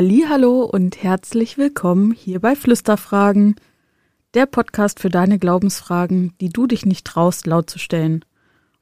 Hallo 0.00 0.62
und 0.62 1.02
herzlich 1.02 1.58
willkommen 1.58 2.12
hier 2.12 2.38
bei 2.38 2.54
Flüsterfragen, 2.54 3.56
der 4.32 4.46
Podcast 4.46 5.00
für 5.00 5.08
deine 5.08 5.40
Glaubensfragen, 5.40 6.34
die 6.40 6.50
du 6.50 6.68
dich 6.68 6.86
nicht 6.86 7.04
traust 7.04 7.48
laut 7.48 7.68
zu 7.68 7.80
stellen. 7.80 8.24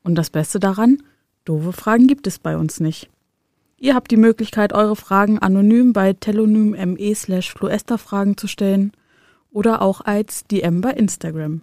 Und 0.03 0.17
das 0.17 0.29
Beste 0.29 0.61
daran, 0.61 0.99
doofe 1.47 1.73
Fragen 1.73 2.07
gibt 2.07 2.27
es 2.27 2.39
bei 2.39 2.59
uns 2.59 2.81
nicht. 2.81 3.09
Ihr 3.79 3.95
habt 3.95 4.11
die 4.11 4.19
Möglichkeit, 4.19 4.75
eure 4.75 4.95
Fragen 4.95 5.39
anonym 5.39 5.95
bei 5.95 6.13
telonym.me 6.13 7.15
slash 7.15 7.55
fluesterfragen 7.55 8.37
zu 8.37 8.47
stellen 8.47 8.93
oder 9.51 9.81
auch 9.81 10.03
als 10.03 10.45
DM 10.45 10.83
bei 10.83 10.91
Instagram. 10.91 11.63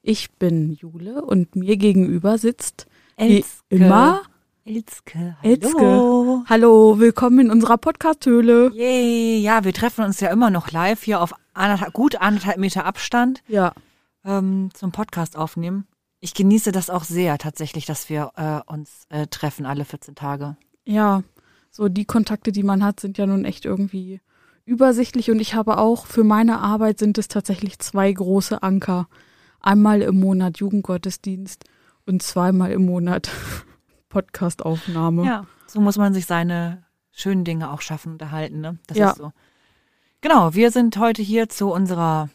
Ich 0.00 0.30
bin 0.30 0.72
Jule 0.72 1.22
und 1.22 1.54
mir 1.54 1.76
gegenüber 1.76 2.38
sitzt 2.38 2.86
wie 3.18 3.36
Elske. 3.36 3.62
immer 3.68 4.22
Elske, 4.70 5.36
hallo. 5.42 5.52
Elske. 5.52 6.44
Hallo, 6.48 7.00
willkommen 7.00 7.40
in 7.40 7.50
unserer 7.50 7.76
Podcast-Höhle. 7.76 8.70
Yay, 8.72 9.40
ja, 9.40 9.64
wir 9.64 9.72
treffen 9.72 10.04
uns 10.04 10.20
ja 10.20 10.28
immer 10.30 10.48
noch 10.50 10.70
live 10.70 11.02
hier 11.02 11.20
auf 11.20 11.34
anderthalb, 11.54 11.92
gut 11.92 12.14
anderthalb 12.14 12.56
Meter 12.58 12.84
Abstand 12.84 13.42
Ja, 13.48 13.72
ähm, 14.24 14.70
zum 14.72 14.92
Podcast 14.92 15.36
aufnehmen. 15.36 15.88
Ich 16.20 16.34
genieße 16.34 16.70
das 16.70 16.88
auch 16.88 17.02
sehr 17.02 17.36
tatsächlich, 17.38 17.84
dass 17.84 18.08
wir 18.08 18.30
äh, 18.36 18.72
uns 18.72 19.06
äh, 19.08 19.26
treffen 19.26 19.66
alle 19.66 19.84
14 19.84 20.14
Tage. 20.14 20.56
ja, 20.84 21.24
so 21.72 21.88
die 21.88 22.04
Kontakte, 22.04 22.52
die 22.52 22.62
man 22.62 22.84
hat, 22.84 23.00
sind 23.00 23.18
ja 23.18 23.26
nun 23.26 23.44
echt 23.44 23.64
irgendwie 23.64 24.20
übersichtlich 24.66 25.32
und 25.32 25.40
ich 25.40 25.54
habe 25.54 25.78
auch 25.78 26.06
für 26.06 26.22
meine 26.22 26.60
Arbeit 26.60 27.00
sind 27.00 27.18
es 27.18 27.26
tatsächlich 27.26 27.80
zwei 27.80 28.12
große 28.12 28.62
Anker. 28.62 29.08
Einmal 29.58 30.00
im 30.00 30.20
Monat 30.20 30.58
Jugendgottesdienst 30.58 31.64
und 32.06 32.22
zweimal 32.22 32.70
im 32.70 32.86
Monat 32.86 33.32
Podcastaufnahme. 34.10 35.24
Ja, 35.24 35.46
so 35.66 35.80
muss 35.80 35.96
man 35.96 36.12
sich 36.12 36.26
seine 36.26 36.84
schönen 37.12 37.44
Dinge 37.44 37.70
auch 37.72 37.80
schaffen 37.80 38.12
und 38.12 38.22
erhalten, 38.22 38.60
ne? 38.60 38.78
Das 38.86 38.98
Ja. 38.98 39.10
ist 39.10 39.16
so. 39.16 39.32
Genau, 40.20 40.52
wir 40.52 40.70
sind 40.70 40.98
heute 40.98 41.22
hier 41.22 41.48
zu 41.48 41.70
unserer 41.72 42.28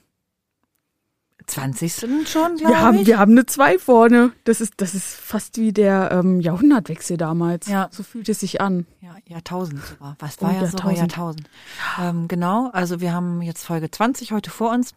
20. 1.48 2.28
schon, 2.28 2.56
glaube 2.56 2.74
Wir 2.74 2.82
haben, 2.82 2.98
ich. 2.98 3.06
wir 3.08 3.20
haben 3.20 3.34
eine 3.34 3.46
zwei 3.46 3.78
vorne. 3.78 4.32
Das 4.46 4.62
ist, 4.62 4.74
das 4.78 4.96
ist 4.96 5.16
fast 5.16 5.58
wie 5.58 5.72
der 5.74 6.10
ähm, 6.12 6.40
Jahrhundertwechsel 6.40 7.18
damals. 7.18 7.68
Ja. 7.68 7.88
So 7.92 8.02
fühlt 8.02 8.28
es 8.30 8.40
sich 8.40 8.62
an. 8.62 8.88
Ja, 9.02 9.16
Jahrtausend 9.28 9.84
sogar. 9.86 10.16
Was 10.20 10.38
Oh, 10.40 10.46
war 10.46 10.54
ja 10.54 10.66
sogar 10.66 10.92
Jahrtausend. 10.94 11.12
Jahrtausend. 11.12 11.50
Ähm, 12.02 12.28
genau, 12.28 12.72
also 12.72 13.00
wir 13.00 13.14
haben 13.14 13.44
jetzt 13.44 13.64
Folge 13.64 13.92
20 13.92 14.32
heute 14.32 14.50
vor 14.50 14.72
uns. 14.72 14.96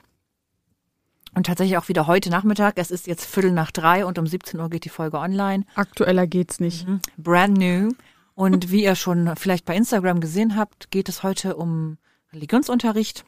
Und 1.35 1.47
tatsächlich 1.47 1.77
auch 1.77 1.89
wieder 1.89 2.07
heute 2.07 2.31
Nachmittag. 2.31 2.75
Es 2.79 2.91
ist 2.91 3.07
jetzt 3.07 3.27
Viertel 3.27 3.53
nach 3.53 3.71
drei 3.71 4.05
und 4.05 4.19
um 4.19 4.27
17 4.27 4.59
Uhr 4.59 4.71
geht 4.71 4.85
die 4.85 4.89
Folge 4.89 5.19
online. 5.19 5.65
Aktueller 5.75 6.27
geht's 6.27 6.59
nicht. 6.61 6.89
Mhm. 6.89 7.01
Brand 7.17 7.59
new. 7.59 7.91
Und 8.35 8.71
wie 8.71 8.85
ihr 8.85 8.95
schon 8.95 9.35
vielleicht 9.37 9.65
bei 9.65 9.77
Instagram 9.77 10.21
gesehen 10.21 10.57
habt, 10.57 10.91
geht 10.91 11.09
es 11.09 11.23
heute 11.23 11.57
um 11.57 11.99
Religionsunterricht. 12.33 13.25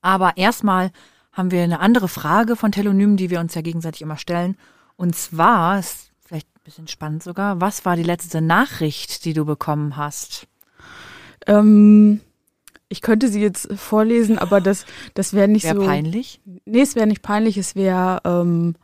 Aber 0.00 0.36
erstmal 0.36 0.90
haben 1.32 1.50
wir 1.50 1.62
eine 1.62 1.80
andere 1.80 2.08
Frage 2.08 2.56
von 2.56 2.72
Telonym, 2.72 3.16
die 3.16 3.30
wir 3.30 3.40
uns 3.40 3.54
ja 3.54 3.62
gegenseitig 3.62 4.02
immer 4.02 4.18
stellen. 4.18 4.56
Und 4.96 5.16
zwar, 5.16 5.78
ist 5.78 6.10
vielleicht 6.26 6.48
ein 6.48 6.64
bisschen 6.64 6.88
spannend 6.88 7.22
sogar, 7.22 7.60
was 7.60 7.84
war 7.84 7.96
die 7.96 8.02
letzte 8.02 8.40
Nachricht, 8.40 9.24
die 9.24 9.32
du 9.32 9.44
bekommen 9.44 9.96
hast? 9.96 10.46
Ähm, 11.46 12.20
ich 12.92 13.00
könnte 13.00 13.28
sie 13.28 13.40
jetzt 13.40 13.72
vorlesen, 13.74 14.38
aber 14.38 14.60
das, 14.60 14.84
das 15.14 15.32
wäre 15.32 15.48
nicht 15.48 15.64
Wäre 15.64 15.76
so. 15.76 15.86
peinlich. 15.86 16.40
Nee, 16.66 16.82
es 16.82 16.94
wäre 16.94 17.06
nicht 17.06 17.22
peinlich, 17.22 17.56
es 17.56 17.74
wäre 17.74 18.20
ähm, 18.24 18.74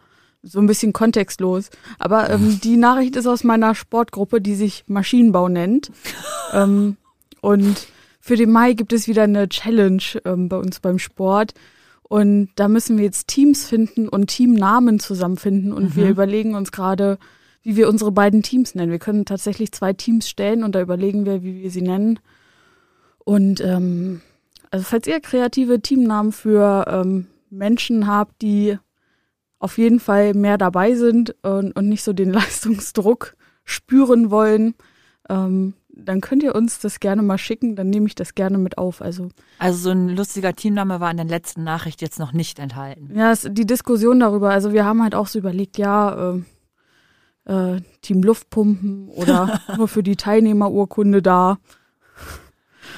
so 0.42 0.58
ein 0.58 0.66
bisschen 0.66 0.94
kontextlos. 0.94 1.68
Aber 1.98 2.30
ähm, 2.30 2.58
die 2.64 2.78
Nachricht 2.78 3.16
ist 3.16 3.26
aus 3.26 3.44
meiner 3.44 3.74
Sportgruppe, 3.74 4.40
die 4.40 4.54
sich 4.54 4.84
Maschinenbau 4.86 5.48
nennt. 5.50 5.92
ähm, 6.54 6.96
und 7.42 7.86
für 8.18 8.36
den 8.36 8.50
Mai 8.50 8.72
gibt 8.72 8.94
es 8.94 9.08
wieder 9.08 9.24
eine 9.24 9.46
Challenge 9.48 10.02
ähm, 10.24 10.48
bei 10.48 10.56
uns 10.56 10.80
beim 10.80 10.98
Sport. 10.98 11.52
Und 12.02 12.48
da 12.56 12.68
müssen 12.68 12.96
wir 12.96 13.04
jetzt 13.04 13.28
Teams 13.28 13.66
finden 13.66 14.08
und 14.08 14.28
Teamnamen 14.28 15.00
zusammenfinden. 15.00 15.74
Und 15.74 15.96
wir 15.96 16.08
überlegen 16.08 16.54
uns 16.54 16.72
gerade, 16.72 17.18
wie 17.62 17.76
wir 17.76 17.90
unsere 17.90 18.10
beiden 18.10 18.42
Teams 18.42 18.74
nennen. 18.74 18.90
Wir 18.90 18.98
können 18.98 19.26
tatsächlich 19.26 19.72
zwei 19.72 19.92
Teams 19.92 20.30
stellen 20.30 20.64
und 20.64 20.74
da 20.74 20.80
überlegen 20.80 21.26
wir, 21.26 21.42
wie 21.42 21.62
wir 21.62 21.70
sie 21.70 21.82
nennen. 21.82 22.18
Und 23.28 23.60
ähm, 23.60 24.22
also 24.70 24.86
falls 24.86 25.06
ihr 25.06 25.20
kreative 25.20 25.82
Teamnamen 25.82 26.32
für 26.32 26.86
ähm, 26.88 27.26
Menschen 27.50 28.06
habt, 28.06 28.40
die 28.40 28.78
auf 29.58 29.76
jeden 29.76 30.00
Fall 30.00 30.32
mehr 30.32 30.56
dabei 30.56 30.94
sind 30.94 31.36
und, 31.42 31.72
und 31.72 31.90
nicht 31.90 32.02
so 32.02 32.14
den 32.14 32.30
Leistungsdruck 32.32 33.36
spüren 33.64 34.30
wollen, 34.30 34.76
ähm, 35.28 35.74
dann 35.90 36.22
könnt 36.22 36.42
ihr 36.42 36.54
uns 36.54 36.78
das 36.78 37.00
gerne 37.00 37.20
mal 37.20 37.36
schicken, 37.36 37.76
dann 37.76 37.90
nehme 37.90 38.06
ich 38.06 38.14
das 38.14 38.34
gerne 38.34 38.56
mit 38.56 38.78
auf. 38.78 39.02
Also 39.02 39.28
Also 39.58 39.78
so 39.78 39.90
ein 39.90 40.08
lustiger 40.08 40.54
Teamname 40.54 40.98
war 40.98 41.10
in 41.10 41.18
der 41.18 41.26
letzten 41.26 41.64
Nachricht 41.64 42.00
jetzt 42.00 42.18
noch 42.18 42.32
nicht 42.32 42.58
enthalten. 42.58 43.10
ja, 43.14 43.30
es, 43.30 43.46
die 43.50 43.66
Diskussion 43.66 44.20
darüber, 44.20 44.52
also 44.52 44.72
wir 44.72 44.86
haben 44.86 45.02
halt 45.02 45.14
auch 45.14 45.26
so 45.26 45.38
überlegt, 45.38 45.76
ja, 45.76 46.32
äh, 47.44 47.52
äh, 47.52 47.82
Team 48.00 48.22
Luftpumpen 48.22 49.10
oder 49.10 49.60
nur 49.76 49.86
für 49.86 50.02
die 50.02 50.16
Teilnehmerurkunde 50.16 51.20
da. 51.20 51.58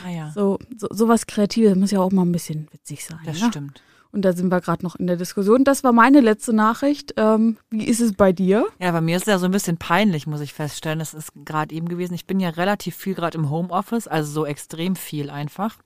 Naja, 0.04 0.32
So, 0.34 0.58
so 0.76 0.88
sowas 0.90 1.26
Kreatives 1.26 1.76
muss 1.76 1.90
ja 1.90 2.00
auch 2.00 2.12
mal 2.12 2.22
ein 2.22 2.32
bisschen 2.32 2.68
witzig 2.72 3.04
sein. 3.04 3.18
das 3.24 3.40
ne? 3.40 3.48
stimmt. 3.48 3.82
Und 4.12 4.22
da 4.22 4.32
sind 4.32 4.48
wir 4.48 4.60
gerade 4.60 4.84
noch 4.84 4.96
in 4.96 5.06
der 5.06 5.16
Diskussion. 5.16 5.62
Das 5.62 5.84
war 5.84 5.92
meine 5.92 6.20
letzte 6.20 6.52
Nachricht. 6.52 7.14
Ähm, 7.16 7.58
wie 7.70 7.84
ist 7.84 8.00
es 8.00 8.14
bei 8.14 8.32
dir? 8.32 8.66
Ja, 8.80 8.90
bei 8.90 9.00
mir 9.00 9.16
ist 9.16 9.22
es 9.22 9.28
ja 9.28 9.38
so 9.38 9.44
ein 9.44 9.52
bisschen 9.52 9.76
peinlich, 9.76 10.26
muss 10.26 10.40
ich 10.40 10.52
feststellen. 10.52 10.98
Das 10.98 11.14
ist 11.14 11.30
gerade 11.44 11.72
eben 11.74 11.88
gewesen. 11.88 12.14
Ich 12.14 12.26
bin 12.26 12.40
ja 12.40 12.48
relativ 12.50 12.96
viel 12.96 13.14
gerade 13.14 13.38
im 13.38 13.50
Homeoffice, 13.50 14.08
also 14.08 14.32
so 14.32 14.46
extrem 14.46 14.96
viel 14.96 15.30
einfach. 15.30 15.76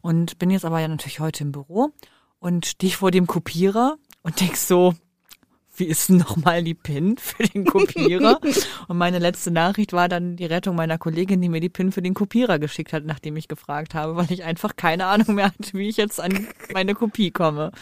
Und 0.00 0.38
bin 0.38 0.50
jetzt 0.50 0.64
aber 0.64 0.80
ja 0.80 0.86
natürlich 0.86 1.18
heute 1.18 1.42
im 1.42 1.50
Büro 1.50 1.90
und 2.38 2.66
stehe 2.66 2.92
vor 2.92 3.10
dem 3.10 3.26
Kopierer 3.26 3.96
und 4.22 4.40
denk 4.40 4.56
so, 4.56 4.94
wie 5.76 5.84
ist 5.84 6.08
denn 6.08 6.18
nochmal 6.18 6.62
die 6.62 6.74
PIN 6.74 7.16
für 7.16 7.42
den 7.42 7.64
Kopierer? 7.64 8.40
und 8.88 8.98
meine 8.98 9.18
letzte 9.18 9.50
Nachricht 9.50 9.92
war 9.92 10.08
dann 10.08 10.36
die 10.36 10.46
Rettung 10.46 10.76
meiner 10.76 10.98
Kollegin, 10.98 11.40
die 11.40 11.48
mir 11.48 11.60
die 11.60 11.68
PIN 11.68 11.92
für 11.92 12.02
den 12.02 12.14
Kopierer 12.14 12.58
geschickt 12.58 12.92
hat, 12.92 13.04
nachdem 13.04 13.36
ich 13.36 13.48
gefragt 13.48 13.94
habe, 13.94 14.16
weil 14.16 14.30
ich 14.30 14.44
einfach 14.44 14.76
keine 14.76 15.06
Ahnung 15.06 15.36
mehr 15.36 15.46
hatte, 15.46 15.72
wie 15.72 15.88
ich 15.88 15.96
jetzt 15.96 16.20
an 16.20 16.46
meine 16.72 16.94
Kopie 16.94 17.30
komme. 17.30 17.72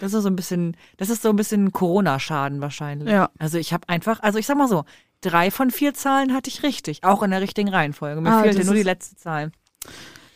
Das 0.00 0.12
ist 0.12 0.22
so 0.22 0.28
ein 0.28 0.36
bisschen, 0.36 0.76
das 0.96 1.10
ist 1.10 1.22
so 1.22 1.30
ein 1.30 1.36
bisschen 1.36 1.72
Corona-Schaden 1.72 2.60
wahrscheinlich. 2.60 3.10
Ja. 3.10 3.30
Also 3.38 3.58
ich 3.58 3.72
habe 3.72 3.88
einfach, 3.88 4.20
also 4.20 4.38
ich 4.38 4.46
sag 4.46 4.56
mal 4.56 4.68
so, 4.68 4.84
drei 5.20 5.50
von 5.50 5.70
vier 5.70 5.94
Zahlen 5.94 6.34
hatte 6.34 6.50
ich 6.50 6.62
richtig, 6.62 7.02
auch 7.04 7.22
in 7.22 7.30
der 7.30 7.40
richtigen 7.40 7.68
Reihenfolge. 7.70 8.20
Mir 8.20 8.30
Ah, 8.30 8.42
fehlte 8.42 8.64
nur 8.64 8.74
die 8.74 8.82
letzte 8.82 9.16
Zahl. 9.16 9.50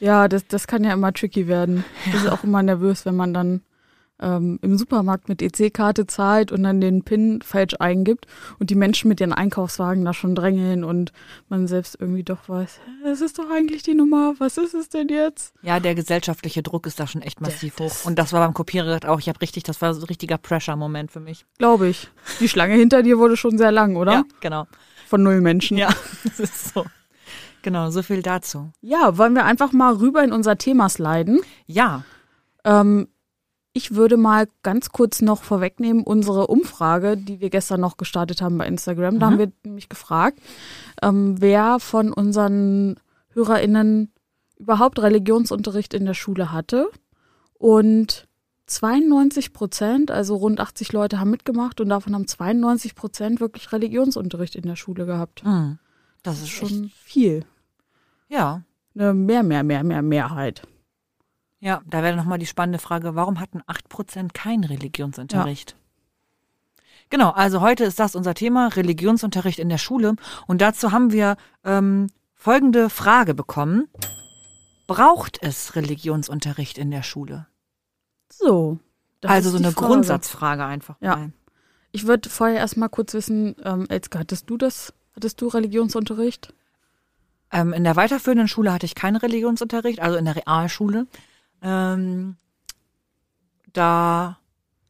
Ja, 0.01 0.27
das, 0.27 0.47
das 0.49 0.67
kann 0.67 0.83
ja 0.83 0.93
immer 0.93 1.12
tricky 1.12 1.47
werden. 1.47 1.85
Das 2.11 2.23
ist 2.23 2.29
auch 2.29 2.43
immer 2.43 2.62
nervös, 2.62 3.07
wenn 3.07 3.15
man 3.15 3.33
dann 3.33 3.62
ähm, 4.22 4.59
im 4.62 4.78
Supermarkt 4.78 5.28
mit 5.28 5.43
EC-Karte 5.43 6.06
zahlt 6.06 6.53
und 6.53 6.62
dann 6.62 6.81
den 6.81 7.03
PIN 7.03 7.43
falsch 7.43 7.75
eingibt 7.78 8.27
und 8.59 8.71
die 8.71 8.75
Menschen 8.75 9.09
mit 9.09 9.21
ihren 9.21 9.33
Einkaufswagen 9.33 10.05
da 10.05 10.15
schon 10.15 10.34
drängeln 10.34 10.84
und 10.84 11.12
man 11.49 11.66
selbst 11.66 11.97
irgendwie 12.00 12.22
doch 12.22 12.49
weiß, 12.49 12.81
es 13.05 13.21
ist 13.21 13.38
doch 13.38 13.50
eigentlich 13.50 13.82
die 13.82 13.94
Nummer, 13.94 14.34
was 14.38 14.56
ist 14.56 14.72
es 14.75 14.88
denn 14.88 15.09
jetzt? 15.09 15.53
Ja, 15.62 15.81
der 15.81 15.94
gesellschaftliche 15.94 16.62
Druck 16.62 16.87
ist 16.87 17.00
da 17.00 17.06
schon 17.06 17.21
echt 17.22 17.41
massiv 17.41 17.77
Das- 17.77 18.05
hoch. 18.05 18.06
Und 18.09 18.19
das 18.19 18.32
war 18.32 18.41
beim 18.41 18.55
Kopierer 18.55 19.00
auch. 19.09 19.19
Ich 19.19 19.28
habe 19.28 19.41
richtig, 19.41 19.65
das 19.65 19.82
war 19.82 19.93
so 19.93 20.00
ein 20.03 20.06
richtiger 20.06 20.38
Pressure-Moment 20.38 21.11
für 21.11 21.20
mich. 21.20 21.44
Glaube 21.58 21.88
ich. 21.88 22.08
Die 22.41 22.49
Schlange 22.49 22.75
hinter 22.75 23.02
dir 23.02 23.19
wurde 23.19 23.37
schon 23.37 23.58
sehr 23.58 23.73
lang, 23.73 23.97
oder? 23.97 24.12
Ja, 24.12 24.23
genau. 24.41 24.67
Von 25.08 25.23
null 25.23 25.41
Menschen. 25.41 25.76
Ja, 25.76 25.88
das 26.25 26.41
ist 26.41 26.73
so. 26.75 26.85
Genau, 27.62 27.91
so 27.91 28.02
viel 28.02 28.23
dazu. 28.23 28.73
ja, 28.81 29.17
wollen 29.19 29.35
wir 29.35 29.44
einfach 29.44 29.73
mal 29.73 29.94
rüber 29.94 30.25
in 30.25 30.32
unser 30.32 30.58
Thema 30.58 30.88
sliden? 30.88 31.41
Ja, 31.67 32.05
Ähm, 32.64 33.08
ich 33.73 33.95
würde 33.95 34.17
mal 34.17 34.49
ganz 34.63 34.91
kurz 34.91 35.23
noch 35.23 35.43
vorwegnehmen, 35.43 36.03
unsere 36.05 36.47
Umfrage, 36.49 37.17
die 37.17 37.41
wir 37.41 37.51
gestern 37.51 37.81
noch 37.81 37.97
gestartet 37.97 38.43
haben 38.43 38.59
bei 38.59 38.67
Instagram. 38.67 39.19
Da 39.19 39.27
haben 39.27 39.39
wir 39.39 39.53
nämlich 39.65 39.89
gefragt, 39.89 40.39
ähm, 41.01 41.41
wer 41.41 41.81
von 41.81 42.13
unseren 42.13 42.97
HörerInnen 43.31 44.13
überhaupt 44.59 45.01
Religionsunterricht 45.01 45.95
in 45.95 46.05
der 46.05 46.15
Schule 46.15 46.53
hatte. 46.53 46.91
Und 47.55 48.29
92 48.67 49.53
Prozent, 49.53 50.11
also 50.11 50.37
rund 50.37 50.61
80 50.61 50.93
Leute 50.93 51.19
haben 51.19 51.31
mitgemacht 51.31 51.81
und 51.81 51.89
davon 51.89 52.15
haben 52.15 52.27
92 52.27 52.95
Prozent 52.95 53.41
wirklich 53.41 53.73
Religionsunterricht 53.73 54.55
in 54.55 54.63
der 54.63 54.77
Schule 54.77 55.07
gehabt. 55.07 55.43
hm, 55.45 55.79
das 56.23 56.43
ist 56.43 56.51
schon. 56.51 56.69
Schon 56.69 56.93
viel. 56.95 57.45
Ja, 58.29 58.63
Eine 58.95 59.15
mehr, 59.15 59.43
mehr, 59.43 59.63
mehr, 59.63 59.83
mehr 59.83 60.03
Mehrheit. 60.03 60.63
Ja, 61.62 61.81
da 61.87 62.03
wäre 62.03 62.17
nochmal 62.17 62.38
die 62.38 62.47
spannende 62.47 62.81
Frage, 62.81 63.14
warum 63.14 63.38
hatten 63.38 63.62
8% 63.62 64.32
keinen 64.35 64.64
Religionsunterricht? 64.64 65.76
Genau, 67.09 67.31
also 67.31 67.61
heute 67.61 67.85
ist 67.85 68.00
das 68.00 68.17
unser 68.17 68.35
Thema, 68.35 68.67
Religionsunterricht 68.69 69.61
in 69.61 69.69
der 69.69 69.79
Schule. 69.79 70.17
Und 70.49 70.61
dazu 70.61 70.91
haben 70.91 71.12
wir 71.12 71.37
ähm, 71.64 72.09
folgende 72.35 72.91
Frage 72.91 73.35
bekommen. 73.35 73.88
Braucht 74.88 75.38
es 75.41 75.76
Religionsunterricht 75.76 76.79
in 76.79 76.91
der 76.91 77.05
Schule? 77.05 77.47
So. 78.29 78.81
also 79.23 79.50
so 79.50 79.59
eine 79.59 79.70
Frage. 79.70 79.87
Grundsatzfrage 79.87 80.64
einfach 80.64 80.97
Ja. 81.00 81.17
mal. 81.17 81.32
Ich 81.93 82.09
würde 82.09 82.29
vorher 82.29 82.56
erst 82.56 82.76
mal 82.76 82.88
kurz 82.88 83.14
wissen, 83.14 83.55
ähm, 83.62 83.87
Elske, 83.88 84.19
hattest 84.19 84.50
du 84.50 84.56
das? 84.56 84.93
Hattest 85.14 85.41
du 85.41 85.47
Religionsunterricht? 85.47 86.53
Ähm, 87.53 87.73
in 87.73 87.85
der 87.85 87.94
weiterführenden 87.94 88.49
Schule 88.49 88.73
hatte 88.73 88.87
ich 88.87 88.97
keinen 88.97 89.17
Religionsunterricht, 89.17 90.00
also 90.00 90.17
in 90.17 90.25
der 90.25 90.35
Realschule. 90.37 91.06
Ähm, 91.62 92.37
da 93.73 94.38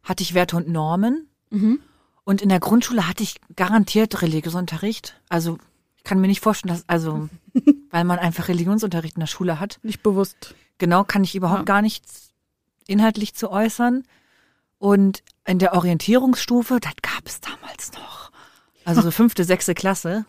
hatte 0.03 0.23
ich 0.23 0.35
Werte 0.35 0.57
und 0.57 0.69
Normen. 0.69 1.29
Mhm. 1.51 1.81
Und 2.25 2.41
in 2.43 2.49
der 2.49 2.61
Grundschule 2.61 3.07
hatte 3.09 3.23
ich 3.23 3.41
garantiert 3.57 4.23
Religionsunterricht. 4.23 5.21
Also 5.29 5.59
ich 5.97 6.05
kann 6.05 6.21
mir 6.21 6.27
nicht 6.29 6.41
vorstellen, 6.41 6.75
dass, 6.75 6.89
also, 6.89 7.29
weil 7.91 8.05
man 8.05 8.19
einfach 8.19 8.49
Religionsunterricht 8.49 9.17
in 9.17 9.21
der 9.21 9.27
Schule 9.27 9.61
hat. 9.61 9.79
Nicht 9.83 10.03
bewusst. 10.03 10.55
Genau, 10.79 11.05
kann 11.05 11.25
ich 11.25 11.35
überhaupt 11.35 11.61
Ja. 11.61 11.65
gar 11.65 11.83
nichts 11.83 12.31
inhaltlich 12.87 13.35
zu 13.35 13.51
äußern. 13.51 14.05
Und 14.79 15.23
in 15.45 15.59
der 15.59 15.75
Orientierungsstufe, 15.75 16.81
das 16.81 16.93
gab 17.03 17.27
es 17.27 17.41
damals 17.41 17.93
noch. 17.93 18.33
Also 18.85 19.01
so 19.03 19.11
fünfte, 19.13 19.45
sechste 19.45 19.75
Klasse. 19.75 20.25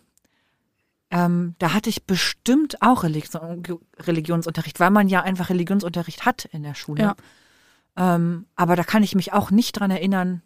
Ähm, 1.15 1.53
da 1.59 1.73
hatte 1.73 1.89
ich 1.91 2.05
bestimmt 2.05 2.81
auch 2.81 3.03
Religion, 3.03 3.63
Religionsunterricht, 3.99 4.79
weil 4.79 4.89
man 4.89 5.07
ja 5.07 5.21
einfach 5.21 5.49
Religionsunterricht 5.49 6.25
hat 6.25 6.45
in 6.45 6.63
der 6.63 6.73
Schule. 6.73 7.03
Ja. 7.03 7.15
Ähm, 7.95 8.47
aber 8.55 8.75
da 8.75 8.83
kann 8.83 9.03
ich 9.03 9.13
mich 9.13 9.31
auch 9.31 9.51
nicht 9.51 9.73
dran 9.79 9.91
erinnern, 9.91 10.41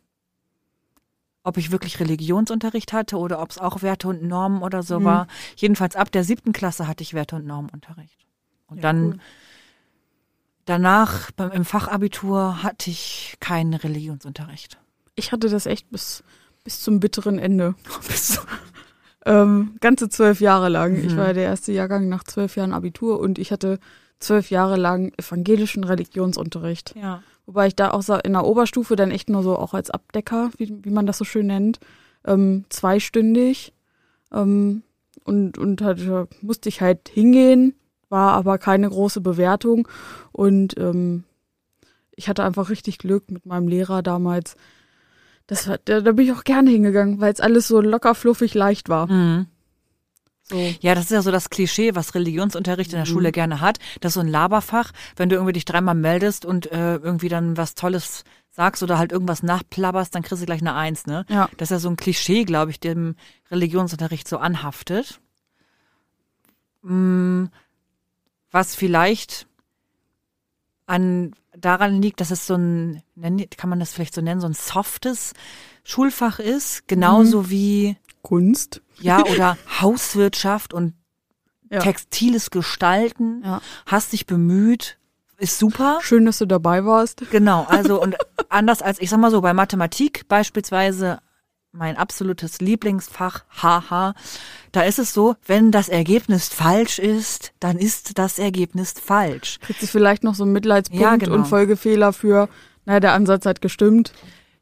ob 1.44 1.56
ich 1.56 1.72
wirklich 1.72 2.02
Religionsunterricht 2.02 2.92
hatte 2.92 3.18
oder 3.18 3.42
ob 3.42 3.52
es 3.52 3.58
auch 3.58 3.82
Werte 3.82 4.10
und 4.10 4.24
Normen 4.24 4.62
oder 4.62 4.84
so 4.84 5.00
Mhm. 5.00 5.04
war. 5.06 5.28
Jedenfalls 5.56 5.96
ab 5.96 6.12
der 6.12 6.26
siebten 6.26 6.52
Klasse 6.52 6.86
hatte 6.88 7.02
ich 7.02 7.14
Werte 7.14 7.38
und 7.38 7.46
Normenunterricht. 7.46 8.28
Und 8.68 8.78
Ja, 8.78 8.82
dann 8.82 9.04
cool. 9.14 9.20
danach 10.66 11.32
beim, 11.32 11.52
im 11.52 11.64
Fachabitur 11.64 12.62
hatte 12.64 12.90
ich 12.90 13.38
keinen 13.40 13.74
Religionsunterricht. 13.74 14.78
Ich 15.16 15.32
hatte 15.32 15.48
das 15.48 15.66
echt 15.66 15.90
bis, 15.90 16.24
bis 16.66 16.82
zum 16.82 17.00
bitteren 17.00 17.40
Ende. 17.40 17.76
ähm, 19.28 19.76
ganze 19.82 20.10
zwölf 20.10 20.40
Jahre 20.42 20.70
lang. 20.70 20.96
Ich 20.96 21.14
Mhm. 21.14 21.18
war 21.18 21.28
ja 21.28 21.34
der 21.34 21.44
erste 21.44 21.72
Jahrgang 21.72 22.10
nach 22.10 22.24
zwölf 22.24 22.56
Jahren 22.56 22.74
Abitur 22.74 23.20
und 23.20 23.38
ich 23.40 23.52
hatte 23.52 23.80
zwölf 24.20 24.50
Jahre 24.50 24.78
lang 24.78 25.12
evangelischen 25.18 25.84
Religionsunterricht. 25.84 26.96
Ja. 26.96 27.22
Wobei 27.46 27.68
ich 27.68 27.76
da 27.76 27.92
auch 27.92 28.04
in 28.24 28.34
der 28.34 28.46
Oberstufe 28.46 28.96
dann 28.96 29.12
echt 29.12 29.30
nur 29.30 29.44
so 29.44 29.58
auch 29.58 29.74
als 29.74 29.90
Abdecker, 29.90 30.50
wie, 30.58 30.74
wie 30.84 30.90
man 30.90 31.06
das 31.06 31.18
so 31.18 31.26
schön 31.26 31.48
nennt, 31.48 31.80
ähm, 32.26 32.66
zweistündig. 32.70 33.74
Ähm, 34.34 34.82
und 35.24 35.58
und 35.58 35.82
äh, 35.82 36.26
musste 36.42 36.70
ich 36.70 36.82
halt 36.82 37.10
hingehen, 37.10 37.74
war 38.10 38.34
aber 38.34 38.58
keine 38.58 38.90
große 38.90 39.22
Bewertung. 39.22 39.88
Und 40.32 40.78
ähm, 40.78 41.24
ich 42.16 42.28
hatte 42.30 42.44
einfach 42.44 42.70
richtig 42.70 42.98
Glück 42.98 43.30
mit 43.30 43.46
meinem 43.46 43.68
Lehrer 43.68 44.02
damals. 44.02 44.56
Das 45.48 45.68
war, 45.68 45.78
da, 45.86 46.02
da 46.02 46.12
bin 46.12 46.26
ich 46.26 46.34
auch 46.34 46.44
gerne 46.44 46.70
hingegangen, 46.70 47.20
weil 47.22 47.34
es 47.34 47.40
alles 47.40 47.68
so 47.68 47.82
locker, 47.82 48.16
fluffig, 48.16 48.54
leicht 48.54 48.90
war. 48.90 49.08
Mhm. 49.08 49.48
So. 50.44 50.74
Ja, 50.80 50.96
das 50.96 51.06
ist 51.06 51.12
ja 51.12 51.22
so 51.22 51.32
das 51.32 51.50
Klischee, 51.50 51.94
was 51.96 52.16
Religionsunterricht 52.16 52.94
in 52.94 53.00
der 53.00 53.06
Schule 53.06 53.34
gerne 53.34 53.60
hat. 53.60 53.80
Das 54.00 54.12
ist 54.12 54.14
so 54.14 54.20
ein 54.22 54.30
Laberfach, 54.30 54.94
wenn 55.18 55.28
du 55.28 55.36
irgendwie 55.36 55.54
dich 55.54 55.66
dreimal 55.66 55.96
meldest 55.96 56.46
und 56.46 56.72
äh, 56.72 56.96
irgendwie 56.96 57.28
dann 57.28 57.58
was 57.58 57.76
Tolles 57.76 58.24
sagst 58.52 58.82
oder 58.82 58.98
halt 58.98 59.12
irgendwas 59.12 59.44
nachplabberst, 59.44 60.16
dann 60.16 60.24
kriegst 60.24 60.42
du 60.42 60.46
gleich 60.46 60.62
eine 60.62 60.74
Eins, 60.74 61.06
ne? 61.06 61.26
Ja. 61.30 61.50
Das 61.58 61.68
ist 61.68 61.72
ja 61.72 61.80
so 61.80 61.90
ein 61.90 61.98
Klischee, 61.98 62.46
glaube 62.46 62.72
ich, 62.72 62.80
dem 62.80 63.16
Religionsunterricht 63.52 64.28
so 64.28 64.38
anhaftet. 64.38 65.20
Mm, 66.82 67.46
Was 68.52 68.74
vielleicht 68.74 69.48
an 70.88 71.34
daran 71.56 72.02
liegt, 72.02 72.20
dass 72.22 72.32
es 72.32 72.48
so 72.48 72.56
ein, 72.56 73.02
kann 73.58 73.70
man 73.70 73.80
das 73.80 73.92
vielleicht 73.94 74.14
so 74.16 74.22
nennen, 74.22 74.42
so 74.42 74.48
ein 74.48 74.54
softes 74.54 75.34
Schulfach 75.84 76.40
ist, 76.40 76.88
genauso 76.88 77.50
wie 77.50 77.98
Kunst. 78.22 78.82
ja, 79.00 79.24
oder 79.26 79.58
Hauswirtschaft 79.82 80.74
und 80.74 80.94
Ja. 81.70 81.80
textiles 81.80 82.50
Gestalten. 82.52 83.42
Ja. 83.44 83.62
Hast 83.86 84.14
dich 84.14 84.26
bemüht, 84.26 84.98
ist 85.38 85.60
super. 85.60 86.00
Schön, 86.02 86.26
dass 86.26 86.38
du 86.40 86.46
dabei 86.46 86.86
warst. 86.86 87.30
Genau, 87.32 87.64
also 87.66 88.02
und 88.02 88.16
anders 88.50 88.82
als, 88.82 89.00
ich 89.00 89.10
sag 89.10 89.20
mal 89.20 89.32
so, 89.32 89.42
bei 89.42 89.54
Mathematik 89.54 90.28
beispielsweise 90.28 91.20
mein 91.72 91.98
absolutes 91.98 92.60
Lieblingsfach, 92.60 93.44
haha, 93.62 94.14
da 94.72 94.82
ist 94.82 95.00
es 95.00 95.14
so, 95.14 95.36
wenn 95.46 95.72
das 95.72 95.90
Ergebnis 95.90 96.48
falsch 96.50 97.00
ist, 97.00 97.54
dann 97.60 97.78
ist 97.78 98.18
das 98.18 98.40
Ergebnis 98.40 98.94
falsch. 98.94 99.60
Kriegt 99.62 99.80
sie 99.80 99.88
vielleicht 99.88 100.24
noch 100.24 100.36
so 100.36 100.44
einen 100.44 100.54
Mitleidspunkt 100.54 101.02
Ja, 101.02 101.16
genau. 101.18 101.36
und 101.36 101.46
Folgefehler 101.46 102.14
für, 102.14 102.50
naja, 102.86 103.00
der 103.00 103.14
Ansatz 103.14 103.46
hat 103.46 103.62
gestimmt. 103.62 104.14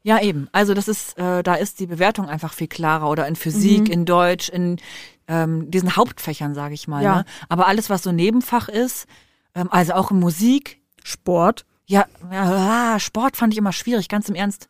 Ja, 0.02 0.20
eben. 0.20 0.48
Also 0.52 0.74
das 0.74 0.88
ist, 0.88 1.18
äh, 1.18 1.42
da 1.42 1.54
ist 1.54 1.80
die 1.80 1.86
Bewertung 1.86 2.28
einfach 2.28 2.52
viel 2.52 2.68
klarer 2.68 3.10
oder 3.10 3.26
in 3.26 3.34
Physik, 3.34 3.88
in 3.88 4.04
Deutsch, 4.04 4.48
in 4.48 4.76
ähm, 5.26 5.70
diesen 5.70 5.96
Hauptfächern, 5.96 6.54
sage 6.54 6.74
ich 6.74 6.86
mal. 6.86 7.02
Ja. 7.02 7.16
Ne? 7.16 7.24
Aber 7.48 7.66
alles, 7.66 7.90
was 7.90 8.04
so 8.04 8.12
Nebenfach 8.12 8.68
ist, 8.68 9.06
ähm, 9.54 9.68
also 9.72 9.94
auch 9.94 10.12
in 10.12 10.20
Musik, 10.20 10.80
Sport. 11.02 11.64
ja, 11.86 12.06
ja, 12.30 12.94
ah, 12.94 12.98
Sport 13.00 13.36
fand 13.36 13.52
ich 13.52 13.58
immer 13.58 13.72
schwierig, 13.72 14.08
ganz 14.08 14.28
im 14.28 14.34
Ernst. 14.36 14.68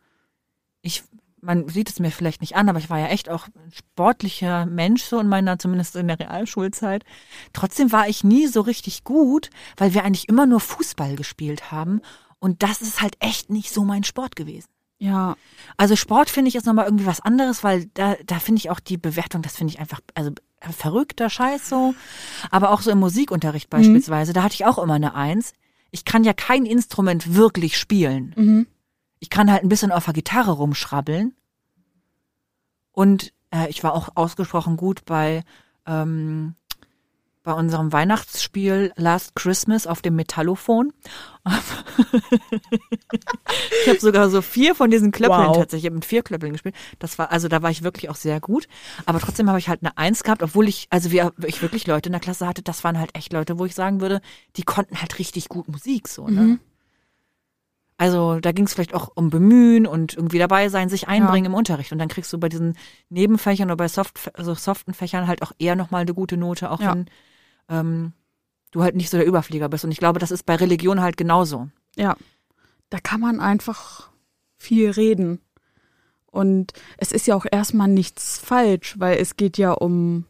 Ich, 0.81 1.03
man 1.47 1.69
sieht 1.69 1.89
es 1.89 1.99
mir 1.99 2.11
vielleicht 2.11 2.41
nicht 2.41 2.57
an, 2.57 2.67
aber 2.67 2.77
ich 2.77 2.89
war 2.89 2.99
ja 2.99 3.07
echt 3.07 3.29
auch 3.29 3.47
ein 3.47 3.71
sportlicher 3.71 4.65
Mensch, 4.65 5.01
so 5.03 5.17
in 5.17 5.29
meiner, 5.29 5.57
zumindest 5.57 5.95
in 5.95 6.09
der 6.09 6.19
Realschulzeit. 6.19 7.05
Trotzdem 7.53 7.93
war 7.93 8.09
ich 8.09 8.25
nie 8.25 8.47
so 8.47 8.59
richtig 8.61 9.05
gut, 9.05 9.49
weil 9.77 9.93
wir 9.93 10.03
eigentlich 10.03 10.27
immer 10.27 10.45
nur 10.45 10.59
Fußball 10.59 11.15
gespielt 11.15 11.71
haben. 11.71 12.01
Und 12.39 12.63
das 12.63 12.81
ist 12.81 13.01
halt 13.01 13.15
echt 13.19 13.49
nicht 13.49 13.71
so 13.71 13.85
mein 13.85 14.03
Sport 14.03 14.35
gewesen. 14.35 14.67
Ja, 14.99 15.37
Also 15.77 15.95
Sport 15.95 16.29
finde 16.29 16.49
ich 16.49 16.55
ist 16.55 16.65
nochmal 16.65 16.85
irgendwie 16.85 17.05
was 17.05 17.21
anderes, 17.21 17.63
weil 17.63 17.85
da, 17.93 18.15
da 18.25 18.39
finde 18.39 18.59
ich 18.59 18.69
auch 18.69 18.81
die 18.81 18.97
Bewertung, 18.97 19.41
das 19.41 19.55
finde 19.55 19.73
ich 19.73 19.79
einfach, 19.79 20.01
also 20.15 20.31
verrückter 20.59 21.29
Scheiß 21.29 21.69
so. 21.69 21.95
Aber 22.51 22.71
auch 22.71 22.81
so 22.81 22.91
im 22.91 22.99
Musikunterricht 22.99 23.69
beispielsweise, 23.69 24.33
da 24.33 24.43
hatte 24.43 24.55
ich 24.55 24.65
auch 24.65 24.79
immer 24.79 24.95
eine 24.95 25.15
Eins. 25.15 25.53
Ich 25.91 26.03
kann 26.03 26.25
ja 26.25 26.33
kein 26.33 26.65
Instrument 26.65 27.35
wirklich 27.35 27.77
spielen. 27.77 28.33
mhm. 28.35 28.67
Ich 29.19 29.29
kann 29.29 29.51
halt 29.51 29.63
ein 29.63 29.69
bisschen 29.69 29.91
auf 29.91 30.05
der 30.05 30.13
Gitarre 30.13 30.51
rumschrabbeln. 30.51 31.35
Und 32.91 33.33
äh, 33.51 33.69
ich 33.69 33.83
war 33.83 33.93
auch 33.93 34.09
ausgesprochen 34.15 34.77
gut 34.77 35.05
bei, 35.05 35.43
ähm, 35.85 36.55
bei 37.43 37.53
unserem 37.53 37.93
Weihnachtsspiel 37.93 38.91
Last 38.95 39.35
Christmas 39.35 39.87
auf 39.87 40.01
dem 40.01 40.15
Metallophon. 40.15 40.91
ich 43.83 43.87
habe 43.87 43.99
sogar 43.99 44.29
so 44.29 44.41
vier 44.41 44.75
von 44.75 44.91
diesen 44.91 45.11
Klöppeln 45.11 45.47
Wow. 45.47 45.57
tatsächlich. 45.57 45.83
Ich 45.83 45.85
habe 45.85 45.95
mit 45.95 46.05
vier 46.05 46.23
Klöppeln 46.23 46.53
gespielt. 46.53 46.75
Das 46.99 47.17
war, 47.17 47.31
also 47.31 47.47
da 47.47 47.61
war 47.61 47.69
ich 47.71 47.83
wirklich 47.83 48.09
auch 48.09 48.15
sehr 48.15 48.39
gut. 48.41 48.67
Aber 49.05 49.19
trotzdem 49.19 49.47
habe 49.47 49.59
ich 49.59 49.69
halt 49.69 49.81
eine 49.81 49.97
Eins 49.97 50.23
gehabt, 50.23 50.43
obwohl 50.43 50.67
ich, 50.67 50.87
also 50.89 51.11
wir, 51.11 51.31
ich 51.45 51.61
wirklich 51.61 51.87
Leute 51.87 52.09
in 52.09 52.13
der 52.13 52.21
Klasse 52.21 52.47
hatte, 52.47 52.63
das 52.63 52.83
waren 52.83 52.99
halt 52.99 53.15
echt 53.15 53.31
Leute, 53.31 53.57
wo 53.59 53.65
ich 53.65 53.75
sagen 53.75 54.01
würde, 54.01 54.21
die 54.57 54.63
konnten 54.63 54.99
halt 54.99 55.17
richtig 55.19 55.47
gut 55.49 55.67
Musik 55.69 56.07
so, 56.07 56.27
ne? 56.27 56.41
Mhm. 56.41 56.59
Also 57.97 58.39
da 58.39 58.51
ging 58.51 58.65
es 58.65 58.73
vielleicht 58.75 58.93
auch 58.93 59.09
um 59.15 59.29
Bemühen 59.31 59.87
und 59.87 60.13
irgendwie 60.15 60.37
dabei 60.37 60.69
sein, 60.69 60.87
sich 60.87 61.07
einbringen 61.07 61.47
im 61.47 61.53
Unterricht. 61.55 61.91
Und 61.91 61.97
dann 61.97 62.09
kriegst 62.09 62.31
du 62.31 62.37
bei 62.37 62.47
diesen 62.47 62.77
Nebenfächern 63.09 63.69
oder 63.69 63.77
bei 63.77 63.87
soft, 63.87 64.31
also 64.37 64.53
soften 64.53 64.93
Fächern 64.93 65.27
halt 65.27 65.41
auch 65.41 65.51
eher 65.57 65.75
nochmal 65.75 66.01
eine 66.01 66.13
gute 66.13 66.37
Note, 66.37 66.69
auch 66.69 66.79
Ja. 66.79 66.91
wenn 66.91 67.05
ähm, 67.69 68.13
du 68.71 68.83
halt 68.83 68.95
nicht 68.95 69.09
so 69.09 69.17
der 69.17 69.25
Überflieger 69.25 69.67
bist. 69.69 69.83
Und 69.83 69.91
ich 69.91 69.97
glaube, 69.97 70.19
das 70.19 70.29
ist 70.31 70.45
bei 70.45 70.55
Religion 70.55 71.01
halt 71.01 71.17
genauso. 71.17 71.69
ja. 71.95 72.15
Da 72.89 72.99
kann 73.01 73.19
man 73.19 73.41
einfach 73.41 74.09
viel 74.55 74.89
reden. 74.91 75.41
Und 76.31 76.71
es 76.97 77.11
ist 77.11 77.27
ja 77.27 77.35
auch 77.35 77.45
erstmal 77.51 77.89
nichts 77.89 78.37
falsch, 78.37 78.95
weil 78.97 79.17
es 79.17 79.35
geht 79.35 79.57
ja 79.57 79.71
um, 79.73 80.23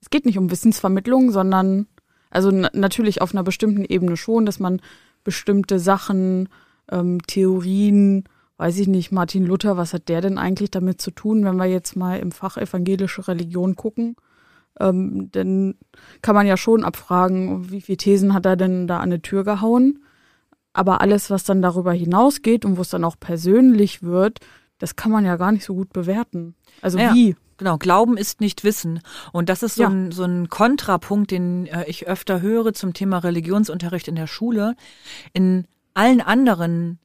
es 0.00 0.10
geht 0.10 0.26
nicht 0.26 0.36
um 0.36 0.50
Wissensvermittlung, 0.50 1.30
sondern, 1.30 1.86
also 2.28 2.50
na 2.50 2.68
natürlich 2.74 3.22
auf 3.22 3.32
einer 3.32 3.44
bestimmten 3.44 3.84
Ebene 3.86 4.18
schon, 4.18 4.44
dass 4.44 4.58
man 4.60 4.82
bestimmte 5.24 5.78
Sachen, 5.78 6.50
ähm, 6.90 7.20
Theorien, 7.26 8.24
weiß 8.56 8.78
ich 8.78 8.88
nicht, 8.88 9.12
Martin 9.12 9.46
Luther, 9.46 9.76
was 9.76 9.92
hat 9.92 10.08
der 10.08 10.20
denn 10.20 10.38
eigentlich 10.38 10.70
damit 10.70 11.00
zu 11.00 11.10
tun, 11.10 11.44
wenn 11.44 11.56
wir 11.56 11.66
jetzt 11.66 11.96
mal 11.96 12.18
im 12.18 12.32
Fach 12.32 12.56
evangelische 12.56 13.26
Religion 13.28 13.76
gucken? 13.76 14.16
Ähm, 14.80 15.30
dann 15.32 15.74
kann 16.22 16.34
man 16.34 16.46
ja 16.46 16.56
schon 16.56 16.84
abfragen, 16.84 17.70
wie 17.70 17.80
viele 17.82 17.98
Thesen 17.98 18.32
hat 18.34 18.46
er 18.46 18.56
denn 18.56 18.86
da 18.86 18.96
an 18.96 19.04
eine 19.04 19.22
Tür 19.22 19.44
gehauen? 19.44 19.98
Aber 20.72 21.02
alles, 21.02 21.28
was 21.28 21.44
dann 21.44 21.60
darüber 21.60 21.92
hinausgeht 21.92 22.64
und 22.64 22.78
wo 22.78 22.80
es 22.82 22.88
dann 22.88 23.04
auch 23.04 23.16
persönlich 23.20 24.02
wird, 24.02 24.38
das 24.78 24.96
kann 24.96 25.12
man 25.12 25.24
ja 25.26 25.36
gar 25.36 25.52
nicht 25.52 25.64
so 25.64 25.74
gut 25.74 25.92
bewerten. 25.92 26.54
Also 26.80 26.98
Ja. 26.98 27.14
wie? 27.14 27.36
Genau, 27.58 27.76
Glauben 27.76 28.16
ist 28.16 28.40
nicht 28.40 28.64
Wissen. 28.64 29.00
Und 29.30 29.48
das 29.48 29.62
ist 29.62 29.74
so, 29.76 29.82
Ja. 29.82 29.90
ein, 29.90 30.10
so 30.10 30.24
ein 30.24 30.48
Kontrapunkt, 30.48 31.30
den 31.30 31.66
äh, 31.66 31.84
ich 31.86 32.08
öfter 32.08 32.40
höre 32.40 32.72
zum 32.72 32.94
Thema 32.94 33.18
Religionsunterricht 33.18 34.08
in 34.08 34.16
der 34.16 34.26
Schule. 34.26 34.74
In 35.34 35.66
allen 35.94 36.20
anderen 36.20 36.98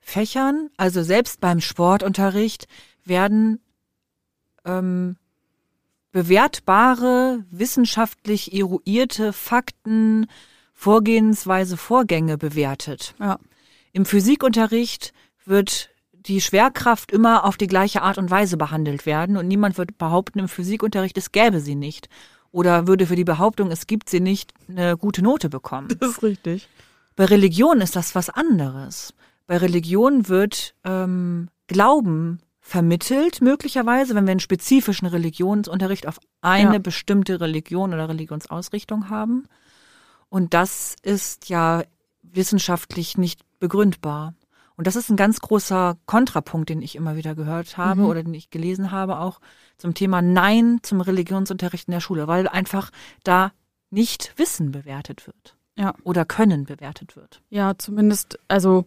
Fächern, 0.00 0.70
also 0.76 1.02
selbst 1.02 1.40
beim 1.40 1.60
Sportunterricht, 1.60 2.66
werden 3.04 3.60
ähm, 4.64 5.16
bewertbare, 6.12 7.44
wissenschaftlich 7.50 8.52
eruierte 8.52 9.32
Fakten, 9.32 10.26
Vorgehensweise, 10.72 11.76
Vorgänge 11.76 12.36
bewertet. 12.38 13.14
Ja. 13.18 13.38
Im 13.92 14.04
Physikunterricht 14.04 15.12
wird 15.44 15.90
die 16.12 16.40
Schwerkraft 16.40 17.12
immer 17.12 17.44
auf 17.44 17.56
die 17.56 17.66
gleiche 17.66 18.02
Art 18.02 18.18
und 18.18 18.30
Weise 18.30 18.56
behandelt 18.56 19.06
werden 19.06 19.36
und 19.36 19.46
niemand 19.46 19.78
wird 19.78 19.98
behaupten 19.98 20.38
im 20.38 20.48
Physikunterricht, 20.48 21.16
es 21.18 21.32
gäbe 21.32 21.60
sie 21.60 21.74
nicht. 21.74 22.08
oder 22.54 22.86
würde 22.86 23.06
für 23.06 23.16
die 23.16 23.24
Behauptung, 23.24 23.72
es 23.72 23.88
gibt 23.88 24.08
sie 24.08 24.20
nicht, 24.20 24.54
eine 24.68 24.96
gute 24.96 25.22
Note 25.22 25.48
bekommen. 25.48 25.88
Das 25.98 26.10
ist 26.10 26.22
richtig. 26.22 26.68
Bei 27.16 27.24
Religion 27.26 27.80
ist 27.80 27.96
das 27.96 28.14
was 28.14 28.28
anderes. 28.30 29.14
Bei 29.46 29.56
Religion 29.58 30.28
wird 30.28 30.74
ähm, 30.84 31.48
Glauben 31.66 32.40
vermittelt, 32.60 33.40
möglicherweise, 33.42 34.14
wenn 34.14 34.24
wir 34.26 34.30
einen 34.32 34.40
spezifischen 34.40 35.06
Religionsunterricht 35.06 36.08
auf 36.08 36.18
eine 36.40 36.74
Ja. 36.74 36.78
bestimmte 36.78 37.40
Religion 37.40 37.92
oder 37.92 38.08
Religionsausrichtung 38.08 39.10
haben. 39.10 39.44
Und 40.30 40.54
das 40.54 40.96
ist 41.02 41.48
ja 41.48 41.84
wissenschaftlich 42.22 43.18
nicht 43.18 43.42
begründbar. 43.60 44.34
Und 44.76 44.86
das 44.88 44.96
ist 44.96 45.08
ein 45.08 45.16
ganz 45.16 45.40
großer 45.40 45.96
Kontrapunkt, 46.06 46.68
den 46.68 46.82
ich 46.82 46.96
immer 46.96 47.14
wieder 47.16 47.34
gehört 47.36 47.76
habe 47.76 48.00
Mhm. 48.00 48.06
oder 48.06 48.22
den 48.24 48.34
ich 48.34 48.50
gelesen 48.50 48.90
habe, 48.90 49.18
auch 49.20 49.40
zum 49.78 49.94
Thema 49.94 50.20
Nein 50.20 50.80
zum 50.82 51.00
Religionsunterricht 51.00 51.86
in 51.86 51.92
der 51.92 52.00
Schule, 52.00 52.26
weil 52.26 52.48
einfach 52.48 52.90
da 53.22 53.52
nicht 53.90 54.32
Wissen 54.36 54.72
bewertet 54.72 55.26
wird 55.28 55.53
Ja. 55.76 55.94
oder 56.04 56.24
Können 56.24 56.64
bewertet 56.64 57.16
wird. 57.16 57.42
Ja, 57.50 57.76
zumindest, 57.76 58.38
also 58.48 58.86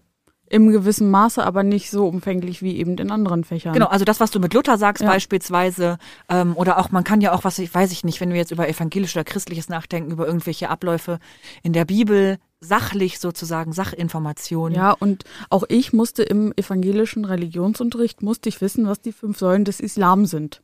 im 0.49 0.69
gewissen 0.71 1.11
Maße, 1.11 1.43
aber 1.43 1.63
nicht 1.63 1.91
so 1.91 2.07
umfänglich 2.07 2.61
wie 2.61 2.77
eben 2.77 2.97
in 2.97 3.11
anderen 3.11 3.43
Fächern. 3.43 3.73
Genau, 3.73 3.87
also 3.87 4.05
das, 4.05 4.21
was 4.21 4.31
du 4.31 4.39
mit 4.39 4.53
Luther 4.53 4.77
sagst 4.77 5.03
Ja. 5.03 5.09
beispielsweise, 5.09 5.97
ähm, 6.29 6.55
oder 6.55 6.77
auch 6.77 6.89
man 6.89 7.03
kann 7.03 7.19
ja 7.19 7.33
auch, 7.33 7.43
was 7.43 7.59
ich 7.59 7.73
weiß 7.73 7.91
ich 7.91 8.05
nicht, 8.05 8.21
wenn 8.21 8.29
wir 8.29 8.37
jetzt 8.37 8.51
über 8.51 8.69
evangelisch 8.69 9.13
oder 9.17 9.25
christliches 9.25 9.67
nachdenken, 9.67 10.11
über 10.11 10.25
irgendwelche 10.25 10.69
Abläufe 10.69 11.19
in 11.63 11.73
der 11.73 11.83
Bibel, 11.83 12.37
sachlich 12.61 13.19
sozusagen, 13.19 13.73
Sachinformationen. 13.73 14.77
Ja, 14.77 14.91
und 14.91 15.25
auch 15.49 15.65
ich 15.67 15.91
musste 15.91 16.23
im 16.23 16.53
evangelischen 16.55 17.25
Religionsunterricht, 17.25 18.21
musste 18.23 18.47
ich 18.47 18.61
wissen, 18.61 18.87
was 18.87 19.01
die 19.01 19.11
fünf 19.11 19.37
Säulen 19.37 19.65
des 19.65 19.81
Islam 19.81 20.25
sind. 20.25 20.61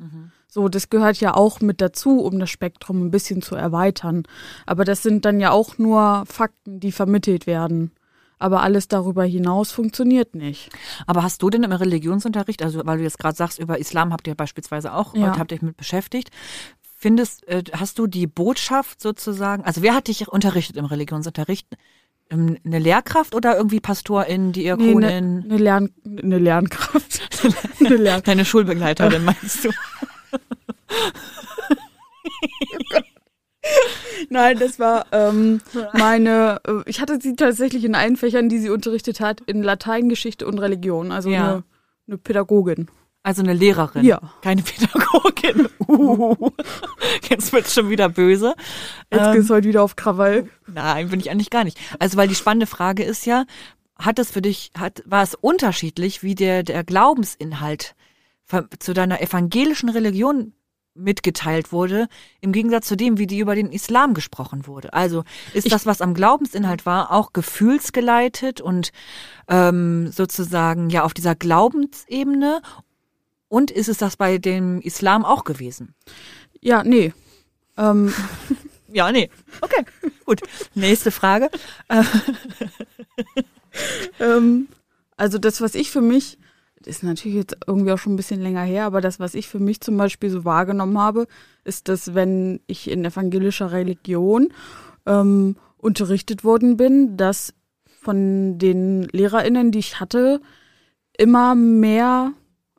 So, 0.53 0.69
das 0.69 0.91
gehört 0.91 1.19
ja 1.19 1.33
auch 1.33 1.61
mit 1.61 1.81
dazu, 1.81 2.19
um 2.21 2.37
das 2.37 2.51
Spektrum 2.51 3.07
ein 3.07 3.09
bisschen 3.09 3.41
zu 3.41 3.55
erweitern. 3.55 4.21
Aber 4.67 4.85
das 4.85 5.01
sind 5.01 5.25
dann 5.25 5.39
ja 5.39 5.49
auch 5.49 5.79
nur 5.79 6.25
Fakten, 6.27 6.79
die 6.79 6.91
vermittelt 6.91 7.47
werden. 7.47 7.89
Aber 8.37 8.61
alles 8.61 8.87
darüber 8.87 9.23
hinaus 9.23 9.71
funktioniert 9.71 10.35
nicht. 10.35 10.69
Aber 11.07 11.23
hast 11.23 11.41
du 11.41 11.49
denn 11.49 11.63
im 11.63 11.71
Religionsunterricht, 11.71 12.61
also 12.61 12.81
weil 12.85 12.99
du 12.99 13.03
jetzt 13.03 13.17
gerade 13.17 13.35
sagst, 13.35 13.57
über 13.57 13.79
Islam 13.79 14.13
habt 14.13 14.27
ihr 14.27 14.35
beispielsweise 14.35 14.93
auch, 14.93 15.15
Ja. 15.15 15.35
habt 15.39 15.51
ihr 15.51 15.55
euch 15.55 15.61
mit 15.63 15.75
beschäftigt, 15.75 16.29
findest, 16.99 17.47
äh, 17.47 17.63
hast 17.73 17.97
du 17.97 18.05
die 18.05 18.27
Botschaft 18.27 19.01
sozusagen, 19.01 19.63
also 19.63 19.81
wer 19.81 19.95
hat 19.95 20.07
dich 20.07 20.27
unterrichtet 20.27 20.77
im 20.77 20.85
Religionsunterricht? 20.85 21.65
Ähm, 22.29 22.59
Eine 22.63 22.77
Lehrkraft 22.77 23.33
oder 23.33 23.57
irgendwie 23.57 23.79
Pastorin, 23.79 24.47
Nee, 24.47 24.51
Diakonin? 24.51 25.03
eine 25.03 25.47
ne 25.47 25.57
Lern, 25.57 25.89
ne 26.03 26.37
Lernkraft. 26.37 27.21
eine 27.79 27.95
Lern 27.95 28.21
Deine 28.23 28.45
Schulbegleiterin 28.45 29.25
meinst 29.25 29.65
du? 29.65 29.69
Nein, 34.29 34.59
das 34.59 34.77
war 34.79 35.05
ähm, 35.11 35.61
meine, 35.93 36.59
äh, 36.67 36.81
ich 36.85 36.99
hatte 36.99 37.19
sie 37.21 37.35
tatsächlich 37.35 37.83
in 37.85 37.95
allen 37.95 38.17
Fächern, 38.17 38.49
die 38.49 38.57
sie 38.59 38.69
unterrichtet 38.69 39.19
hat, 39.21 39.41
in 39.41 39.63
Latein, 39.63 40.09
Geschichte 40.09 40.45
und 40.45 40.59
Religion. 40.59 41.11
Also 41.11 41.29
Ja. 41.29 41.43
eine, 41.43 41.63
eine 42.07 42.17
Pädagogin. 42.17 42.87
Also 43.21 43.41
eine 43.41 43.53
Lehrerin. 43.53 44.03
Ja. 44.03 44.19
Keine 44.41 44.61
Pädagogin. 44.63 45.69
Uh. 45.87 46.49
Jetzt 47.29 47.53
wird's 47.53 47.73
schon 47.73 47.89
wieder 47.89 48.09
böse. 48.09 48.53
Jetzt 49.11 49.27
Ähm, 49.27 49.33
geht's 49.33 49.49
heute 49.49 49.67
wieder 49.69 49.81
auf 49.83 49.95
Krawall. 49.95 50.49
Nein, 50.67 51.07
bin 51.09 51.21
ich 51.21 51.31
eigentlich 51.31 51.49
gar 51.49 51.63
nicht. 51.63 51.77
Also, 51.99 52.17
weil 52.17 52.27
die 52.27 52.35
spannende 52.35 52.67
Frage 52.67 53.03
ist 53.03 53.25
ja, 53.25 53.45
hat 53.97 54.19
es 54.19 54.29
für 54.31 54.41
dich, 54.41 54.71
hat, 54.77 55.03
war 55.05 55.23
es 55.23 55.35
unterschiedlich, 55.35 56.21
wie 56.21 56.35
der, 56.35 56.63
der 56.63 56.83
Glaubensinhalt 56.83 57.95
zu 58.79 58.93
deiner 58.93 59.21
evangelischen 59.21 59.89
Religion 59.89 60.53
mitgeteilt 60.95 61.71
wurde, 61.71 62.07
im 62.39 62.51
Gegensatz 62.51 62.87
zu 62.87 62.95
dem, 62.95 63.17
wie 63.17 63.25
die 63.25 63.39
über 63.39 63.55
den 63.55 63.71
Islam 63.71 64.13
gesprochen 64.13 64.67
wurde. 64.67 64.93
Also 64.93 65.23
ist 65.53 65.71
das, 65.71 65.87
was 65.87 66.01
am 66.01 66.13
Glaubensinhalt 66.13 66.85
war, 66.85 67.11
auch 67.11 67.33
gefühlsgeleitet 67.33 68.61
und 68.61 68.91
ähm, 69.47 70.11
sozusagen 70.11 70.91
ja 70.91 71.03
auf 71.03 71.15
dieser 71.15 71.33
Glaubensebene 71.33 72.61
und 73.47 73.71
ist 73.71 73.89
es 73.89 73.97
das 73.97 74.17
bei 74.17 74.37
dem 74.37 74.81
Islam 74.81 75.25
auch 75.25 75.45
gewesen? 75.45 75.95
Ja, 76.61 76.83
nee. 76.83 77.11
Ähm, 77.75 78.13
Ja, 78.93 79.11
nee. 79.11 79.29
Okay, 79.59 79.83
gut. 80.23 80.41
Nächste 80.75 81.09
Frage. 81.09 81.49
ähm, 84.19 84.67
also 85.17 85.39
das, 85.39 85.61
was 85.61 85.73
ich 85.73 85.89
für 85.89 86.01
mich, 86.01 86.37
ist 86.87 87.03
natürlich 87.03 87.37
jetzt 87.37 87.57
irgendwie 87.67 87.91
auch 87.91 87.97
schon 87.97 88.13
ein 88.13 88.17
bisschen 88.17 88.41
länger 88.41 88.61
her, 88.63 88.85
aber 88.85 89.01
das, 89.01 89.19
was 89.19 89.35
ich 89.35 89.47
für 89.47 89.59
mich 89.59 89.81
zum 89.81 89.97
Beispiel 89.97 90.29
so 90.29 90.45
wahrgenommen 90.45 90.97
habe, 90.97 91.27
ist, 91.63 91.87
dass 91.89 92.13
wenn 92.15 92.59
ich 92.67 92.89
in 92.89 93.05
evangelischer 93.05 93.71
Religion 93.71 94.49
ähm, 95.05 95.55
unterrichtet 95.77 96.43
worden 96.43 96.77
bin, 96.77 97.17
dass 97.17 97.53
von 98.01 98.57
den 98.57 99.03
LehrerInnen, 99.11 99.71
die 99.71 99.79
ich 99.79 99.99
hatte, 99.99 100.41
immer 101.17 101.55
mehr, 101.55 102.33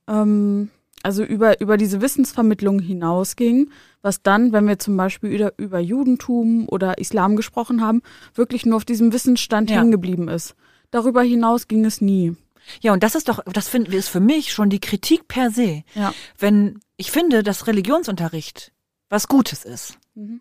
ähm, 0.08 0.70
also 1.02 1.22
über, 1.22 1.60
über 1.60 1.76
diese 1.76 2.00
Wissensvermittlung 2.00 2.78
hinausging, 2.78 3.70
was 4.02 4.22
dann, 4.22 4.52
wenn 4.52 4.66
wir 4.66 4.78
zum 4.78 4.96
Beispiel 4.96 5.30
über, 5.30 5.52
über 5.56 5.78
Judentum 5.80 6.68
oder 6.68 6.98
Islam 6.98 7.36
gesprochen 7.36 7.80
haben, 7.82 8.02
wirklich 8.34 8.66
nur 8.66 8.76
auf 8.76 8.84
diesem 8.84 9.12
Wissensstand 9.12 9.70
Ja. 9.70 9.78
hängen 9.80 9.90
geblieben 9.90 10.28
ist. 10.28 10.54
Darüber 10.90 11.22
hinaus 11.22 11.68
ging 11.68 11.84
es 11.84 12.00
nie. 12.00 12.34
Ja, 12.80 12.92
und 12.92 13.02
das 13.02 13.14
ist 13.14 13.28
doch, 13.28 13.40
das 13.44 13.68
finden 13.68 13.92
wir, 13.92 13.98
ist 13.98 14.08
für 14.08 14.20
mich 14.20 14.52
schon 14.52 14.70
die 14.70 14.80
Kritik 14.80 15.28
per 15.28 15.50
se. 15.50 15.82
Ja. 15.94 16.12
Wenn 16.38 16.80
ich 16.96 17.10
finde, 17.10 17.42
dass 17.42 17.66
Religionsunterricht 17.66 18.72
was 19.08 19.28
Gutes 19.28 19.64
ist. 19.64 19.98
Mhm. 20.14 20.40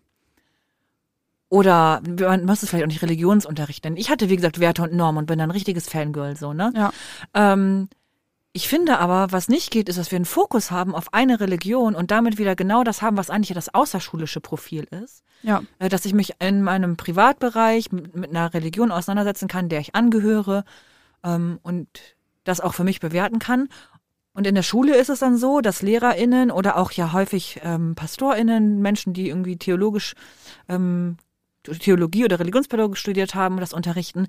Oder 1.48 2.02
man 2.18 2.46
muss 2.46 2.62
es 2.62 2.70
vielleicht 2.70 2.84
auch 2.84 2.88
nicht 2.88 3.02
Religionsunterricht 3.02 3.84
nennen. 3.84 3.96
Ich 3.96 4.10
hatte, 4.10 4.28
wie 4.28 4.36
gesagt, 4.36 4.58
Werte 4.58 4.82
und 4.82 4.92
Normen 4.92 5.18
und 5.18 5.26
bin 5.26 5.40
ein 5.40 5.52
richtiges 5.52 5.88
Fangirl, 5.88 6.36
so, 6.36 6.52
ne? 6.52 6.72
Ja. 6.74 6.92
Ähm, 7.32 7.88
ich 8.52 8.68
finde 8.68 8.98
aber, 8.98 9.30
was 9.30 9.48
nicht 9.48 9.70
geht, 9.70 9.88
ist, 9.88 9.98
dass 9.98 10.10
wir 10.10 10.16
einen 10.16 10.24
Fokus 10.24 10.70
haben 10.70 10.94
auf 10.94 11.12
eine 11.12 11.40
Religion 11.40 11.94
und 11.94 12.10
damit 12.10 12.38
wieder 12.38 12.56
genau 12.56 12.84
das 12.84 13.02
haben, 13.02 13.16
was 13.16 13.30
eigentlich 13.30 13.50
ja 13.50 13.54
das 13.54 13.74
außerschulische 13.74 14.40
Profil 14.40 14.86
ist. 15.02 15.22
Ja. 15.42 15.62
Äh, 15.78 15.88
dass 15.88 16.04
ich 16.04 16.14
mich 16.14 16.34
in 16.40 16.62
meinem 16.62 16.96
Privatbereich 16.96 17.92
mit, 17.92 18.16
mit 18.16 18.30
einer 18.30 18.54
Religion 18.54 18.90
auseinandersetzen 18.90 19.48
kann, 19.48 19.68
der 19.68 19.80
ich 19.80 19.94
angehöre 19.94 20.64
ähm, 21.24 21.58
und 21.62 21.88
das 22.44 22.60
auch 22.60 22.74
für 22.74 22.84
mich 22.84 23.00
bewerten 23.00 23.38
kann. 23.38 23.68
Und 24.34 24.46
in 24.46 24.54
der 24.54 24.62
Schule 24.62 24.96
ist 24.96 25.10
es 25.10 25.20
dann 25.20 25.36
so, 25.36 25.60
dass 25.60 25.82
LehrerInnen 25.82 26.50
oder 26.50 26.76
auch 26.76 26.92
ja 26.92 27.12
häufig 27.12 27.60
ähm, 27.62 27.94
PastorInnen, 27.94 28.80
Menschen, 28.80 29.14
die 29.14 29.28
irgendwie 29.28 29.56
theologisch, 29.56 30.14
ähm, 30.68 31.16
Theologie 31.62 32.24
oder 32.24 32.40
Religionspädagogik 32.40 32.98
studiert 32.98 33.34
haben, 33.34 33.56
das 33.58 33.72
unterrichten, 33.72 34.26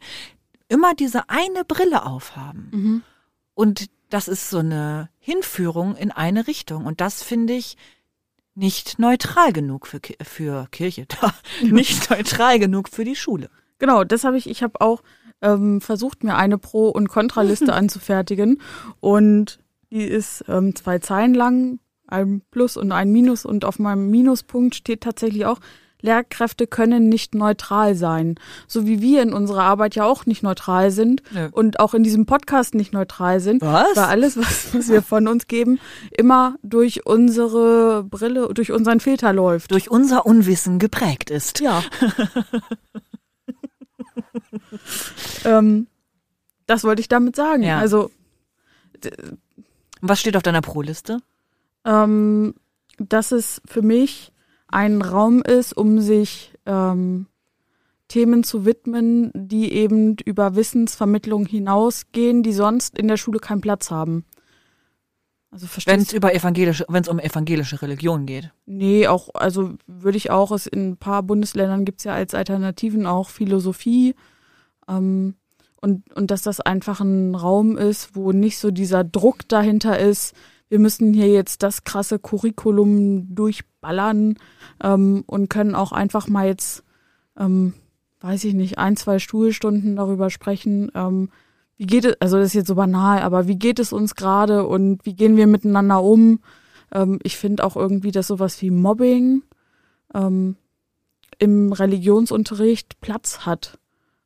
immer 0.70 0.94
diese 0.94 1.30
eine 1.30 1.66
Brille 1.66 2.06
aufhaben. 2.06 2.70
Mhm. 2.72 3.04
Und 3.56 3.90
das 4.10 4.28
ist 4.28 4.50
so 4.50 4.60
eine 4.60 5.10
Hinführung 5.20 5.96
in 5.96 6.12
eine 6.12 6.48
Richtung. 6.48 6.86
Und 6.86 7.02
das 7.02 7.24
finde 7.24 7.54
ich 7.54 7.75
nicht 8.54 9.00
neutral 9.00 9.52
genug 9.52 9.88
für, 9.88 10.00
für 10.24 10.68
Kirche, 10.72 11.08
nicht 11.62 12.10
neutral 12.10 12.60
genug 12.60 12.90
für 12.90 13.04
die 13.04 13.16
Schule. 13.16 13.50
Genau, 13.80 14.04
das 14.04 14.24
habe 14.24 14.38
ich, 14.38 14.50
ich 14.50 14.64
habe 14.64 14.80
auch 14.80 15.02
ähm, 15.42 15.82
versucht, 15.82 16.24
mir 16.24 16.36
eine 16.36 16.58
Pro- 16.58 16.89
und 16.89 17.10
Kontraliste 17.10 17.74
anzufertigen. 17.74 18.62
Und 19.00 19.60
die 19.92 20.04
ist 20.04 20.46
ähm, 20.48 20.75
zwei 20.75 21.00
Zeilen 21.00 21.34
lang, 21.34 21.80
ein 22.08 22.42
Plus 22.51 22.77
und 22.77 22.92
ein 22.92 23.12
Minus. 23.12 23.46
Und 23.46 23.65
auf 23.65 23.80
meinem 23.80 24.10
Minuspunkt 24.10 24.75
steht 24.75 25.01
tatsächlich 25.01 25.46
auch, 25.46 25.60
Lehrkräfte 26.01 26.68
können 26.68 27.10
nicht 27.10 27.36
neutral 27.36 27.96
sein. 27.96 28.36
So 28.68 28.88
wie 28.88 29.01
wir 29.01 29.22
in 29.22 29.34
unserer 29.34 29.63
Arbeit 29.63 29.96
ja 29.96 30.06
auch 30.06 30.25
nicht 30.25 30.44
neutral 30.44 30.92
sind 30.92 31.24
Nö. 31.32 31.50
und 31.51 31.80
auch 31.80 31.94
in 31.94 32.04
diesem 32.04 32.25
Podcast 32.25 32.75
nicht 32.75 32.94
neutral 32.94 33.39
sind. 33.39 33.62
Was? 33.62 33.96
Weil 33.96 34.04
alles, 34.04 34.38
was, 34.38 34.74
was 34.74 34.89
wir 34.89 35.01
von 35.01 35.27
uns 35.27 35.48
geben, 35.48 35.80
immer 36.12 36.56
durch 36.63 37.06
unsere 37.06 38.04
Brille, 38.04 38.50
durch 38.54 38.72
unseren 38.72 39.00
Filter 39.00 39.34
läuft. 39.34 39.72
Durch 39.72 39.89
unser 39.89 40.25
Unwissen 40.25 40.80
geprägt 40.80 41.30
ist. 41.30 41.60
Ja. 41.60 41.84
ähm, 45.46 45.88
das 46.65 46.84
wollte 46.84 47.01
ich 47.01 47.08
damit 47.08 47.36
sagen. 47.36 47.63
Ja. 47.63 47.80
Also, 47.80 48.12
Was 50.01 50.20
steht 50.20 50.36
auf 50.36 50.44
deiner 50.44 50.62
Pro-Liste? 50.62 51.20
ähm, 51.86 52.56
dass 52.98 53.32
es 53.32 53.62
für 53.65 53.82
mich 53.82 54.32
ein 54.68 55.01
Raum 55.01 55.42
ist, 55.44 55.77
um 55.77 56.00
sich 56.01 56.54
ähm, 56.65 57.27
Themen 58.08 58.44
zu 58.44 58.65
widmen, 58.65 59.32
die 59.34 59.72
eben 59.72 60.18
über 60.25 60.56
Wissensvermittlung 60.56 61.46
hinausgehen, 61.46 62.44
die 62.44 62.54
sonst 62.54 62.98
in 62.98 63.08
der 63.08 63.18
Schule 63.18 63.39
keinen 63.39 63.62
Platz 63.62 63.92
haben. 63.92 64.25
Also 65.56 65.68
Wenn 65.86 66.02
es 66.02 66.12
über 66.12 66.36
evangelische, 66.36 66.86
wenn 66.90 67.02
es 67.02 67.08
um 67.08 67.18
evangelische 67.18 67.82
Religion 67.82 68.26
geht. 68.26 68.52
Nee, 68.66 69.08
auch, 69.08 69.30
also 69.34 69.76
würde 69.88 70.18
ich 70.18 70.30
auch, 70.30 70.52
es 70.52 70.68
in 70.68 70.90
ein 70.90 70.98
paar 70.98 71.24
Bundesländern 71.24 71.86
gibt's 71.86 72.04
ja 72.04 72.14
als 72.14 72.34
Alternativen 72.34 73.06
auch 73.06 73.30
Philosophie. 73.30 74.16
Ähm, 74.90 75.36
und, 75.80 76.14
und 76.14 76.30
dass 76.30 76.42
das 76.42 76.60
einfach 76.60 77.00
ein 77.00 77.36
Raum 77.36 77.78
ist, 77.78 78.18
wo 78.18 78.34
nicht 78.34 78.60
so 78.60 78.70
dieser 78.70 79.06
Druck 79.06 79.48
dahinter 79.48 79.98
ist, 79.98 80.36
wir 80.68 80.80
müssen 80.80 81.14
hier 81.14 81.30
jetzt 81.30 81.64
das 81.64 81.86
krasse 81.86 82.20
Curriculum 82.20 83.34
durchballern 83.34 84.36
ähm, 84.84 85.24
und 85.26 85.50
können 85.50 85.74
auch 85.74 85.94
einfach 85.94 86.28
mal 86.28 86.48
jetzt, 86.48 86.84
ähm, 87.40 87.76
weiß 88.20 88.44
ich 88.44 88.56
nicht, 88.56 88.78
ein, 88.78 88.98
zwei 88.98 89.20
Schulstunden 89.20 89.96
darüber 89.96 90.30
sprechen. 90.30 90.92
Ähm, 90.96 91.30
wie 91.77 91.86
geht 91.88 92.05
es, 92.05 92.15
also 92.22 92.38
das 92.38 92.48
ist 92.48 92.53
jetzt 92.53 92.67
so 92.67 92.75
banal, 92.75 93.22
aber 93.22 93.48
wie 93.48 93.58
geht 93.58 93.79
es 93.79 93.91
uns 93.94 94.15
gerade 94.15 94.65
und 94.65 95.05
wie 95.05 95.13
gehen 95.13 95.36
wir 95.38 95.48
miteinander 95.48 96.01
um? 96.01 96.39
Ähm, 96.91 97.20
ich 97.24 97.38
finde 97.38 97.63
auch 97.63 97.75
irgendwie, 97.75 98.12
dass 98.12 98.27
sowas 98.27 98.62
wie 98.62 98.72
Mobbing 98.72 99.44
ähm, 100.13 100.55
im 101.39 101.74
Religionsunterricht 101.74 103.01
Platz 103.01 103.39
hat. 103.46 103.77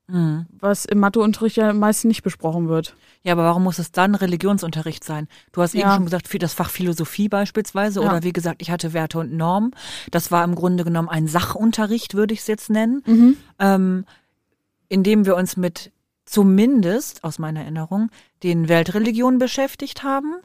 Mhm. 0.07 0.45
Was 0.59 0.85
im 0.85 0.99
Matheunterricht 0.99 1.57
ja 1.57 1.71
meist 1.73 2.05
nicht 2.05 2.23
besprochen 2.23 2.67
wird. 2.67 2.95
Ja, 3.23 3.33
aber 3.33 3.43
warum 3.43 3.63
muss 3.63 3.79
es 3.79 3.91
dann 3.91 4.15
Religionsunterricht 4.15 5.03
sein? 5.03 5.27
Du 5.51 5.61
hast 5.61 5.73
eben 5.75 5.87
Ja. 5.87 5.95
schon 5.95 6.05
gesagt, 6.05 6.27
für 6.27 6.39
das 6.39 6.53
Fach 6.53 6.69
Philosophie 6.69 7.29
beispielsweise 7.29 8.01
Ja. 8.01 8.07
oder 8.09 8.23
wie 8.23 8.31
gesagt, 8.33 8.61
ich 8.61 8.71
hatte 8.71 8.93
Werte 8.93 9.19
und 9.19 9.33
Normen. 9.33 9.71
Das 10.11 10.31
war 10.31 10.43
im 10.43 10.55
Grunde 10.55 10.83
genommen 10.83 11.09
ein 11.09 11.27
Sachunterricht, 11.27 12.13
würde 12.15 12.33
ich 12.33 12.39
es 12.41 12.47
jetzt 12.47 12.69
nennen, 12.69 13.03
Mhm. 13.05 13.37
ähm, 13.59 14.05
in 14.87 15.03
dem 15.03 15.25
wir 15.25 15.35
uns 15.35 15.57
mit 15.57 15.91
zumindest, 16.29 17.23
aus 17.23 17.39
meiner 17.39 17.61
Erinnerung, 17.61 18.09
den 18.43 18.69
Weltreligionen 18.69 19.39
beschäftigt 19.39 20.03
haben. 20.03 20.35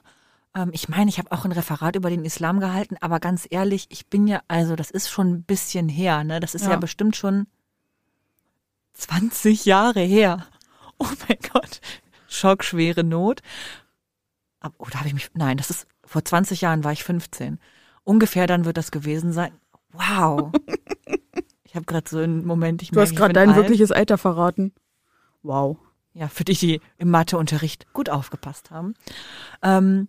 Ähm, 0.55 0.71
ich 0.73 0.89
meine, 0.89 1.11
ich 1.11 1.19
habe 1.19 1.31
auch 1.33 1.45
ein 1.45 1.53
Referat 1.53 1.95
über 1.97 2.11
den 2.11 2.25
Islam 2.25 2.59
gehalten, 2.61 2.97
aber 3.01 3.21
ganz 3.21 3.47
ehrlich, 3.51 3.87
ich 3.91 4.07
bin 4.07 4.27
ja, 4.27 4.41
also 4.49 4.77
das 4.77 4.91
ist 4.91 5.11
schon 5.11 5.31
ein 5.33 5.43
bisschen 5.43 5.89
her, 5.89 6.25
ne? 6.25 6.41
Das 6.41 6.55
ist 6.55 6.65
ja, 6.65 6.73
Ja. 6.73 6.77
bestimmt 6.77 7.17
schon 7.17 7.47
20 8.95 9.65
Jahre 9.65 10.01
her. 10.01 10.47
Oh 11.01 11.09
mein 11.29 11.39
Gott. 11.53 11.81
Schockschwere 12.29 13.03
Not. 13.03 13.41
Ab- 14.61 14.75
Oder 14.79 15.01
habe 15.01 15.09
ich 15.09 15.15
mich. 15.15 15.29
Nein, 15.35 15.57
das 15.57 15.69
ist 15.69 15.89
vor 16.05 16.25
20 16.25 16.61
Jahren 16.61 16.85
war 16.85 16.93
ich 16.93 17.03
15. 17.03 17.59
Ungefähr 18.05 18.47
dann 18.47 18.65
wird 18.65 18.77
das 18.77 18.93
gewesen 18.93 19.33
sein. 19.33 19.53
Wow. 19.93 20.53
Ich 21.65 21.75
habe 21.77 21.87
gerade 21.87 22.09
so 22.09 22.19
einen 22.19 22.47
Moment, 22.47 22.81
ich 22.83 22.93
Du 22.93 23.01
hast 23.01 23.17
gerade 23.17 23.33
dein 23.33 23.49
alt. 23.49 23.57
wirkliches 23.57 23.91
Alter 23.91 24.17
verraten. 24.17 24.73
Wow. 25.45 25.77
Ja, 26.15 26.29
für 26.29 26.45
die, 26.45 26.55
die 26.55 26.81
im 26.99 27.11
Matheunterricht 27.11 27.93
gut 27.93 28.09
aufgepasst 28.09 28.71
haben. 28.71 28.95
Ähm, 29.63 30.09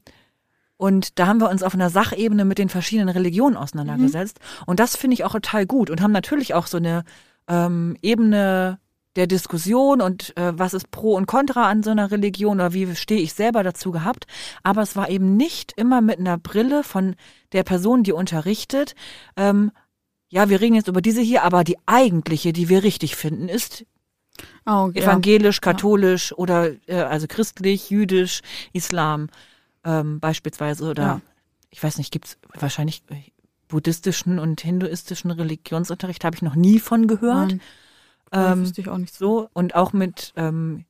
und 0.77 1.19
da 1.19 1.27
haben 1.27 1.39
wir 1.39 1.49
uns 1.49 1.63
auf 1.63 1.73
einer 1.73 1.89
Sachebene 1.89 2.45
mit 2.45 2.57
den 2.57 2.69
verschiedenen 2.69 3.09
Religionen 3.09 3.55
auseinandergesetzt. 3.55 4.39
Und 4.65 4.79
das 4.79 4.95
finde 4.95 5.13
ich 5.15 5.23
auch 5.23 5.31
total 5.31 5.65
gut 5.65 5.89
und 5.89 6.01
haben 6.01 6.11
natürlich 6.11 6.53
auch 6.53 6.67
so 6.67 6.77
eine 6.77 7.03
ähm, 7.47 7.97
Ebene 8.01 8.79
der 9.15 9.27
Diskussion 9.27 10.01
und 10.01 10.35
äh, 10.37 10.57
was 10.57 10.73
ist 10.73 10.91
pro 10.91 11.15
und 11.15 11.25
contra 11.25 11.69
an 11.69 11.83
so 11.83 11.91
einer 11.91 12.11
Religion 12.11 12.57
oder 12.57 12.73
wie 12.73 12.93
stehe 12.95 13.21
ich 13.21 13.33
selber 13.33 13.63
dazu 13.63 13.91
gehabt. 13.91 14.27
Aber 14.63 14.81
es 14.81 14.95
war 14.95 15.09
eben 15.09 15.37
nicht 15.37 15.73
immer 15.77 16.01
mit 16.01 16.19
einer 16.19 16.37
Brille 16.37 16.83
von 16.83 17.15
der 17.53 17.63
Person, 17.63 18.03
die 18.03 18.11
unterrichtet. 18.11 18.95
Ähm, 19.37 19.71
ja, 20.29 20.49
wir 20.49 20.59
reden 20.59 20.75
jetzt 20.75 20.89
über 20.89 21.01
diese 21.01 21.21
hier, 21.21 21.43
aber 21.43 21.63
die 21.63 21.77
eigentliche, 21.85 22.51
die 22.51 22.67
wir 22.67 22.83
richtig 22.83 23.15
finden, 23.15 23.47
ist 23.47 23.85
Oh, 24.65 24.91
ja. 24.93 25.03
evangelisch, 25.03 25.61
katholisch 25.61 26.33
oder 26.33 26.71
äh, 26.87 26.95
also 27.01 27.27
christlich, 27.27 27.89
jüdisch, 27.89 28.41
Islam 28.73 29.29
ähm, 29.83 30.19
beispielsweise 30.19 30.89
oder 30.89 31.03
Ja. 31.03 31.21
ich 31.69 31.81
weiß 31.81 31.97
nicht, 31.97 32.11
gibt's 32.11 32.37
wahrscheinlich 32.53 33.03
äh, 33.09 33.15
buddhistischen 33.67 34.39
und 34.39 34.61
hinduistischen 34.61 35.31
Religionsunterricht 35.31 36.23
habe 36.23 36.35
ich 36.35 36.41
noch 36.41 36.55
nie 36.55 36.79
von 36.79 37.07
gehört. 37.07 37.49
Nein, 37.49 37.61
ähm, 38.31 38.61
wüsste 38.61 38.81
ich 38.81 38.89
auch 38.89 38.97
nicht 38.97 39.13
so. 39.15 39.41
so 39.41 39.49
und 39.53 39.75
auch 39.75 39.93
mit 39.93 40.33
ähm, 40.35 40.85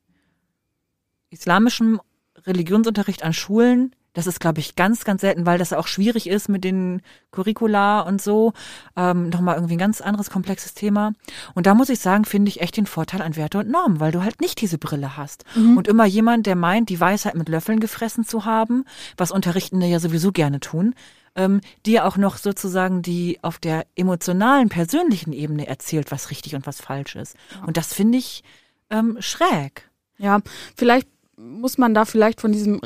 islamischem 1.30 2.02
Religionsunterricht 2.46 3.24
an 3.24 3.34
Schulen. 3.34 3.96
Das 4.16 4.26
ist, 4.26 4.40
glaube 4.40 4.60
ich, 4.60 4.76
ganz, 4.76 5.04
ganz 5.04 5.22
selten, 5.22 5.46
weil 5.46 5.60
das 5.60 5.70
ja 5.70 5.78
auch 5.78 5.88
schwierig 5.88 6.28
ist 6.28 6.50
mit 6.50 6.64
den 6.64 7.02
Curricula 7.32 8.00
und 8.00 8.22
so. 8.22 8.54
Ähm, 8.96 9.30
Nochmal 9.30 9.56
irgendwie 9.56 9.76
ein 9.76 9.80
ganz 9.80 10.02
anderes 10.02 10.32
komplexes 10.32 10.74
Thema. 10.74 11.14
Und 11.54 11.68
da 11.68 11.76
muss 11.76 11.90
ich 11.90 12.00
sagen, 12.00 12.26
finde 12.26 12.50
ich 12.50 12.62
echt 12.62 12.78
den 12.78 12.88
Vorteil 12.88 13.22
an 13.22 13.36
Werte 13.36 13.60
und 13.60 13.70
Normen, 13.70 14.00
weil 14.00 14.12
du 14.12 14.24
halt 14.24 14.42
nicht 14.42 14.60
diese 14.62 14.78
Brille 14.78 15.18
hast. 15.18 15.44
Und 15.76 15.88
immer 15.88 16.06
jemand, 16.06 16.48
der 16.48 16.56
meint, 16.56 16.90
die 16.90 17.00
Weisheit 17.00 17.36
mit 17.36 17.50
Löffeln 17.50 17.80
gefressen 17.80 18.26
zu 18.26 18.46
haben, 18.46 18.86
was 19.18 19.32
Unterrichtende 19.32 19.86
ja 19.86 20.00
sowieso 20.00 20.32
gerne 20.32 20.60
tun, 20.60 20.96
ähm, 21.36 21.62
dir 21.86 22.06
auch 22.06 22.18
noch 22.18 22.38
sozusagen 22.38 23.02
die 23.02 23.40
auf 23.42 23.60
der 23.60 23.86
emotionalen, 23.96 24.70
persönlichen 24.70 25.34
Ebene 25.34 25.68
erzählt, 25.68 26.12
was 26.12 26.32
richtig 26.32 26.56
und 26.56 26.66
was 26.66 26.80
falsch 26.80 27.16
ist. 27.16 27.36
Und 27.66 27.78
das 27.78 27.94
finde 27.94 28.18
ich 28.18 28.44
ähm, 28.90 29.18
schräg. 29.20 29.90
Ja, 30.18 30.40
vielleicht 30.76 31.10
muss 31.38 31.78
man 31.78 31.94
da 31.94 32.06
vielleicht 32.06 32.40
von 32.40 32.54
diesem 32.54 32.80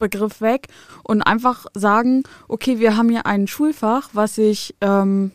Religionsbegriff 0.00 0.40
weg 0.40 0.68
und 1.04 1.22
einfach 1.22 1.66
sagen, 1.74 2.22
okay, 2.48 2.78
wir 2.78 2.96
haben 2.96 3.08
hier 3.08 3.26
ein 3.26 3.46
Schulfach, 3.46 4.10
was 4.12 4.34
sich, 4.34 4.74
ähm, 4.80 5.32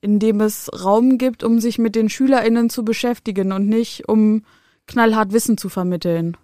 in 0.00 0.18
dem 0.18 0.40
es 0.40 0.70
Raum 0.84 1.18
gibt, 1.18 1.44
um 1.44 1.60
sich 1.60 1.78
mit 1.78 1.94
den 1.94 2.08
SchülerInnen 2.08 2.70
zu 2.70 2.84
beschäftigen 2.84 3.52
und 3.52 3.68
nicht 3.68 4.08
um 4.08 4.44
knallhart 4.86 5.32
Wissen 5.32 5.56
zu 5.56 5.68
vermitteln. 5.68 6.36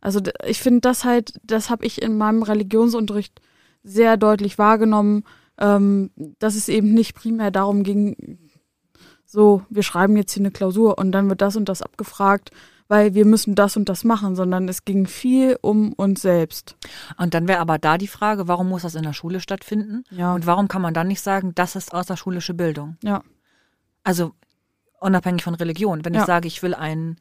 Also 0.00 0.20
ich 0.46 0.60
finde 0.60 0.80
das 0.80 1.04
halt, 1.04 1.34
das 1.42 1.70
habe 1.70 1.86
ich 1.86 2.02
in 2.02 2.16
meinem 2.18 2.42
Religionsunterricht 2.42 3.40
sehr 3.82 4.16
deutlich 4.16 4.58
wahrgenommen, 4.58 5.24
ähm, 5.58 6.10
dass 6.38 6.54
es 6.54 6.68
eben 6.68 6.92
nicht 6.92 7.14
primär 7.14 7.50
darum 7.50 7.82
ging, 7.82 8.38
so, 9.30 9.62
wir 9.68 9.82
schreiben 9.82 10.16
jetzt 10.16 10.32
hier 10.32 10.40
eine 10.40 10.50
Klausur 10.50 10.96
und 10.96 11.12
dann 11.12 11.28
wird 11.28 11.42
das 11.42 11.54
und 11.56 11.68
das 11.68 11.82
abgefragt, 11.82 12.50
weil 12.88 13.14
wir 13.14 13.24
müssen 13.26 13.54
das 13.54 13.76
und 13.76 13.88
das 13.88 14.02
machen, 14.04 14.34
sondern 14.34 14.68
es 14.68 14.84
ging 14.84 15.06
viel 15.06 15.58
um 15.60 15.92
uns 15.92 16.22
selbst. 16.22 16.76
Und 17.18 17.34
dann 17.34 17.46
wäre 17.46 17.60
aber 17.60 17.78
da 17.78 17.98
die 17.98 18.08
Frage, 18.08 18.48
warum 18.48 18.68
muss 18.70 18.82
das 18.82 18.94
in 18.94 19.02
der 19.02 19.12
Schule 19.12 19.40
stattfinden? 19.40 20.04
Ja. 20.10 20.34
Und 20.34 20.46
warum 20.46 20.68
kann 20.68 20.82
man 20.82 20.94
dann 20.94 21.08
nicht 21.08 21.20
sagen, 21.20 21.54
das 21.54 21.76
ist 21.76 21.92
außerschulische 21.92 22.54
Bildung? 22.54 22.96
Ja. 23.02 23.22
Also 24.04 24.32
unabhängig 25.00 25.42
von 25.44 25.54
Religion. 25.54 26.04
Wenn 26.04 26.14
ich 26.14 26.20
Ja. 26.20 26.26
sage, 26.26 26.48
ich 26.48 26.62
will 26.62 26.74
ein, 26.74 27.16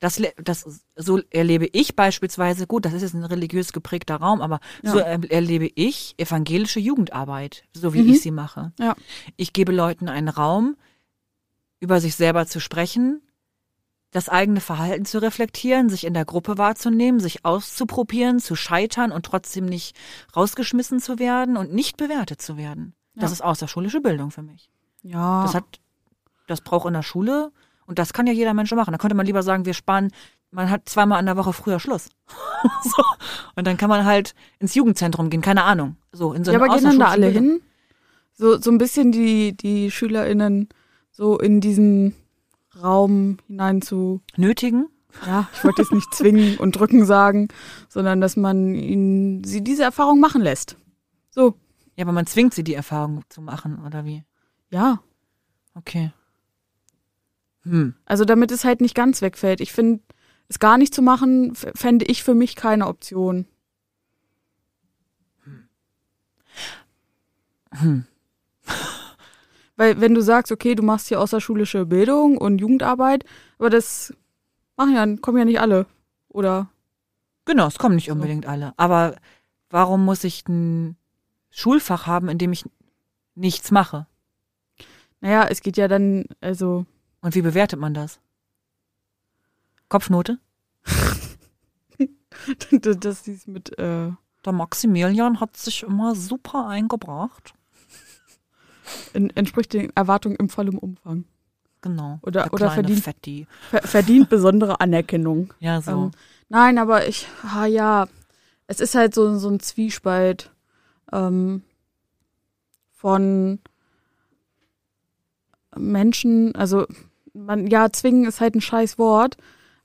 das, 0.00 0.20
das, 0.42 0.82
so 0.96 1.20
erlebe 1.30 1.68
ich 1.72 1.94
beispielsweise, 1.96 2.66
gut, 2.66 2.84
das 2.84 2.92
ist 2.92 3.02
jetzt 3.02 3.14
ein 3.14 3.24
religiös 3.24 3.72
geprägter 3.72 4.16
Raum, 4.16 4.40
aber 4.42 4.58
Ja. 4.82 4.90
so 4.90 4.98
er- 4.98 5.30
erlebe 5.30 5.70
ich 5.76 6.14
evangelische 6.18 6.80
Jugendarbeit, 6.80 7.62
so 7.72 7.94
wie 7.94 8.02
Mhm. 8.02 8.10
ich 8.10 8.20
sie 8.20 8.32
mache. 8.32 8.72
Ja. 8.80 8.96
Ich 9.36 9.52
gebe 9.52 9.72
Leuten 9.72 10.08
einen 10.08 10.28
Raum, 10.28 10.76
über 11.80 12.00
sich 12.00 12.16
selber 12.16 12.46
zu 12.46 12.60
sprechen, 12.60 13.22
das 14.14 14.28
eigene 14.28 14.60
Verhalten 14.60 15.04
zu 15.04 15.20
reflektieren, 15.20 15.88
sich 15.88 16.04
in 16.04 16.14
der 16.14 16.24
Gruppe 16.24 16.56
wahrzunehmen, 16.56 17.18
sich 17.18 17.44
auszuprobieren, 17.44 18.38
zu 18.38 18.54
scheitern 18.54 19.10
und 19.10 19.26
trotzdem 19.26 19.64
nicht 19.66 19.96
rausgeschmissen 20.36 21.00
zu 21.00 21.18
werden 21.18 21.56
und 21.56 21.74
nicht 21.74 21.96
bewertet 21.96 22.40
zu 22.40 22.56
werden. 22.56 22.94
Das 23.16 23.30
Ja. 23.30 23.34
ist 23.34 23.40
außerschulische 23.42 24.00
Bildung 24.00 24.30
für 24.30 24.42
mich. 24.42 24.70
Ja. 25.02 25.42
Das 25.42 25.54
hat, 25.54 25.64
das 26.46 26.60
braucht 26.60 26.86
in 26.86 26.92
der 26.94 27.02
Schule 27.02 27.50
und 27.86 27.98
das 27.98 28.12
kann 28.12 28.28
ja 28.28 28.32
jeder 28.32 28.54
Mensch 28.54 28.70
machen. 28.72 28.92
Da 28.92 28.98
könnte 28.98 29.16
man 29.16 29.26
lieber 29.26 29.42
sagen, 29.42 29.64
wir 29.66 29.74
sparen, 29.74 30.12
man 30.52 30.70
hat 30.70 30.88
zweimal 30.88 31.18
an 31.18 31.26
der 31.26 31.36
Woche 31.36 31.52
früher 31.52 31.80
Schluss. 31.80 32.08
so. 32.84 33.02
Und 33.56 33.66
dann 33.66 33.76
kann 33.76 33.88
man 33.90 34.04
halt 34.04 34.36
ins 34.60 34.76
Jugendzentrum 34.76 35.28
gehen, 35.28 35.40
keine 35.42 35.64
Ahnung. 35.64 35.96
So, 36.12 36.32
in 36.34 36.44
so 36.44 36.52
ja, 36.52 36.60
aber 36.60 36.72
gehen 36.72 36.84
dann 36.84 37.00
da 37.00 37.06
alle 37.08 37.32
Bildung. 37.32 37.42
hin? 37.50 37.62
So, 38.32 38.60
so 38.60 38.70
ein 38.70 38.78
bisschen 38.78 39.10
die, 39.10 39.56
die 39.56 39.90
SchülerInnen 39.90 40.68
so 41.10 41.36
in 41.38 41.60
diesen 41.60 42.14
Raum 42.82 43.38
hinein 43.46 43.82
zu, 43.82 44.20
Nötigen? 44.36 44.88
ja, 45.26 45.48
ich 45.54 45.64
wollte 45.64 45.82
jetzt 45.82 45.92
nicht 45.92 46.12
zwingen 46.14 46.58
und 46.58 46.72
drücken 46.78 47.04
sagen, 47.06 47.48
sondern 47.88 48.20
dass 48.20 48.36
man 48.36 48.74
ihnen, 48.74 49.44
sie 49.44 49.62
diese 49.62 49.84
Erfahrung 49.84 50.20
machen 50.20 50.42
lässt. 50.42 50.76
So, 51.30 51.54
Ja, 51.96 52.04
aber 52.04 52.12
man 52.12 52.26
zwingt 52.26 52.54
sie, 52.54 52.64
die 52.64 52.74
Erfahrung 52.74 53.22
zu 53.28 53.40
machen, 53.40 53.84
oder 53.84 54.04
wie? 54.04 54.24
ja. 54.70 55.00
Okay. 55.76 56.12
Hm. 57.62 57.94
Also 58.04 58.24
damit 58.24 58.52
es 58.52 58.64
halt 58.64 58.80
nicht 58.80 58.94
ganz 58.94 59.22
wegfällt. 59.22 59.60
Ich 59.60 59.72
finde, 59.72 60.00
es 60.48 60.58
gar 60.60 60.78
nicht 60.78 60.94
zu 60.94 61.02
machen, 61.02 61.54
fände 61.74 62.04
ich 62.04 62.22
für 62.22 62.34
mich 62.34 62.54
keine 62.54 62.86
Option. 62.86 63.46
Hm. 67.72 68.04
Weil 69.76 70.00
wenn 70.00 70.14
du 70.14 70.20
sagst, 70.20 70.52
okay, 70.52 70.74
du 70.74 70.82
machst 70.82 71.08
hier 71.08 71.20
außerschulische 71.20 71.86
Bildung 71.86 72.38
und 72.38 72.58
Jugendarbeit, 72.58 73.24
aber 73.58 73.70
das 73.70 74.14
machen 74.76 74.94
ja, 74.94 75.16
kommen 75.20 75.38
ja 75.38 75.44
nicht 75.44 75.60
alle. 75.60 75.86
Oder 76.28 76.68
Genau, 77.44 77.66
es 77.66 77.78
kommen 77.78 77.96
nicht 77.96 78.10
unbedingt 78.10 78.46
alle. 78.46 78.72
Aber 78.76 79.16
warum 79.70 80.04
muss 80.04 80.24
ich 80.24 80.48
ein 80.48 80.96
Schulfach 81.50 82.06
haben, 82.06 82.28
in 82.28 82.38
dem 82.38 82.52
ich 82.52 82.64
nichts 83.34 83.70
mache? 83.70 84.06
naja, 85.20 85.46
es 85.48 85.62
geht 85.62 85.78
ja 85.78 85.88
dann, 85.88 86.26
also, 86.42 86.84
Und 87.22 87.34
wie 87.34 87.42
bewertet 87.42 87.80
man 87.80 87.94
das? 87.94 88.20
Kopfnote? 89.88 90.38
das 92.80 93.26
ist 93.26 93.48
mit, 93.48 93.78
äh, 93.78 94.10
Der 94.44 94.52
Maximilian 94.52 95.40
hat 95.40 95.56
sich 95.56 95.82
immer 95.82 96.14
super 96.14 96.66
eingebracht. 96.68 97.54
En- 99.12 99.30
entspricht 99.30 99.72
den 99.72 99.90
Erwartungen 99.94 100.36
im 100.36 100.48
vollen 100.48 100.78
Umfang. 100.78 101.24
Genau. 101.80 102.18
Oder- 102.22 102.44
Der 102.44 102.52
oder 102.54 102.70
verdient- 102.70 103.02
Fetti. 103.04 103.46
Ver 103.70 103.82
verdient 103.82 104.28
besondere 104.28 104.80
Anerkennung. 104.80 105.52
Ja, 105.60 105.80
so. 105.82 105.90
Ähm, 105.90 106.10
nein, 106.48 106.78
aber 106.78 107.06
ich, 107.08 107.26
ah 107.42 107.66
ja, 107.66 108.06
es 108.66 108.80
ist 108.80 108.94
halt 108.94 109.14
so, 109.14 109.36
so 109.38 109.48
ein 109.50 109.60
Zwiespalt 109.60 110.50
ähm, 111.12 111.62
von 112.92 113.58
Menschen, 115.76 116.54
also 116.54 116.86
man, 117.32 117.66
ja, 117.66 117.90
zwingen 117.90 118.24
ist 118.26 118.40
halt 118.40 118.54
ein 118.54 118.60
scheiß 118.60 118.98
Wort, 118.98 119.36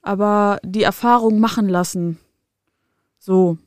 aber 0.01 0.59
die 0.63 0.83
Erfahrung 0.83 1.39
machen 1.39 1.67
lassen. 1.67 2.19
So. 3.17 3.57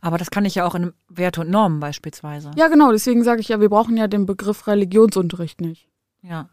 Aber 0.00 0.18
das 0.18 0.30
kann 0.30 0.44
ich 0.44 0.54
ja 0.54 0.66
auch 0.66 0.74
in 0.74 0.92
Werte 1.08 1.42
und 1.42 1.50
Normen 1.50 1.80
beispielsweise. 1.80 2.50
Ja, 2.56 2.68
genau, 2.68 2.92
deswegen 2.92 3.24
sage 3.24 3.40
ich 3.40 3.48
ja, 3.48 3.60
wir 3.60 3.68
brauchen 3.68 3.96
ja 3.96 4.06
den 4.06 4.26
Begriff 4.26 4.66
Religionsunterricht 4.66 5.60
nicht. 5.60 5.88
Ja. 6.22 6.48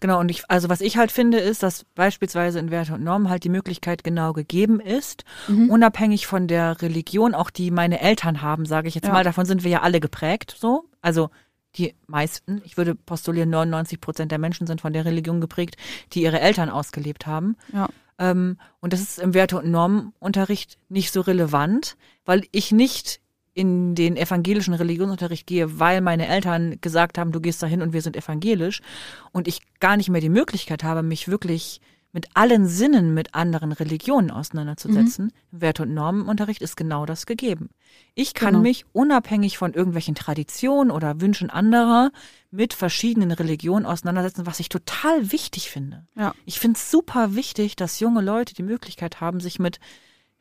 Genau, 0.00 0.20
und 0.20 0.30
ich, 0.30 0.50
also 0.50 0.68
was 0.68 0.80
ich 0.80 0.96
halt 0.96 1.12
finde, 1.12 1.38
ist, 1.38 1.62
dass 1.62 1.84
beispielsweise 1.94 2.58
in 2.58 2.70
Werte 2.70 2.94
und 2.94 3.04
Normen 3.04 3.28
halt 3.28 3.44
die 3.44 3.50
Möglichkeit 3.50 4.04
genau 4.04 4.32
gegeben 4.32 4.80
ist, 4.80 5.24
mhm. 5.48 5.70
unabhängig 5.70 6.26
von 6.26 6.48
der 6.48 6.80
Religion, 6.80 7.34
auch 7.34 7.50
die 7.50 7.70
meine 7.70 8.00
Eltern 8.00 8.42
haben, 8.42 8.66
sage 8.66 8.88
ich 8.88 8.94
jetzt 8.94 9.06
ja. 9.06 9.12
mal, 9.12 9.24
davon 9.24 9.46
sind 9.46 9.64
wir 9.64 9.70
ja 9.70 9.82
alle 9.82 10.00
geprägt, 10.00 10.56
so. 10.58 10.84
Also 11.02 11.30
die 11.76 11.94
meisten, 12.06 12.62
ich 12.64 12.76
würde 12.76 12.94
postulieren, 12.94 13.50
99 13.50 14.00
Prozent 14.00 14.30
der 14.30 14.38
Menschen 14.38 14.66
sind 14.66 14.80
von 14.80 14.92
der 14.92 15.04
Religion 15.04 15.40
geprägt, 15.40 15.76
die 16.12 16.22
ihre 16.22 16.40
Eltern 16.40 16.70
ausgelebt 16.70 17.26
haben. 17.26 17.56
Ja. 17.72 17.88
Ähm, 18.18 18.58
und 18.80 18.92
das 18.92 19.00
ist 19.00 19.18
im 19.18 19.34
Werte- 19.34 19.58
und 19.58 19.70
Normenunterricht 19.70 20.78
nicht 20.88 21.12
so 21.12 21.20
relevant, 21.20 21.96
weil 22.24 22.42
ich 22.52 22.72
nicht 22.72 23.20
in 23.54 23.94
den 23.94 24.16
evangelischen 24.16 24.74
Religionsunterricht 24.74 25.46
gehe, 25.46 25.78
weil 25.78 26.00
meine 26.00 26.26
Eltern 26.26 26.78
gesagt 26.80 27.18
haben, 27.18 27.30
du 27.30 27.40
gehst 27.40 27.62
dahin 27.62 27.82
und 27.82 27.92
wir 27.92 28.02
sind 28.02 28.16
evangelisch 28.16 28.82
und 29.30 29.46
ich 29.46 29.60
gar 29.78 29.96
nicht 29.96 30.08
mehr 30.08 30.20
die 30.20 30.28
Möglichkeit 30.28 30.82
habe, 30.82 31.02
mich 31.02 31.28
wirklich 31.28 31.80
mit 32.14 32.28
allen 32.34 32.68
Sinnen 32.68 33.12
mit 33.12 33.34
anderen 33.34 33.72
Religionen 33.72 34.30
auseinanderzusetzen. 34.30 35.26
Mhm. 35.26 35.32
Im 35.50 35.60
Werte- 35.60 35.82
und 35.82 35.94
Normenunterricht 35.94 36.62
ist 36.62 36.76
genau 36.76 37.06
das 37.06 37.26
gegeben. 37.26 37.70
Ich 38.14 38.34
kann 38.34 38.52
genau. 38.52 38.60
mich 38.60 38.86
unabhängig 38.92 39.58
von 39.58 39.74
irgendwelchen 39.74 40.14
Traditionen 40.14 40.92
oder 40.92 41.20
Wünschen 41.20 41.50
anderer 41.50 42.12
mit 42.52 42.72
verschiedenen 42.72 43.32
Religionen 43.32 43.84
auseinandersetzen, 43.84 44.46
was 44.46 44.60
ich 44.60 44.68
total 44.68 45.32
wichtig 45.32 45.70
finde. 45.70 46.06
Ja. 46.16 46.34
Ich 46.46 46.60
finde 46.60 46.78
es 46.78 46.88
super 46.88 47.34
wichtig, 47.34 47.74
dass 47.74 47.98
junge 47.98 48.22
Leute 48.22 48.54
die 48.54 48.62
Möglichkeit 48.62 49.20
haben, 49.20 49.40
sich 49.40 49.58
mit 49.58 49.80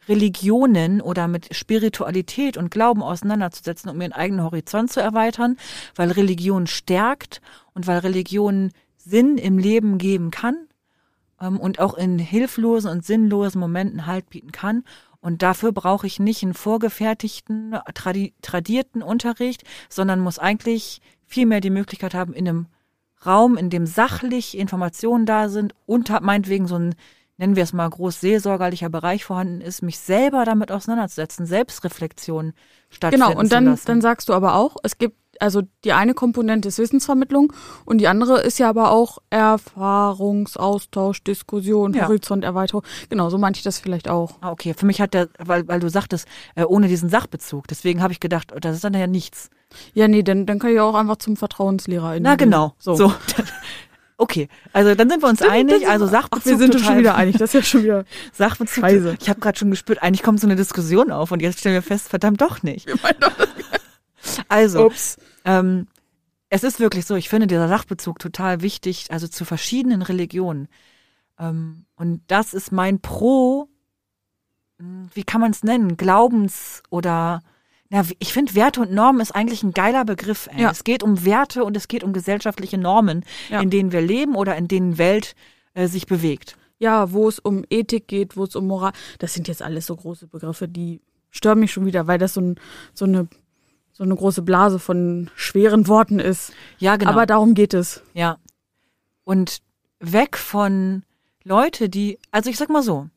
Religionen 0.07 1.01
oder 1.01 1.27
mit 1.27 1.55
Spiritualität 1.55 2.55
und 2.55 2.69
Glauben 2.69 3.01
auseinanderzusetzen, 3.01 3.89
um 3.89 3.99
ihren 3.99 4.13
eigenen 4.13 4.45
Horizont 4.45 4.91
zu 4.91 4.99
erweitern, 4.99 5.57
weil 5.95 6.11
Religion 6.11 6.67
stärkt 6.67 7.41
und 7.73 7.87
weil 7.87 7.97
Religion 7.97 8.71
Sinn 8.95 9.39
im 9.39 9.57
Leben 9.57 9.97
geben 9.97 10.29
kann 10.29 10.67
ähm, 11.41 11.59
und 11.59 11.79
auch 11.79 11.93
in 11.95 12.19
hilflosen 12.19 12.89
und 12.89 13.05
sinnlosen 13.05 13.59
Momenten 13.59 14.05
Halt 14.05 14.29
bieten 14.29 14.51
kann. 14.51 14.83
Und 15.21 15.41
dafür 15.41 15.71
brauche 15.71 16.05
ich 16.05 16.19
nicht 16.19 16.43
einen 16.43 16.53
vorgefertigten, 16.53 17.75
tradi 17.93 18.33
tradierten 18.41 19.01
Unterricht, 19.01 19.63
sondern 19.89 20.19
muss 20.19 20.37
eigentlich 20.37 21.01
vielmehr 21.25 21.61
die 21.61 21.69
Möglichkeit 21.69 22.13
haben, 22.13 22.33
in 22.33 22.47
einem 22.47 22.67
Raum, 23.25 23.55
in 23.55 23.69
dem 23.69 23.85
sachlich 23.85 24.57
Informationen 24.57 25.25
da 25.25 25.47
sind 25.47 25.73
und 25.85 26.09
meinetwegen 26.21 26.67
so 26.67 26.75
ein 26.75 26.95
nennen 27.37 27.55
wir 27.55 27.63
es 27.63 27.73
mal 27.73 27.89
groß 27.89 28.19
seelsorgerlicher 28.19 28.89
Bereich 28.89 29.25
vorhanden 29.25 29.61
ist, 29.61 29.81
mich 29.81 29.99
selber 29.99 30.45
damit 30.45 30.71
auseinanderzusetzen, 30.71 31.45
Selbstreflexion 31.45 32.53
stattfinden 32.89 33.27
Genau, 33.27 33.39
und 33.39 33.51
dann, 33.51 33.77
dann 33.85 34.01
sagst 34.01 34.29
du 34.29 34.33
aber 34.33 34.55
auch, 34.55 34.75
es 34.83 34.97
gibt, 34.97 35.17
also 35.39 35.61
die 35.83 35.93
eine 35.93 36.13
Komponente 36.13 36.67
ist 36.67 36.79
Wissensvermittlung 36.79 37.53
und 37.85 37.99
die 37.99 38.07
andere 38.07 38.41
ist 38.41 38.59
ja 38.59 38.69
aber 38.69 38.91
auch 38.91 39.19
Erfahrungsaustausch, 39.29 41.23
Diskussion, 41.23 41.93
ja. 41.93 42.07
Horizonterweiterung. 42.07 42.83
Genau, 43.09 43.29
so 43.29 43.37
meinte 43.37 43.57
ich 43.57 43.63
das 43.63 43.79
vielleicht 43.79 44.09
auch. 44.09 44.35
Ah, 44.41 44.51
okay. 44.51 44.73
Für 44.75 44.85
mich 44.85 45.01
hat 45.01 45.13
der, 45.13 45.29
weil, 45.39 45.67
weil 45.67 45.79
du 45.79 45.89
sagtest, 45.89 46.27
äh, 46.55 46.63
ohne 46.63 46.87
diesen 46.87 47.09
Sachbezug. 47.09 47.67
Deswegen 47.67 48.01
habe 48.01 48.13
ich 48.13 48.19
gedacht, 48.19 48.53
das 48.59 48.75
ist 48.75 48.83
dann 48.83 48.93
ja 48.93 49.07
nichts. 49.07 49.49
Ja, 49.93 50.07
nee, 50.07 50.23
dann, 50.23 50.45
dann 50.45 50.59
kann 50.59 50.71
ich 50.71 50.79
auch 50.79 50.95
einfach 50.95 51.17
zum 51.17 51.35
Vertrauenslehrer 51.35 52.15
in 52.15 52.23
Na 52.23 52.35
genau. 52.35 52.73
So. 52.77 52.95
so. 52.95 53.13
Okay, 54.17 54.47
also 54.71 54.93
dann 54.93 55.09
sind 55.09 55.21
wir 55.21 55.27
uns 55.27 55.41
einig. 55.41 55.87
Also 55.87 56.05
Sachbezug. 56.05 56.41
Ach, 56.41 56.45
wir 56.45 56.57
sind 56.57 56.75
uns 56.75 56.85
schon 56.85 56.97
wieder 56.99 57.15
einig. 57.15 57.37
Das 57.37 57.49
ist 57.49 57.53
ja 57.53 57.61
schon 57.63 57.83
wieder 57.83 58.05
Sachbezug. 58.31 58.83
Scheiße. 58.83 59.17
Ich 59.19 59.27
habe 59.27 59.39
gerade 59.39 59.57
schon 59.57 59.71
gespürt, 59.71 60.01
eigentlich 60.03 60.23
kommt 60.23 60.39
so 60.39 60.47
eine 60.47 60.55
Diskussion 60.55 61.11
auf 61.11 61.31
und 61.31 61.41
jetzt 61.41 61.59
stellen 61.59 61.75
wir 61.75 61.81
fest, 61.81 62.09
verdammt 62.09 62.39
doch 62.39 62.61
nicht. 62.63 62.87
Wir 62.87 62.95
meinen 63.01 63.19
doch 63.19 63.31
also, 64.47 64.85
Ups. 64.85 65.17
Ähm, 65.45 65.87
es 66.49 66.63
ist 66.63 66.79
wirklich 66.79 67.05
so. 67.05 67.15
Ich 67.15 67.29
finde 67.29 67.47
dieser 67.47 67.67
Sachbezug 67.67 68.19
total 68.19 68.61
wichtig, 68.61 69.07
also 69.09 69.27
zu 69.27 69.45
verschiedenen 69.45 70.01
Religionen. 70.01 70.67
Ähm, 71.39 71.85
und 71.95 72.21
das 72.27 72.53
ist 72.53 72.71
mein 72.71 72.99
Pro. 72.99 73.69
Hm, 74.79 75.09
wie 75.13 75.23
kann 75.23 75.41
man 75.41 75.51
es 75.51 75.63
nennen? 75.63 75.97
Glaubens 75.97 76.83
oder 76.89 77.41
ja, 77.89 78.03
ich 78.17 78.33
finde 78.33 78.55
Werte 78.55 78.81
und 78.81 78.91
Normen 78.91 79.21
ist 79.21 79.35
eigentlich 79.35 79.61
ein 79.61 79.71
geiler 79.71 80.03
Begriff. 80.03 80.49
Ja. 80.57 80.71
Es 80.71 80.83
geht 80.83 81.03
um 81.03 81.25
Werte 81.25 81.63
und 81.63 81.77
es 81.77 81.87
geht 81.87 82.03
um 82.03 82.11
gesellschaftliche 82.11 82.79
Normen, 82.79 83.23
ja. 83.49 83.61
in 83.61 83.69
denen 83.69 83.91
wir 83.91 84.01
leben 84.01 84.35
oder 84.35 84.55
in 84.55 84.67
denen 84.67 84.97
Welt 84.97 85.35
äh, 85.75 85.87
sich 85.87 86.07
bewegt. 86.07 86.57
Ja, 86.79 87.11
wo 87.11 87.27
es 87.27 87.37
um 87.37 87.63
Ethik 87.69 88.07
geht, 88.07 88.35
wo 88.35 88.45
es 88.45 88.55
um 88.55 88.65
Moral. 88.65 88.93
Das 89.19 89.35
sind 89.35 89.47
jetzt 89.47 89.61
alles 89.61 89.85
so 89.85 89.95
große 89.95 90.25
Begriffe, 90.25 90.67
die 90.67 91.01
stören 91.29 91.59
mich 91.59 91.71
schon 91.71 91.85
wieder, 91.85 92.07
weil 92.07 92.17
das 92.17 92.33
so, 92.33 92.41
ein, 92.41 92.55
so 92.95 93.05
eine 93.05 93.27
so 93.93 94.03
eine 94.03 94.15
große 94.15 94.41
Blase 94.41 94.79
von 94.79 95.29
schweren 95.35 95.87
Worten 95.87 96.19
ist. 96.19 96.51
Ja, 96.79 96.97
genau. 96.97 97.11
Aber 97.11 97.25
darum 97.25 97.53
geht 97.53 97.73
es. 97.73 98.01
Ja. 98.13 98.37
Und 99.23 99.59
weg 99.99 100.37
von 100.37 101.03
Leute, 101.43 101.89
die, 101.89 102.19
also 102.31 102.49
ich 102.49 102.57
sag 102.57 102.69
mal 102.69 102.83
so, 102.83 103.07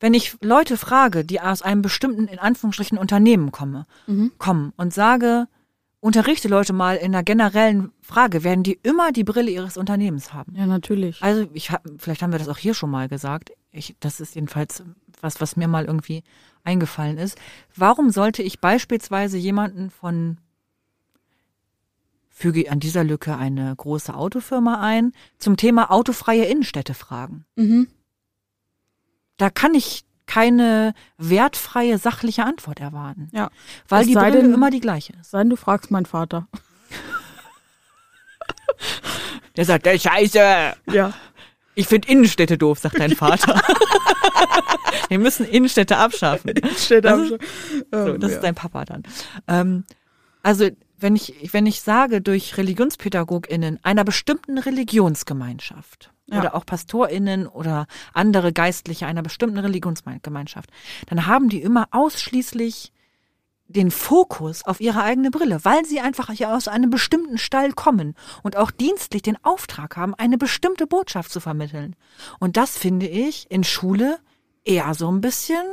wenn 0.00 0.14
ich 0.14 0.36
Leute 0.40 0.76
frage, 0.76 1.24
die 1.24 1.40
aus 1.40 1.62
einem 1.62 1.82
bestimmten, 1.82 2.26
in 2.26 2.38
Anführungsstrichen, 2.38 2.98
Unternehmen 2.98 3.52
komme, 3.52 3.86
mhm. 4.08 4.32
kommen 4.38 4.72
und 4.76 4.92
sage, 4.92 5.46
unterrichte 6.00 6.48
Leute 6.48 6.72
mal 6.72 6.96
in 6.96 7.14
einer 7.14 7.22
generellen 7.22 7.92
Frage, 8.00 8.42
werden 8.42 8.64
die 8.64 8.80
immer 8.82 9.12
die 9.12 9.22
Brille 9.22 9.50
ihres 9.50 9.76
Unternehmens 9.76 10.32
haben. 10.32 10.54
Ja, 10.56 10.66
natürlich. 10.66 11.22
Also 11.22 11.46
ich 11.52 11.70
hab, 11.70 11.84
vielleicht 11.98 12.22
haben 12.22 12.32
wir 12.32 12.40
das 12.40 12.48
auch 12.48 12.58
hier 12.58 12.74
schon 12.74 12.90
mal 12.90 13.08
gesagt. 13.08 13.52
Ich, 13.70 13.94
das 14.00 14.20
ist 14.20 14.34
jedenfalls 14.34 14.82
was, 15.20 15.40
was 15.40 15.56
mir 15.56 15.68
mal 15.68 15.84
irgendwie 15.84 16.24
eingefallen 16.64 17.18
ist. 17.18 17.38
Warum 17.74 18.10
sollte 18.10 18.42
ich 18.42 18.60
beispielsweise 18.60 19.36
jemanden 19.38 19.90
von 19.90 20.38
füge 22.30 22.70
an 22.70 22.80
dieser 22.80 23.04
Lücke 23.04 23.36
eine 23.36 23.74
große 23.76 24.14
Autofirma 24.14 24.80
ein, 24.80 25.12
zum 25.38 25.56
Thema 25.56 25.90
autofreie 25.90 26.44
Innenstädte 26.44 26.94
fragen? 26.94 27.44
Mhm. 27.56 27.88
Da 29.36 29.50
kann 29.50 29.74
ich 29.74 30.04
keine 30.26 30.94
wertfreie, 31.18 31.98
sachliche 31.98 32.44
Antwort 32.44 32.80
erwarten. 32.80 33.28
Ja. 33.32 33.50
Weil 33.88 34.02
es 34.02 34.08
die 34.08 34.14
Brille 34.14 34.40
denn, 34.40 34.54
immer 34.54 34.70
die 34.70 34.80
gleiche 34.80 35.12
ist. 35.20 35.30
Sei 35.30 35.44
du 35.44 35.56
fragst 35.56 35.90
meinen 35.90 36.06
Vater. 36.06 36.48
Der 39.56 39.66
sagt, 39.66 39.84
der 39.84 39.98
Scheiße. 39.98 40.38
Ja. 40.92 41.12
Ich 41.74 41.86
finde 41.86 42.08
Innenstädte 42.08 42.58
doof, 42.58 42.78
sagt 42.78 42.98
dein 42.98 43.14
Vater. 43.14 43.60
Wir 45.08 45.18
müssen 45.18 45.46
Innenstädte 45.46 45.96
abschaffen. 45.96 46.50
Innenstädte 46.50 47.02
das 47.02 47.20
ist, 47.20 47.38
so, 47.90 48.16
das 48.16 48.30
ja. 48.30 48.36
ist 48.36 48.44
dein 48.44 48.54
Papa 48.54 48.84
dann. 48.84 49.02
Ähm, 49.48 49.84
also 50.42 50.68
wenn 50.98 51.16
ich, 51.16 51.52
wenn 51.52 51.66
ich 51.66 51.80
sage, 51.80 52.20
durch 52.20 52.56
ReligionspädagogInnen 52.56 53.80
einer 53.82 54.04
bestimmten 54.04 54.58
Religionsgemeinschaft 54.58 56.12
ja. 56.26 56.38
oder 56.38 56.54
auch 56.54 56.64
PastorInnen 56.64 57.46
oder 57.46 57.86
andere 58.12 58.52
Geistliche 58.52 59.06
einer 59.06 59.22
bestimmten 59.22 59.58
Religionsgemeinschaft, 59.58 60.70
dann 61.06 61.26
haben 61.26 61.48
die 61.48 61.62
immer 61.62 61.88
ausschließlich 61.90 62.92
den 63.72 63.90
Fokus 63.90 64.64
auf 64.64 64.80
ihre 64.80 65.02
eigene 65.02 65.30
Brille, 65.30 65.64
weil 65.64 65.84
sie 65.84 66.00
einfach 66.00 66.30
hier 66.30 66.54
aus 66.54 66.68
einem 66.68 66.90
bestimmten 66.90 67.38
Stall 67.38 67.72
kommen 67.72 68.14
und 68.42 68.56
auch 68.56 68.70
dienstlich 68.70 69.22
den 69.22 69.42
Auftrag 69.44 69.96
haben, 69.96 70.14
eine 70.14 70.38
bestimmte 70.38 70.86
Botschaft 70.86 71.32
zu 71.32 71.40
vermitteln. 71.40 71.96
Und 72.38 72.56
das 72.56 72.76
finde 72.76 73.06
ich 73.06 73.50
in 73.50 73.64
Schule 73.64 74.18
eher 74.64 74.94
so 74.94 75.10
ein 75.10 75.20
bisschen 75.20 75.64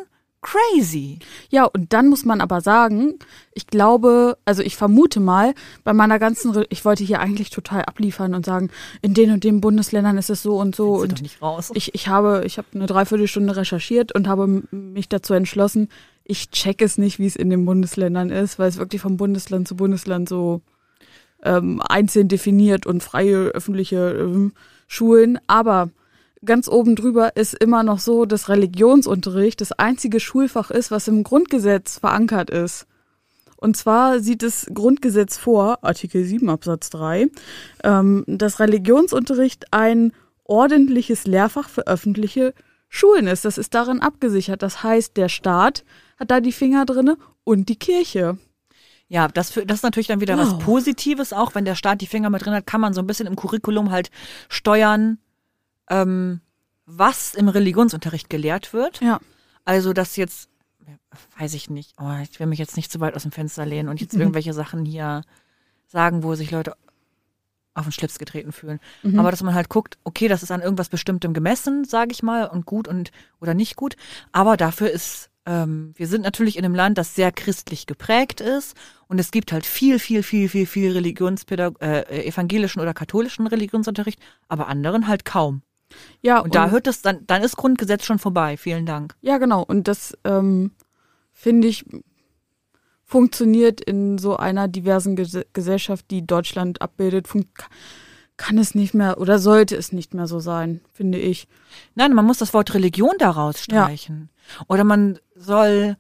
crazy. 0.42 1.20
Ja, 1.50 1.66
und 1.66 1.92
dann 1.94 2.08
muss 2.08 2.24
man 2.24 2.42
aber 2.42 2.62
sagen, 2.62 3.16
ich 3.54 3.68
glaube, 3.68 4.38
also 4.46 4.62
ich 4.62 4.78
vermute 4.78 5.20
mal, 5.20 5.54
bei 5.84 5.94
meiner 5.94 6.20
ganzen, 6.20 6.52
Re 6.52 6.66
ich 6.70 6.86
wollte 6.86 7.04
hier 7.04 7.20
eigentlich 7.20 7.50
total 7.50 7.84
abliefern 7.84 8.34
und 8.34 8.46
sagen, 8.46 8.70
in 9.02 9.14
den 9.14 9.32
und 9.32 9.44
den 9.44 9.62
Bundesländern 9.62 10.18
ist 10.18 10.30
es 10.30 10.42
so 10.42 10.58
und 10.58 10.76
so. 10.76 10.94
Und. 10.94 11.22
Ich, 11.76 11.94
ich 11.94 12.08
habe, 12.08 12.44
ich 12.46 12.58
habe 12.58 12.68
eine 12.74 12.86
Dreiviertelstunde 12.86 13.56
recherchiert 13.56 14.14
und 14.16 14.28
habe 14.28 14.64
mich 14.72 15.10
dazu 15.10 15.34
entschlossen, 15.34 15.90
ich 16.30 16.52
check 16.52 16.82
es 16.82 17.00
nicht, 17.00 17.18
wie 17.18 17.26
es 17.26 17.36
in 17.36 17.50
den 17.50 17.66
Bundesländern 17.66 18.30
ist, 18.30 18.60
weil 18.60 18.70
es 18.70 18.78
wirklich 18.78 19.02
vom 19.02 19.18
Bundesland 19.18 19.68
zu 19.68 19.76
Bundesland 19.76 20.30
so 20.30 20.62
ähm, 21.44 21.82
einzeln 21.82 22.28
definiert 22.28 22.86
und 22.86 23.02
freie 23.02 23.48
öffentliche 23.48 24.12
ähm, 24.12 24.54
Schulen. 24.88 25.40
Aber 25.48 25.90
ganz 26.46 26.68
oben 26.68 26.96
drüber 26.96 27.36
ist 27.36 27.56
immer 27.56 27.82
noch 27.82 27.98
so, 27.98 28.26
dass 28.26 28.48
Religionsunterricht 28.48 29.60
das 29.60 29.72
einzige 29.72 30.20
Schulfach 30.20 30.70
ist, 30.70 30.92
was 30.92 31.08
im 31.08 31.24
Grundgesetz 31.24 31.98
verankert 31.98 32.52
ist. 32.52 32.86
Und 33.58 33.76
zwar 33.76 34.20
sieht 34.20 34.44
das 34.44 34.68
Grundgesetz 34.72 35.36
vor, 35.36 35.84
Artikel 35.84 36.24
7 36.24 36.48
Absatz 36.48 36.92
3, 36.92 37.28
ähm, 37.84 38.24
dass 38.28 38.60
Religionsunterricht 38.60 39.74
ein 39.74 40.14
ordentliches 40.44 41.26
Lehrfach 41.26 41.70
für 41.70 41.88
öffentliche 41.88 42.54
Schulen 42.88 43.26
ist. 43.26 43.46
Das 43.46 43.58
ist 43.58 43.74
darin 43.74 44.00
abgesichert. 44.02 44.62
Das 44.62 44.84
heißt, 44.84 45.18
der 45.18 45.30
Staat 45.30 45.84
hat 46.20 46.32
da 46.32 46.42
die 46.42 46.52
Finger 46.52 46.86
drinne 46.86 47.18
und 47.44 47.70
die 47.70 47.78
Kirche. 47.78 48.38
Ja, 49.08 49.28
das, 49.28 49.50
für, 49.50 49.66
das 49.66 49.80
ist 49.80 49.84
natürlich 49.84 50.08
dann 50.08 50.22
wieder 50.22 50.38
Wow. 50.38 50.46
was 50.46 50.60
Positives 50.60 51.34
auch, 51.34 51.56
wenn 51.56 51.66
der 51.66 51.76
Staat 51.76 52.02
die 52.02 52.08
Finger 52.08 52.30
mit 52.30 52.46
drin 52.46 52.54
hat, 52.54 52.68
kann 52.68 52.82
man 52.82 52.94
so 52.94 53.02
ein 53.02 53.08
bisschen 53.08 53.26
im 53.26 53.36
Curriculum 53.36 53.90
halt 53.90 54.12
steuern, 54.50 55.18
ähm, 55.90 56.42
was 56.86 57.34
im 57.34 57.50
Religionsunterricht 57.50 58.30
gelehrt 58.30 58.74
wird. 58.74 59.02
Ja. 59.02 59.20
Also, 59.66 59.94
dass 59.94 60.16
jetzt, 60.16 60.50
weiß 61.40 61.56
ich 61.56 61.70
nicht, 61.70 61.96
oh, 62.00 62.12
ich 62.22 62.40
will 62.40 62.48
mich 62.48 62.60
jetzt 62.60 62.76
nicht 62.78 62.92
zu 62.92 63.00
weit 63.00 63.16
aus 63.16 63.24
dem 63.24 63.32
Fenster 63.32 63.66
lehnen 63.66 63.90
und 63.90 64.00
jetzt 64.00 64.14
irgendwelche 64.14 64.54
Sachen 64.54 64.86
hier 64.86 65.24
sagen, 65.88 66.22
wo 66.22 66.36
sich 66.36 66.52
Leute 66.52 66.76
auf 67.74 67.86
den 67.86 67.92
Schlips 67.92 68.20
getreten 68.20 68.52
fühlen. 68.52 68.80
Mhm. 69.04 69.20
Aber 69.20 69.32
dass 69.32 69.42
man 69.42 69.54
halt 69.54 69.70
guckt, 69.70 69.98
okay, 70.04 70.28
das 70.28 70.44
ist 70.44 70.52
an 70.52 70.62
irgendwas 70.62 70.90
Bestimmtem 70.90 71.34
gemessen, 71.34 71.86
sage 71.86 72.12
ich 72.12 72.22
mal, 72.22 72.46
und 72.46 72.66
gut 72.66 72.88
und 72.88 73.12
oder 73.40 73.54
nicht 73.54 73.76
gut. 73.76 73.96
Aber 74.32 74.58
dafür 74.58 74.92
ist, 74.92 75.30
ähm, 75.50 75.94
wir 75.96 76.08
sind 76.08 76.22
natürlich 76.22 76.58
in 76.58 76.64
einem 76.64 76.76
Land, 76.76 77.00
das 77.00 77.16
sehr 77.16 77.32
christlich 77.32 77.88
geprägt 77.88 78.40
ist 78.40 78.78
und 79.08 79.18
es 79.18 79.32
gibt 79.32 79.52
halt 79.52 79.66
viel, 79.66 79.98
viel, 79.98 80.22
viel, 80.22 80.48
viel, 80.48 80.68
viel 80.68 80.92
Religionspädag 80.92 81.74
äh, 81.82 82.28
evangelischen 82.28 82.80
oder 82.82 82.94
katholischen 82.94 83.48
Religionsunterricht, 83.48 84.22
aber 84.48 84.68
anderen 84.68 85.08
halt 85.08 85.26
kaum. 85.26 85.64
Ja, 86.22 86.40
Und 86.40 86.54
da 86.54 86.70
hört 86.70 86.86
es 86.86 87.02
dann, 87.02 87.26
dann 87.26 87.42
ist 87.42 87.58
Grundgesetz 87.58 88.06
schon 88.06 88.20
vorbei. 88.20 88.58
Vielen 88.58 88.86
Dank. 88.86 89.16
Ja, 89.22 89.40
genau. 89.40 89.64
Und 89.64 89.88
das 89.88 90.16
ähm, 90.24 90.70
finde 91.34 91.68
ich 91.68 91.84
funktioniert 93.06 93.82
in 93.82 94.20
so 94.20 94.38
einer 94.38 94.68
diversen 94.68 95.16
Ges 95.16 95.40
Gesellschaft, 95.54 96.06
die 96.12 96.28
Deutschland 96.28 96.80
abbildet, 96.80 97.28
kann 98.40 98.58
es 98.58 98.74
nicht 98.74 98.94
mehr 98.94 99.20
oder 99.20 99.38
sollte 99.38 99.76
es 99.76 99.92
nicht 99.92 100.14
mehr 100.14 100.26
so 100.26 100.40
sein, 100.40 100.80
finde 100.94 101.18
ich. 101.20 101.48
Nein, 101.96 102.14
man 102.14 102.26
muss 102.26 102.38
das 102.38 102.54
Wort 102.54 102.74
Religion 102.74 103.14
daraus 103.20 103.62
streichen. 103.62 104.30
Oder 104.70 104.86
man 104.86 105.20
soll, 105.36 105.98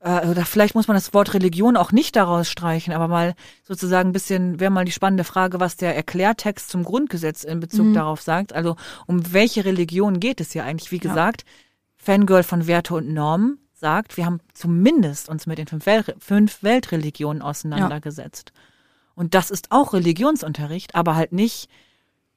äh, 0.00 0.26
oder 0.26 0.44
vielleicht 0.44 0.74
muss 0.74 0.88
man 0.88 0.96
das 0.96 1.14
Wort 1.14 1.34
Religion 1.34 1.76
auch 1.76 1.92
nicht 1.92 2.16
daraus 2.16 2.50
streichen, 2.50 2.92
aber 2.92 3.06
mal 3.06 3.34
sozusagen 3.62 4.08
ein 4.08 4.12
bisschen, 4.12 4.58
wäre 4.58 4.72
mal 4.72 4.84
die 4.84 4.92
spannende 4.92 5.22
Frage, 5.22 5.60
was 5.60 5.76
der 5.76 5.94
Erklärtext 5.94 6.68
zum 6.68 6.82
Grundgesetz 6.82 7.44
in 7.44 7.60
Bezug 7.60 7.86
Mhm. 7.86 7.94
darauf 7.94 8.20
sagt. 8.22 8.52
Also 8.52 8.74
um 9.06 9.32
welche 9.32 9.64
Religion 9.64 10.18
geht 10.18 10.40
es 10.40 10.50
hier 10.52 10.64
eigentlich? 10.64 10.90
Wie 10.90 10.96
Ja. 10.96 11.02
gesagt, 11.02 11.44
Fangirl 11.96 12.42
von 12.42 12.66
Werte 12.66 12.94
und 12.94 13.08
Normen 13.14 13.58
sagt, 13.72 14.16
wir 14.16 14.26
haben 14.26 14.40
zumindest 14.52 15.28
uns 15.28 15.46
mit 15.46 15.58
den 15.58 15.68
fünf, 15.68 15.86
Wel 15.86 16.04
fünf 16.18 16.62
Weltreligionen 16.64 17.40
auseinandergesetzt. 17.42 18.52
Und 19.18 19.34
das 19.34 19.50
ist 19.50 19.72
auch 19.72 19.94
Religionsunterricht, 19.94 20.94
aber 20.94 21.16
halt 21.16 21.32
nicht, 21.32 21.68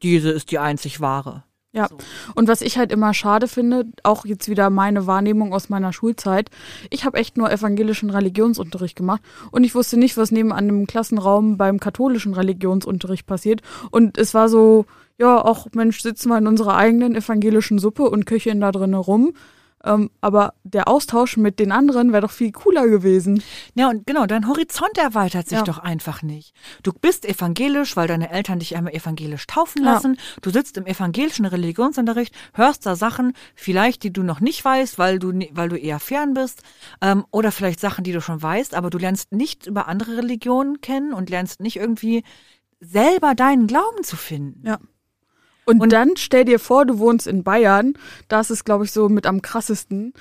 diese 0.01 0.31
ist 0.31 0.49
die 0.49 0.57
einzig 0.57 0.99
wahre. 0.99 1.43
Ja. 1.73 1.87
So. 1.87 1.97
Und 2.33 2.47
was 2.47 2.61
ich 2.61 2.79
halt 2.79 2.91
immer 2.91 3.13
schade 3.13 3.47
finde, 3.47 3.85
auch 4.01 4.25
jetzt 4.25 4.49
wieder 4.49 4.71
meine 4.71 5.05
Wahrnehmung 5.05 5.53
aus 5.53 5.69
meiner 5.69 5.93
Schulzeit, 5.93 6.49
ich 6.89 7.05
habe 7.05 7.19
echt 7.19 7.37
nur 7.37 7.51
evangelischen 7.51 8.09
Religionsunterricht 8.09 8.95
gemacht 8.95 9.21
und 9.51 9.63
ich 9.63 9.75
wusste 9.75 9.95
nicht, 9.95 10.17
was 10.17 10.31
nebenan 10.31 10.57
einem 10.57 10.87
Klassenraum 10.87 11.55
beim 11.55 11.79
katholischen 11.79 12.33
Religionsunterricht 12.33 13.27
passiert. 13.27 13.61
Und 13.91 14.17
es 14.17 14.33
war 14.33 14.49
so, 14.49 14.87
ja, 15.19 15.39
auch 15.39 15.67
Mensch, 15.73 16.01
sitzen 16.01 16.29
wir 16.29 16.39
in 16.39 16.47
unserer 16.47 16.77
eigenen 16.77 17.13
evangelischen 17.13 17.77
Suppe 17.77 18.09
und 18.09 18.25
köcheln 18.25 18.59
da 18.59 18.71
drinnen 18.71 18.95
rum. 18.95 19.33
Ähm, 19.83 20.11
aber 20.21 20.53
der 20.63 20.87
Austausch 20.87 21.37
mit 21.37 21.59
den 21.59 21.71
anderen 21.71 22.11
wäre 22.11 22.21
doch 22.21 22.31
viel 22.31 22.51
cooler 22.51 22.87
gewesen. 22.87 23.41
Ja, 23.75 23.89
und 23.89 24.05
genau, 24.05 24.25
dein 24.25 24.47
Horizont 24.47 24.97
erweitert 24.97 25.47
sich 25.49 25.57
Ja. 25.59 25.63
doch 25.63 25.79
einfach 25.79 26.21
nicht. 26.21 26.53
Du 26.83 26.91
bist 26.93 27.25
evangelisch, 27.25 27.95
weil 27.97 28.07
deine 28.07 28.29
Eltern 28.31 28.59
dich 28.59 28.75
einmal 28.75 28.93
evangelisch 28.93 29.47
taufen 29.47 29.83
Ja. 29.83 29.93
lassen. 29.93 30.17
Du 30.41 30.49
sitzt 30.51 30.77
im 30.77 30.85
evangelischen 30.85 31.45
Religionsunterricht, 31.45 32.35
hörst 32.53 32.85
da 32.85 32.95
Sachen, 32.95 33.33
vielleicht, 33.55 34.03
die 34.03 34.13
du 34.13 34.23
noch 34.23 34.39
nicht 34.39 34.63
weißt, 34.63 34.97
weil 34.99 35.19
du, 35.19 35.31
weil 35.51 35.69
du 35.69 35.77
eher 35.77 35.99
fern 35.99 36.33
bist, 36.33 36.61
ähm, 37.01 37.25
oder 37.31 37.51
vielleicht 37.51 37.79
Sachen, 37.79 38.03
die 38.03 38.11
du 38.11 38.21
schon 38.21 38.41
weißt, 38.41 38.75
aber 38.75 38.89
du 38.89 38.97
lernst 38.97 39.31
nicht 39.31 39.65
über 39.67 39.87
andere 39.87 40.17
Religionen 40.17 40.81
kennen 40.81 41.13
und 41.13 41.29
lernst 41.29 41.59
nicht 41.59 41.77
irgendwie 41.77 42.23
selber 42.79 43.35
deinen 43.35 43.67
Glauben 43.67 44.03
zu 44.03 44.15
finden. 44.15 44.65
Ja. 44.67 44.79
Und, 45.65 45.79
Und- 45.81 45.91
dann 45.93 46.11
stell 46.17 46.45
dir 46.45 46.59
vor, 46.59 46.85
du 46.85 46.97
wohnst 46.99 47.27
in 47.27 47.43
Bayern, 47.43 47.93
da 48.27 48.39
ist 48.39 48.49
es, 48.49 48.63
glaube 48.65 48.85
ich, 48.85 48.91
so 48.91 49.09
mit 49.09 49.25
am 49.27 49.41
krassesten. 49.41 50.13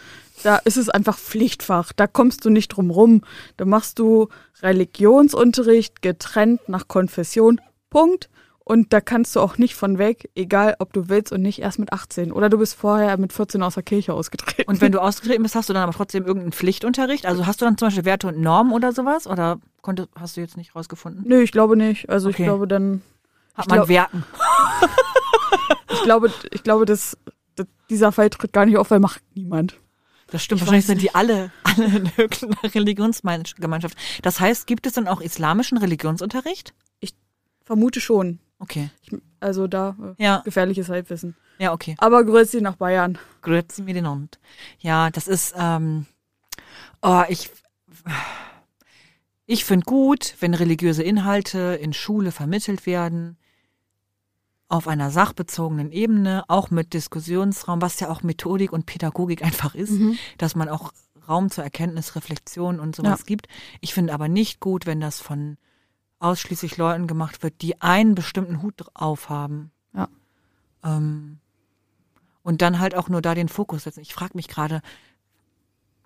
Da 0.42 0.56
ist 0.56 0.76
es 0.78 0.88
einfach 0.88 1.18
Pflichtfach, 1.18 1.92
da 1.94 2.06
kommst 2.06 2.44
du 2.44 2.50
nicht 2.50 2.68
drum 2.68 2.90
rum. 2.90 3.22
Da 3.58 3.64
machst 3.66 3.98
du 3.98 4.28
Religionsunterricht 4.62 6.02
getrennt 6.02 6.68
nach 6.68 6.88
Konfession, 6.88 7.60
Punkt. 7.90 8.28
Und 8.62 8.92
da 8.92 9.00
kannst 9.00 9.34
du 9.34 9.40
auch 9.40 9.58
nicht 9.58 9.74
von 9.74 9.98
weg, 9.98 10.30
egal 10.36 10.76
ob 10.78 10.92
du 10.92 11.08
willst 11.08 11.32
und 11.32 11.42
nicht 11.42 11.58
erst 11.60 11.80
mit 11.80 11.92
18. 11.92 12.30
Oder 12.30 12.48
du 12.48 12.58
bist 12.58 12.74
vorher 12.74 13.16
mit 13.18 13.32
14 13.32 13.62
aus 13.64 13.74
der 13.74 13.82
Kirche 13.82 14.14
ausgetreten. 14.14 14.70
Und 14.70 14.80
wenn 14.80 14.92
du 14.92 15.00
ausgetreten 15.02 15.42
bist, 15.42 15.56
hast 15.56 15.68
du 15.68 15.72
dann 15.72 15.82
aber 15.82 15.92
trotzdem 15.92 16.24
irgendeinen 16.24 16.52
Pflichtunterricht? 16.52 17.26
Also 17.26 17.46
hast 17.46 17.60
du 17.60 17.64
dann 17.64 17.76
zum 17.76 17.86
Beispiel 17.88 18.04
Werte 18.04 18.28
und 18.28 18.38
Normen 18.38 18.72
oder 18.72 18.92
sowas? 18.92 19.26
Oder 19.26 19.58
konnte, 19.82 20.08
hast 20.14 20.36
du 20.36 20.40
jetzt 20.40 20.56
nicht 20.56 20.76
rausgefunden? 20.76 21.24
Nö, 21.26 21.40
ich 21.42 21.50
glaube 21.50 21.76
nicht. 21.76 22.08
Also 22.08 22.28
Okay. 22.28 22.42
ich 22.42 22.46
glaube 22.46 22.68
dann, 22.68 23.02
Hat 23.60 23.66
Ich 23.66 23.70
man 23.70 23.78
glaub- 23.78 23.88
Werten? 23.88 24.24
ich 25.92 26.02
glaube, 26.02 26.32
ich 26.50 26.62
glaube, 26.62 26.84
dass, 26.86 27.16
dass 27.56 27.66
dieser 27.88 28.12
Fall 28.12 28.30
tritt 28.30 28.52
gar 28.52 28.66
nicht 28.66 28.76
auf, 28.76 28.90
weil 28.90 29.00
macht 29.00 29.22
niemand. 29.34 29.78
Das 30.28 30.42
stimmt, 30.44 30.60
Ich 30.60 30.66
wahrscheinlich 30.66 30.86
sind 30.86 31.02
die 31.02 31.14
alle, 31.14 31.50
alle 31.64 31.86
in 31.86 32.10
irgendeiner 32.16 32.74
Religionsgemeinschaft. 32.74 33.96
Das 34.22 34.38
heißt, 34.40 34.66
gibt 34.66 34.86
es 34.86 34.92
dann 34.94 35.08
auch 35.08 35.20
islamischen 35.20 35.78
Religionsunterricht? 35.78 36.74
Vermute 37.64 38.00
schon. 38.00 38.40
Okay. 38.58 38.90
Ich, 39.02 39.16
also 39.38 39.68
da 39.68 39.94
äh, 40.18 40.24
Ja, 40.24 40.38
gefährliches 40.44 40.88
Halbwissen. 40.88 41.36
ja, 41.58 41.72
okay. 41.72 41.94
Aber 41.98 42.24
grüezi 42.24 42.60
nach 42.60 42.74
Bayern. 42.74 43.16
Grüezi 43.42 43.82
mir 43.82 43.94
den 43.94 44.08
Hund. 44.10 44.40
Ja, 44.80 45.10
das 45.10 45.28
ist, 45.28 45.54
ähm, 45.56 46.06
oh, 47.00 47.22
ich, 47.28 47.48
ich 49.46 49.64
finde 49.64 49.84
gut, 49.84 50.34
wenn 50.40 50.54
religiöse 50.54 51.04
Inhalte 51.04 51.78
in 51.80 51.92
Schule 51.92 52.32
vermittelt 52.32 52.86
werden, 52.86 53.36
auf 54.70 54.88
einer 54.88 55.10
sachbezogenen 55.10 55.90
Ebene, 55.92 56.44
auch 56.48 56.70
mit 56.70 56.94
Diskussionsraum, 56.94 57.82
was 57.82 58.00
ja 58.00 58.08
auch 58.08 58.22
Methodik 58.22 58.72
und 58.72 58.86
Pädagogik 58.86 59.42
einfach 59.44 59.74
ist, 59.74 59.92
dass 60.38 60.54
man 60.54 60.68
auch 60.68 60.92
Raum 61.28 61.50
zur 61.50 61.64
Erkenntnis, 61.64 62.14
Reflexion 62.16 62.80
und 62.80 62.96
sowas 62.96 63.20
Ja. 63.20 63.24
gibt. 63.26 63.48
Ich 63.80 63.92
finde 63.94 64.14
aber 64.14 64.28
nicht 64.28 64.60
gut, 64.60 64.86
wenn 64.86 65.00
das 65.00 65.20
von 65.20 65.58
ausschließlich 66.20 66.76
Leuten 66.76 67.06
gemacht 67.06 67.42
wird, 67.42 67.62
die 67.62 67.80
einen 67.80 68.14
bestimmten 68.14 68.62
Hut 68.62 68.74
aufhaben. 68.94 69.70
Ja. 69.94 70.08
Ähm, 70.84 71.38
und 72.42 72.62
dann 72.62 72.78
halt 72.78 72.94
auch 72.94 73.08
nur 73.08 73.22
da 73.22 73.34
den 73.34 73.48
Fokus 73.48 73.84
setzen. 73.84 74.00
Ich 74.00 74.14
frage 74.14 74.32
mich 74.34 74.48
gerade, 74.48 74.82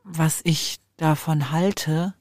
was 0.04 0.40
ich 0.44 0.78
davon 0.96 1.50
halte, 1.50 2.14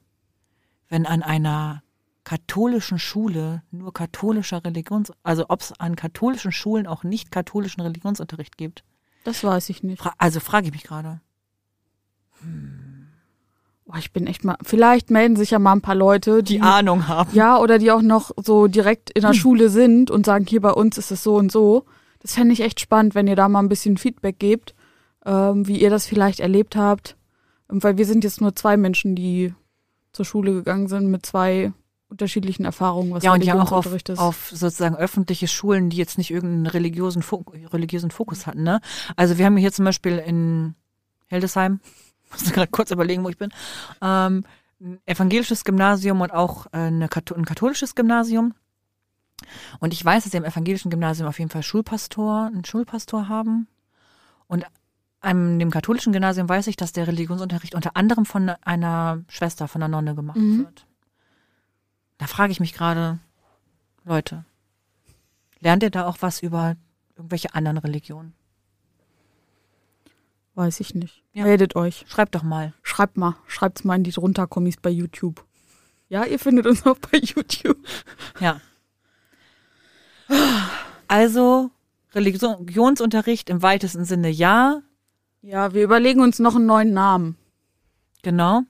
wenn 0.88 1.06
an 1.06 1.22
einer 1.22 1.82
katholischen 2.24 2.98
Schule 2.98 3.62
nur 3.70 3.92
katholischer 3.92 4.64
Religions, 4.64 5.12
also 5.22 5.46
ob 5.48 5.60
es 5.60 5.72
an 5.78 5.94
katholischen 5.94 6.52
Schulen 6.52 6.86
auch 6.86 7.04
nicht 7.04 7.30
katholischen 7.30 7.82
Religionsunterricht 7.82 8.56
gibt. 8.56 8.84
Das 9.24 9.44
weiß 9.44 9.68
ich 9.70 9.82
nicht. 9.82 10.00
Fra 10.02 10.14
also 10.18 10.40
frage 10.40 10.66
ich 10.66 10.72
mich 10.72 10.84
gerade. 10.84 11.20
Boah, 13.86 13.98
ich 13.98 14.12
bin 14.12 14.26
echt 14.26 14.44
mal. 14.44 14.56
Vielleicht 14.62 15.10
melden 15.10 15.36
sich 15.36 15.50
ja 15.50 15.58
mal 15.58 15.72
ein 15.72 15.82
paar 15.82 15.94
Leute, 15.94 16.42
die. 16.42 16.54
Die 16.54 16.60
Ahnung 16.62 17.08
haben. 17.08 17.34
ja, 17.34 17.58
oder 17.58 17.78
die 17.78 17.90
auch 17.90 18.02
noch 18.02 18.30
so 18.36 18.66
direkt 18.66 19.10
in 19.10 19.22
der 19.22 19.34
Schule 19.34 19.68
sind 19.68 20.10
und 20.10 20.24
sagen, 20.24 20.46
hier 20.46 20.60
bei 20.60 20.72
uns 20.72 20.98
ist 20.98 21.10
es 21.10 21.22
so 21.22 21.36
und 21.36 21.52
so. 21.52 21.84
Das 22.20 22.34
fände 22.34 22.54
ich 22.54 22.60
echt 22.60 22.80
spannend, 22.80 23.14
wenn 23.14 23.26
ihr 23.26 23.36
da 23.36 23.48
mal 23.48 23.60
ein 23.60 23.68
bisschen 23.68 23.98
Feedback 23.98 24.38
gebt, 24.38 24.74
ähm, 25.26 25.66
wie 25.68 25.80
ihr 25.80 25.90
das 25.90 26.06
vielleicht 26.06 26.40
erlebt 26.40 26.76
habt. 26.76 27.16
Weil 27.68 27.98
wir 27.98 28.06
sind 28.06 28.24
jetzt 28.24 28.40
nur 28.40 28.56
zwei 28.56 28.78
Menschen, 28.78 29.14
die 29.14 29.54
zur 30.12 30.24
Schule 30.24 30.52
gegangen 30.52 30.88
sind 30.88 31.10
mit 31.10 31.26
zwei 31.26 31.72
unterschiedlichen 32.08 32.64
Erfahrungen, 32.64 33.12
was 33.12 33.24
Ja, 33.24 33.32
und 33.32 33.42
ja 33.44 33.60
auch 33.60 33.72
auf, 33.72 33.86
ist. 33.86 34.18
auf 34.18 34.50
sozusagen 34.50 34.94
öffentliche 34.96 35.48
Schulen, 35.48 35.90
die 35.90 35.96
jetzt 35.96 36.18
nicht 36.18 36.30
irgendeinen 36.30 36.66
religiösen, 36.66 37.22
Fo 37.22 37.44
religiösen 37.72 38.10
Fokus 38.10 38.46
hatten. 38.46 38.62
Ne? 38.62 38.80
Also 39.16 39.38
wir 39.38 39.46
haben 39.46 39.56
hier 39.56 39.72
zum 39.72 39.84
Beispiel 39.84 40.18
in 40.18 40.74
Hildesheim, 41.26 41.80
muss 42.30 42.52
gerade 42.52 42.70
kurz 42.70 42.90
überlegen, 42.90 43.24
wo 43.24 43.28
ich 43.30 43.38
bin, 43.38 43.50
ähm, 44.02 44.44
ein 44.80 45.00
evangelisches 45.06 45.64
Gymnasium 45.64 46.20
und 46.20 46.32
auch 46.32 46.66
äh, 46.66 46.76
eine 46.78 47.08
ein 47.08 47.44
katholisches 47.44 47.94
Gymnasium. 47.94 48.54
Und 49.80 49.92
ich 49.92 50.04
weiß, 50.04 50.24
dass 50.24 50.30
sie 50.32 50.38
im 50.38 50.44
evangelischen 50.44 50.90
Gymnasium 50.90 51.28
auf 51.28 51.38
jeden 51.38 51.50
Fall 51.50 51.62
Schulpastor, 51.62 52.46
einen 52.46 52.64
Schulpastor 52.64 53.28
haben. 53.28 53.66
Und 54.46 54.64
an 55.20 55.58
dem 55.58 55.70
katholischen 55.70 56.12
Gymnasium 56.12 56.48
weiß 56.48 56.66
ich, 56.66 56.76
dass 56.76 56.92
der 56.92 57.06
Religionsunterricht 57.06 57.74
unter 57.74 57.96
anderem 57.96 58.26
von 58.26 58.50
einer 58.62 59.22
Schwester, 59.28 59.68
von 59.68 59.82
einer 59.82 59.88
Nonne 59.96 60.14
gemacht 60.14 60.36
Mhm. 60.36 60.58
wird. 60.60 60.86
Da 62.18 62.26
frage 62.26 62.52
ich 62.52 62.60
mich 62.60 62.72
gerade, 62.72 63.18
Leute, 64.04 64.44
lernt 65.60 65.82
ihr 65.82 65.90
da 65.90 66.06
auch 66.06 66.18
was 66.20 66.42
über 66.42 66.76
irgendwelche 67.16 67.54
anderen 67.54 67.78
Religionen? 67.78 68.34
Weiß 70.54 70.78
ich 70.80 70.94
nicht. 70.94 71.22
Ja. 71.32 71.44
Meldet 71.44 71.74
euch. 71.74 72.04
Schreibt 72.08 72.34
doch 72.34 72.44
mal. 72.44 72.74
Schreibt 72.82 73.16
mal. 73.16 73.36
Schreibt's 73.46 73.82
mal 73.82 73.96
in 73.96 74.04
die 74.04 74.12
drunter 74.12 74.46
Kommis 74.46 74.76
bei 74.76 74.90
YouTube. 74.90 75.44
Ja, 76.08 76.24
ihr 76.24 76.38
findet 76.38 76.66
uns 76.66 76.86
auch 76.86 76.98
bei 76.98 77.18
YouTube. 77.18 77.78
Ja. 78.38 78.60
Also, 81.08 81.70
Religionsunterricht 82.14 83.50
im 83.50 83.62
weitesten 83.62 84.04
Sinne 84.04 84.30
ja. 84.30 84.82
Ja, 85.42 85.74
wir 85.74 85.82
überlegen 85.82 86.20
uns 86.20 86.38
noch 86.38 86.54
einen 86.54 86.66
neuen 86.66 86.92
Namen. 86.92 87.36
Genau. 88.22 88.62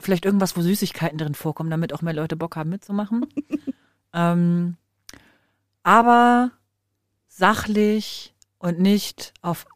Vielleicht 0.00 0.24
irgendwas, 0.24 0.56
wo 0.56 0.60
Süßigkeiten 0.60 1.18
drin 1.18 1.34
vorkommen, 1.34 1.70
damit 1.70 1.92
auch 1.92 2.02
mehr 2.02 2.14
Leute 2.14 2.36
Bock 2.36 2.56
haben 2.56 2.70
mitzumachen. 2.70 3.26
ähm, 4.14 4.76
aber 5.82 6.50
sachlich 7.28 8.34
und 8.58 8.78
nicht 8.80 9.32
auf 9.42 9.66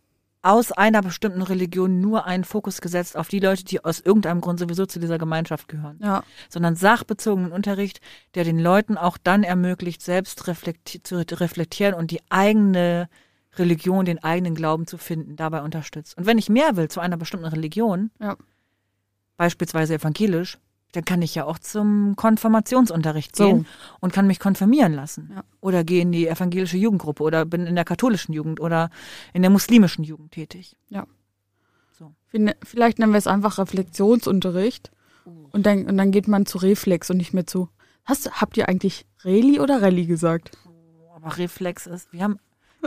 aus 0.44 0.72
einer 0.72 1.02
bestimmten 1.02 1.40
Religion 1.40 2.00
nur 2.00 2.26
einen 2.26 2.42
Fokus 2.42 2.80
gesetzt 2.80 3.16
auf 3.16 3.28
die 3.28 3.38
Leute, 3.38 3.62
die 3.62 3.84
aus 3.84 4.00
irgendeinem 4.00 4.40
Grund 4.40 4.58
sowieso 4.58 4.86
zu 4.86 4.98
dieser 4.98 5.16
Gemeinschaft 5.16 5.68
gehören, 5.68 6.00
Ja. 6.02 6.24
sondern 6.48 6.74
sachbezogenen 6.74 7.52
Unterricht, 7.52 8.00
der 8.34 8.42
den 8.42 8.58
Leuten 8.58 8.98
auch 8.98 9.18
dann 9.22 9.44
ermöglicht, 9.44 10.02
selbst 10.02 10.48
reflekti 10.48 11.00
zu 11.00 11.18
reflektieren 11.30 11.94
und 11.94 12.10
die 12.10 12.20
eigene 12.28 13.08
Religion, 13.54 14.04
den 14.04 14.20
eigenen 14.24 14.56
Glauben 14.56 14.88
zu 14.88 14.98
finden, 14.98 15.36
dabei 15.36 15.62
unterstützt. 15.62 16.18
Und 16.18 16.26
wenn 16.26 16.38
ich 16.38 16.48
mehr 16.48 16.76
will 16.76 16.88
zu 16.88 16.98
einer 16.98 17.16
bestimmten 17.16 17.46
Religion, 17.46 18.10
Ja. 18.18 18.36
Beispielsweise 19.36 19.94
evangelisch, 19.94 20.58
dann 20.92 21.04
kann 21.06 21.22
ich 21.22 21.34
ja 21.34 21.44
auch 21.46 21.58
zum 21.58 22.16
Konfirmationsunterricht 22.16 23.34
So. 23.34 23.46
gehen 23.46 23.66
und 24.00 24.12
kann 24.12 24.26
mich 24.26 24.38
konfirmieren 24.38 24.92
lassen. 24.92 25.30
Ja. 25.34 25.42
Oder 25.60 25.84
gehe 25.84 26.02
in 26.02 26.12
die 26.12 26.28
evangelische 26.28 26.76
Jugendgruppe 26.76 27.22
oder 27.22 27.46
bin 27.46 27.66
in 27.66 27.74
der 27.74 27.84
katholischen 27.84 28.34
Jugend 28.34 28.60
oder 28.60 28.90
in 29.32 29.40
der 29.42 29.50
muslimischen 29.50 30.04
Jugend 30.04 30.32
tätig. 30.32 30.76
Fin- 32.26 32.52
Vielleicht 32.64 32.98
nennen 32.98 33.12
wir 33.12 33.18
es 33.18 33.26
einfach 33.26 33.58
Reflexionsunterricht. 33.58 34.90
Und 35.24 35.66
dann, 35.66 35.86
und 35.86 35.96
dann 35.98 36.10
geht 36.10 36.26
man 36.28 36.46
zu 36.46 36.58
Reflex 36.58 37.10
und 37.10 37.18
nicht 37.18 37.32
mehr 37.34 37.46
zu. 37.46 37.68
Hast, 38.04 38.40
habt 38.40 38.56
ihr 38.56 38.68
eigentlich 38.68 39.06
Reli 39.24 39.60
oder 39.60 39.80
Rallye 39.82 40.06
gesagt? 40.06 40.50
Aber 41.14 41.36
Reflex 41.38 41.86
ist, 41.86 42.12
wir 42.12 42.22
haben, 42.24 42.38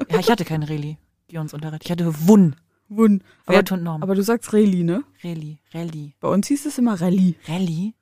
ja, 0.10 0.19
ich 0.19 0.29
hatte 0.29 0.43
keinen 0.43 0.63
Religionsunterricht. 0.63 1.86
Ich 1.86 1.91
hatte 1.91 2.27
Wun, 2.27 2.55
Wun. 2.88 3.24
Aber, 3.45 3.58
Wert 3.58 3.71
und 3.71 3.84
Norm. 3.84 4.04
aber 4.04 4.15
du 4.15 4.21
sagst 4.24 4.54
Reli, 4.54 4.84
ne? 4.84 5.04
Reli, 5.24 5.58
Reli, 5.74 6.13
Bei 6.19 6.28
uns 6.28 6.48
hieß 6.48 6.65
es 6.67 6.78
immer 6.78 7.00
Rallye. 7.02 7.36
Reli? 7.48 7.93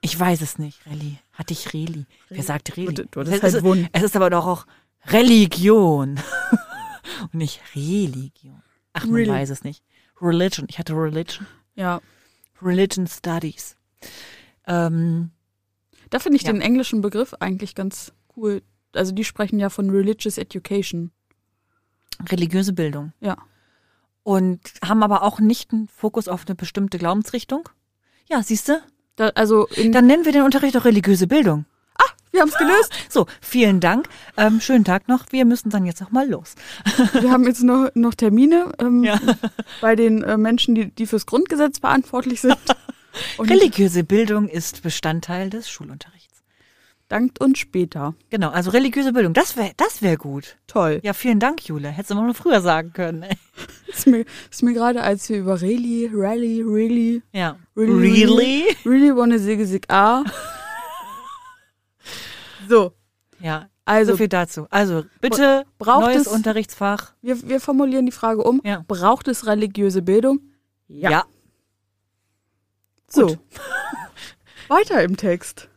Ich 0.00 0.18
weiß 0.18 0.42
es 0.42 0.58
nicht, 0.58 0.86
Reli. 0.86 1.18
Hatte 1.32 1.52
ich 1.54 1.72
Reli? 1.74 2.06
Wer 2.28 2.42
sagt 2.44 2.76
Reli? 2.76 2.94
Du- 2.94 3.06
du 3.06 3.20
es, 3.22 3.28
hattest 3.28 3.44
ist, 3.44 3.54
halt 3.54 3.64
Wun. 3.64 3.88
es 3.92 4.02
ist 4.04 4.14
aber 4.16 4.30
doch 4.30 4.46
auch 4.46 4.66
Religion. 5.06 6.20
und 7.22 7.34
nicht 7.34 7.60
Religion. 7.74 8.62
Ach, 8.92 9.04
man 9.06 9.14
Reli- 9.16 9.30
weiß 9.30 9.50
es 9.50 9.64
nicht. 9.64 9.82
Religion. 10.22 10.66
Ich 10.70 10.78
hatte 10.78 10.92
Religion. 10.94 11.46
Ja. 11.74 12.00
Religion 12.62 13.06
Studies. 13.06 13.76
Ähm, 14.66 15.30
Da 16.10 16.18
finde 16.20 16.36
ich 16.36 16.42
Ja. 16.44 16.52
den 16.52 16.60
englischen 16.62 17.00
Begriff 17.02 17.34
eigentlich 17.40 17.74
ganz 17.74 18.12
cool. 18.36 18.62
Also 18.94 19.12
die 19.12 19.24
sprechen 19.24 19.58
ja 19.58 19.68
von 19.68 19.90
Religious 19.90 20.38
Education. 20.38 21.10
religiöse 22.30 22.72
Bildung. 22.72 23.12
Ja. 23.20 23.36
Und 24.28 24.60
haben 24.86 25.02
aber 25.02 25.22
auch 25.22 25.40
nicht 25.40 25.72
einen 25.72 25.88
Fokus 25.88 26.28
auf 26.28 26.44
eine 26.46 26.54
bestimmte 26.54 26.98
Glaubensrichtung. 26.98 27.66
Ja, 28.28 28.42
siehst 28.42 28.68
du? 28.68 28.78
Da, 29.16 29.28
also 29.28 29.66
Dann 29.90 30.06
nennen 30.06 30.26
wir 30.26 30.32
den 30.32 30.42
Unterricht 30.42 30.76
auch 30.76 30.84
religiöse 30.84 31.26
Bildung. 31.26 31.64
wir 32.30 32.42
haben 32.42 32.50
es 32.50 32.58
gelöst. 32.58 32.92
So, 33.08 33.26
vielen 33.40 33.80
Dank. 33.80 34.06
Ähm, 34.36 34.60
schönen 34.60 34.84
Tag 34.84 35.08
noch. 35.08 35.24
Wir 35.30 35.46
müssen 35.46 35.70
dann 35.70 35.86
jetzt 35.86 36.02
auch 36.02 36.10
mal 36.10 36.28
los. 36.28 36.56
Wir 37.14 37.30
haben 37.30 37.44
jetzt 37.46 37.62
noch, 37.62 37.88
noch 37.94 38.12
Termine 38.14 38.70
ähm, 38.78 39.02
Ja. 39.02 39.18
bei 39.80 39.96
den 39.96 40.22
äh, 40.22 40.36
Menschen, 40.36 40.74
die, 40.74 40.90
die 40.90 41.06
fürs 41.06 41.24
Grundgesetz 41.24 41.78
verantwortlich 41.78 42.42
sind. 42.42 42.58
Und 43.38 43.50
Religiöse 43.50 44.04
Bildung 44.04 44.46
ist 44.46 44.82
Bestandteil 44.82 45.48
des 45.48 45.70
Schulunterrichts. 45.70 46.27
Dankt 47.08 47.40
uns 47.40 47.58
später. 47.58 48.14
Genau, 48.30 48.50
also 48.50 48.70
religiöse 48.70 49.12
Bildung, 49.12 49.32
das 49.34 49.56
wäre 49.56 49.72
das 49.76 50.02
wär 50.02 50.16
gut. 50.16 50.56
Toll. 50.66 51.00
Ja, 51.02 51.12
vielen 51.14 51.40
Dank, 51.40 51.66
Jule. 51.66 51.88
Hättest 51.88 52.10
du 52.10 52.14
mal 52.14 52.26
noch 52.26 52.36
früher 52.36 52.60
sagen 52.60 52.92
können. 52.92 53.24
Ist 53.88 54.06
mir, 54.06 54.24
ist 54.50 54.62
mir 54.62 54.74
gerade, 54.74 55.02
als 55.02 55.28
wir 55.30 55.38
über 55.38 55.60
Reli, 55.60 56.10
Rally, 56.12 56.62
Really, 56.62 57.22
Ja. 57.32 57.56
Really? 57.74 58.24
Really? 58.24 58.64
Really 58.84 59.16
wanna 59.16 59.38
sig 59.38 59.66
sig 59.66 59.84
ah. 59.90 60.22
So, 62.68 62.92
Ja, 63.40 63.68
also 63.86 64.12
so 64.12 64.16
viel 64.18 64.28
dazu. 64.28 64.66
Also, 64.70 65.04
bitte, 65.20 65.64
Braucht 65.78 66.02
neues 66.06 66.26
es- 66.26 66.28
Unterrichtsfach. 66.28 67.14
wir, 67.22 67.48
wir 67.48 67.60
formulieren 67.60 68.04
die 68.06 68.12
Frage 68.12 68.42
um. 68.42 68.60
Ja. 68.64 68.84
Braucht 68.86 69.26
es 69.28 69.46
religiöse 69.46 70.02
Bildung? 70.02 70.40
Ja. 70.86 71.24
So. 73.08 73.28
Gut. 73.28 73.38
Weiter 74.68 75.02
im 75.02 75.16
Text. 75.16 75.68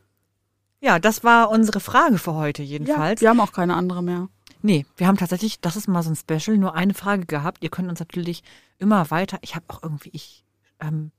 Ja, 0.82 1.00
das 1.00 1.24
war 1.24 1.50
unsere 1.50 1.80
Frage 1.80 2.18
für 2.18 2.34
heute 2.34 2.64
Ja, 2.64 2.70
jedenfalls. 2.70 3.22
wir 3.22 3.30
haben 3.30 3.40
auch 3.40 3.52
keine 3.52 3.76
andere 3.76 4.04
mehr. 4.04 4.28
Nee, 4.64 4.86
wir 4.98 5.08
haben 5.08 5.18
tatsächlich, 5.18 5.60
das 5.62 5.76
ist 5.76 5.88
mal 5.88 6.04
so 6.04 6.10
ein 6.12 6.16
Special, 6.16 6.58
nur 6.58 6.76
eine 6.76 6.94
Frage 6.94 7.26
gehabt. 7.26 7.64
Ihr 7.64 7.70
könnt 7.70 7.90
uns 7.90 8.00
natürlich 8.00 8.44
immer 8.78 9.10
weiter. 9.10 9.38
Ich 9.42 9.56
habe 9.56 9.66
auch 9.70 9.82
irgendwie, 9.82 10.10
ich 10.14 10.44
ähm, 10.80 11.12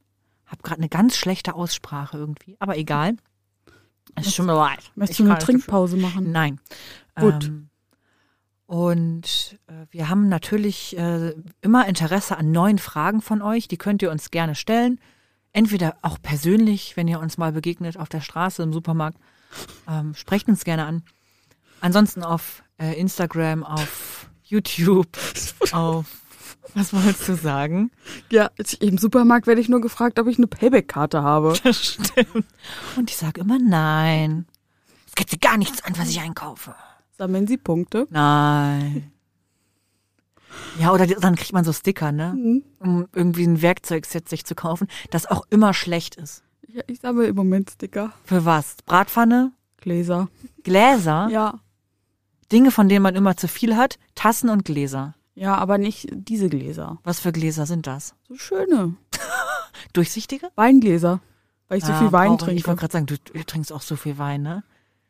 habe 0.47 0.63
gerade 0.63 0.81
eine 0.81 0.89
ganz 0.89 1.17
schlechte 1.17 1.55
Aussprache 1.55 2.19
irgendwie, 2.19 2.57
aber 2.59 2.77
egal. 2.77 3.17
Es 4.15 4.35
tut 4.35 4.47
mir 4.47 4.55
leid. 4.55 4.91
Möchtest 4.95 5.21
du 5.21 5.25
eine 5.25 5.39
Trinkpause 5.39 5.97
machen? 5.97 6.31
Nein. 6.33 6.61
Gut. 7.17 7.45
Ähm, 7.47 7.69
und 8.67 9.59
äh, 9.67 9.87
wir 9.91 10.09
haben 10.09 10.29
natürlich 10.29 10.97
äh, 10.97 11.35
immer 11.61 11.87
Interesse 11.87 12.37
an 12.37 12.53
neuen 12.53 12.79
Fragen 12.79 13.23
von 13.23 13.43
euch. 13.43 13.69
Die 13.69 13.77
könnt 13.77 14.03
ihr 14.03 14.11
uns 14.11 14.31
gerne 14.31 14.55
stellen. 14.55 15.01
Entweder 15.53 15.97
auch 16.03 16.19
persönlich, 16.21 16.97
wenn 16.97 17.09
ihr 17.09 17.21
uns 17.21 17.39
mal 17.39 17.53
begegnet 17.53 17.97
auf 17.97 18.09
der 18.09 18.21
Straße, 18.21 18.63
im 18.63 18.73
Supermarkt. 18.73 19.19
Ähm, 19.89 20.15
sprecht 20.15 20.49
uns 20.49 20.65
gerne 20.65 20.85
an. 20.85 21.03
Ansonsten 21.81 22.23
auf 22.23 22.63
äh, 22.79 22.99
Instagram, 22.99 23.65
auf 23.65 24.29
YouTube, 24.45 25.09
auf 25.73 26.07
was 26.75 26.93
wolltest 26.95 27.29
du 27.29 27.35
sagen? 27.35 27.91
Ja, 28.31 28.51
im 28.81 28.97
Supermarkt 28.97 29.47
werde 29.47 29.61
ich 29.61 29.69
nur 29.69 29.81
gefragt, 29.81 30.19
ob 30.19 30.27
ich 30.27 30.39
eine 30.39 30.47
Payback-Karte 30.47 31.23
habe. 31.23 31.55
Das 31.65 31.85
stimmt. 31.85 32.47
Und 32.97 33.11
ich 33.11 33.17
sage 33.17 33.41
immer 33.41 33.59
nein. 33.59 34.47
Es 35.07 35.15
geht 35.15 35.29
sie 35.29 35.39
gar 35.39 35.59
nichts 35.59 35.85
an, 35.85 35.95
was 35.99 36.09
ich 36.09 36.21
einkaufe. 36.21 36.75
Sammeln 37.19 37.47
Sie 37.47 37.59
Punkte. 37.59 38.07
Nein. 38.11 39.13
Ja, 40.79 40.93
oder 40.93 41.07
dann 41.07 41.37
kriegt 41.37 41.53
man 41.53 41.65
so 41.65 41.73
Sticker, 41.73 42.13
ne? 42.13 42.35
Mhm. 42.35 42.65
Um 42.79 43.09
irgendwie 43.13 43.45
ein 43.45 43.61
Werkzeugset 43.61 44.29
sich 44.29 44.45
zu 44.45 44.55
kaufen, 44.55 44.89
das 45.11 45.27
auch 45.27 45.47
immer 45.51 45.75
schlecht 45.75 46.17
ist. 46.17 46.43
Ja, 46.73 46.83
ich 46.87 47.01
sammle 47.01 47.27
im 47.27 47.37
Moment 47.37 47.71
Sticker. 47.71 48.13
Für 48.25 48.45
was? 48.45 48.77
Bratpfanne? 48.87 49.53
Gläser. 49.79 50.29
Gläser? 50.63 51.29
Ja. 51.31 51.61
Dinge, 52.51 52.71
von 52.71 52.89
denen 52.89 53.03
man 53.03 53.15
immer 53.15 53.37
zu 53.37 53.49
viel 53.49 53.77
hat? 53.77 53.99
Tassen 54.15 54.49
und 54.49 54.65
Gläser. 54.65 55.15
Ja, 55.35 55.57
aber 55.57 55.79
nicht 55.79 56.09
diese 56.13 56.49
Gläser. 56.49 56.99
Was 57.05 57.21
für 57.21 57.33
Gläser 57.33 57.67
sind 57.67 57.87
das? 57.87 58.15
So 58.29 58.37
schöne. 58.37 58.95
Durchsichtige? 59.93 60.51
Weingläser. 60.55 61.21
Weil 61.69 61.79
ich 61.79 61.85
so 61.85 61.93
Ah, 61.93 61.99
viel 61.99 62.13
Wein 62.13 62.37
brauche 62.37 62.51
ich. 62.53 62.59
Ich 62.59 62.63
trinke. 62.65 62.67
wollte 62.69 62.81
gerade 62.81 62.93
sagen, 62.93 63.07
du, 63.07 63.17
du 63.19 63.45
trinkst 63.45 63.73
auch 63.73 63.81
so 63.83 63.97
viel 63.97 64.19
Wein, 64.19 64.43
ne? 64.43 64.63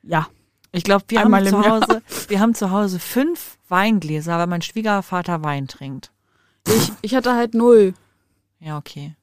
Ja. 0.03 0.29
Ich 0.71 0.85
glaube, 0.85 1.05
wir 1.09 1.21
Einmal 1.21 1.45
haben 1.45 1.51
zu 1.63 1.69
Jahr. 1.69 1.81
Hause, 1.81 2.03
wir 2.29 2.41
haben 2.41 2.55
zu 2.55 2.71
Hause 2.71 2.99
fünf 2.99 3.59
Weingläser, 3.69 4.39
weil 4.39 4.47
mein 4.47 4.63
Schwiegervater 4.63 5.43
Wein 5.45 5.69
trinkt. 5.69 6.13
Ich, 6.67 6.93
ich 7.03 7.15
hatte 7.15 7.35
halt 7.35 7.55
null. 7.55 7.95
Ja, 8.61 8.79
okay. 8.79 9.15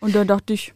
Und 0.00 0.14
dann 0.14 0.26
dachte 0.26 0.52
ich, 0.52 0.74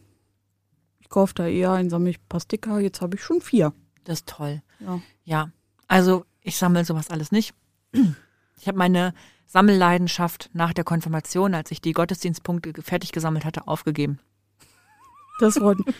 ich 1.07 1.09
kaufe 1.09 1.33
da 1.33 1.47
eher 1.47 1.71
ein, 1.71 1.89
sammle 1.89 2.09
ich 2.09 2.19
ein 2.19 2.27
paar 2.27 2.41
Sticker. 2.41 2.81
Jetzt 2.81 2.99
habe 2.99 3.15
ich 3.15 3.23
schon 3.23 3.39
vier. 3.39 3.71
Das 4.03 4.19
ist 4.19 4.27
toll. 4.27 4.61
Ja. 4.81 4.99
Ja, 5.23 5.51
also 5.87 6.25
ich 6.41 6.57
sammle 6.57 6.83
sowas 6.83 7.09
alles 7.09 7.31
nicht. 7.31 7.53
Ich 8.59 8.67
habe 8.67 8.77
meine 8.77 9.13
Sammelleidenschaft 9.45 10.49
nach 10.51 10.73
der 10.73 10.83
Konfirmation, 10.83 11.53
als 11.55 11.71
ich 11.71 11.79
die 11.79 11.93
Gottesdienstpunkte 11.93 12.81
fertig 12.81 13.13
gesammelt 13.13 13.45
hatte, 13.45 13.69
aufgegeben. 13.69 14.19
Das 15.39 15.53
freut 15.53 15.77
mich. 15.85 15.95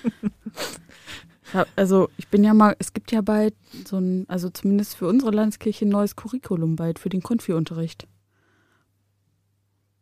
Ja, 1.54 1.66
also 1.78 2.10
ich 2.18 2.28
bin 2.28 2.44
ja 2.44 2.54
mal, 2.54 2.76
es 2.78 2.92
gibt 2.92 3.14
ja 3.14 3.22
bald 3.22 3.56
so 3.86 3.98
ein, 3.98 4.26
also 4.28 4.50
zumindest 4.50 4.98
für 4.98 5.08
unsere 5.08 5.32
Landeskirche 5.32 5.86
ein 5.86 5.90
neues 5.90 6.18
Curriculum 6.18 6.76
bald 6.76 7.00
für 7.00 7.08
den 7.08 7.24
Konfi-Unterricht. 7.24 8.10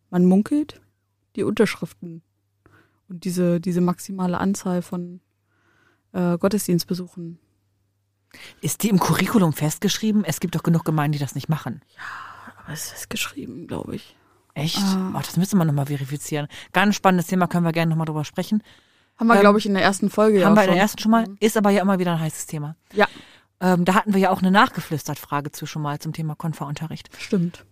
Man 0.10 0.26
munkelt 0.26 0.82
die 1.36 1.43
Unterschriften 1.43 2.24
und 3.10 3.24
diese, 3.24 3.60
diese 3.60 3.82
maximale 3.82 4.38
Anzahl 4.39 4.82
von 4.82 5.22
äh, 6.14 6.38
Gottesdienstbesuchen. 6.38 7.39
Ist 8.62 8.84
die 8.84 8.89
im 8.89 8.99
Curriculum 8.99 9.53
festgeschrieben? 9.53 10.24
Es 10.26 10.39
gibt 10.39 10.56
doch 10.56 10.64
genug 10.64 10.84
Gemeinden, 10.84 11.14
die 11.14 11.20
das 11.20 11.36
nicht 11.36 11.47
machen. 11.49 11.82
Aber 12.64 12.74
es 12.74 12.91
ist 12.91 13.10
geschrieben, 13.10 13.68
glaube 13.68 13.95
ich. 13.95 14.16
Echt? 14.53 14.78
Ah. 14.78 15.12
Oh, 15.16 15.20
das 15.20 15.38
müsste 15.38 15.56
man 15.56 15.68
nochmal 15.68 15.86
verifizieren. 15.86 16.47
Ganz 16.74 16.95
spannendes 16.95 17.28
Thema, 17.28 17.47
können 17.47 17.66
wir 17.66 17.72
gerne 17.72 17.89
nochmal 17.89 18.06
drüber 18.06 18.26
sprechen. 18.26 18.64
Haben 19.18 19.28
wir, 19.28 19.36
Ähm, 19.36 19.41
glaube 19.41 19.60
ich, 19.60 19.66
in 19.66 19.74
der 19.74 19.84
ersten 19.84 20.10
Folge 20.10 20.39
ja 20.39 20.45
Haben 20.47 20.56
wir 20.56 20.62
in 20.64 20.68
schon. 20.68 20.74
der 20.76 20.82
ersten 20.82 20.99
schon 20.99 21.12
mal, 21.12 21.26
ist 21.39 21.56
aber 21.58 21.70
ja 21.70 21.82
immer 21.82 21.99
wieder 21.99 22.14
ein 22.14 22.20
heißes 22.20 22.47
Thema. 22.47 22.76
Ja, 22.93 23.08
Ähm, 23.62 23.86
da 23.86 23.93
hatten 23.95 24.14
wir 24.14 24.20
ja 24.20 24.30
auch 24.32 24.39
eine 24.41 24.51
nachgeflüstert 24.51 25.18
Frage 25.18 25.51
zu 25.51 25.66
schon 25.66 25.82
mal 25.82 25.99
zum 25.99 26.12
Thema 26.12 26.36
Konferunterricht. 26.36 27.10
stimmt. 27.18 27.66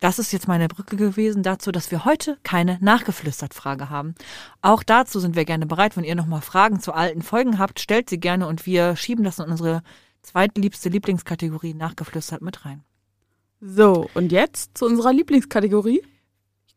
Das 0.00 0.18
ist 0.18 0.30
jetzt 0.32 0.46
meine 0.46 0.68
Brücke 0.68 0.96
gewesen 0.96 1.42
dazu, 1.42 1.72
dass 1.72 1.90
wir 1.90 2.04
heute 2.04 2.36
keine 2.42 2.78
nachgeflüstert 2.82 3.54
Frage 3.54 3.88
haben. 3.88 4.14
Auch 4.60 4.82
dazu 4.82 5.20
sind 5.20 5.36
wir 5.36 5.46
gerne 5.46 5.64
bereit. 5.64 5.96
Wenn 5.96 6.04
ihr 6.04 6.14
nochmal 6.14 6.42
Fragen 6.42 6.80
zu 6.80 6.92
alten 6.92 7.22
Folgen 7.22 7.58
habt, 7.58 7.80
stellt 7.80 8.10
sie 8.10 8.20
gerne 8.20 8.46
und 8.46 8.66
wir 8.66 8.94
schieben 8.96 9.24
das 9.24 9.38
in 9.38 9.46
unsere 9.46 9.82
zweitliebste 10.22 10.90
Lieblingskategorie 10.90 11.72
nachgeflüstert 11.72 12.42
mit 12.42 12.66
rein. 12.66 12.84
So, 13.60 14.10
und 14.12 14.32
jetzt 14.32 14.76
zu 14.76 14.84
unserer 14.84 15.14
Lieblingskategorie. 15.14 16.02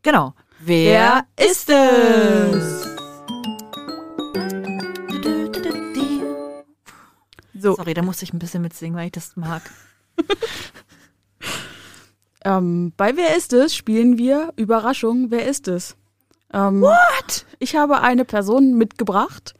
Genau. 0.01 0.33
Wer 0.59 1.25
ist 1.37 1.69
es? 1.69 2.87
So, 7.53 7.75
Sorry, 7.75 7.93
da 7.93 8.01
musste 8.01 8.23
ich 8.23 8.31
ein 8.31 8.39
bisschen 8.39 8.61
mitsingen, 8.61 8.97
weil 8.97 9.07
ich 9.07 9.11
das 9.11 9.35
mag. 9.35 9.61
ähm, 12.45 12.93
bei 12.97 13.15
Wer 13.17 13.35
ist 13.37 13.53
es 13.53 13.75
spielen 13.75 14.17
wir 14.17 14.53
Überraschung, 14.55 15.29
wer 15.31 15.45
ist 15.47 15.67
es? 15.67 15.95
Ähm, 16.53 16.81
What? 16.81 17.45
Ich 17.59 17.75
habe 17.75 18.01
eine 18.01 18.25
Person 18.25 18.75
mitgebracht, 18.77 19.53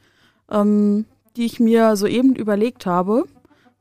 ähm, 0.50 1.06
die 1.36 1.46
ich 1.46 1.60
mir 1.60 1.96
soeben 1.96 2.36
überlegt 2.36 2.86
habe, 2.86 3.26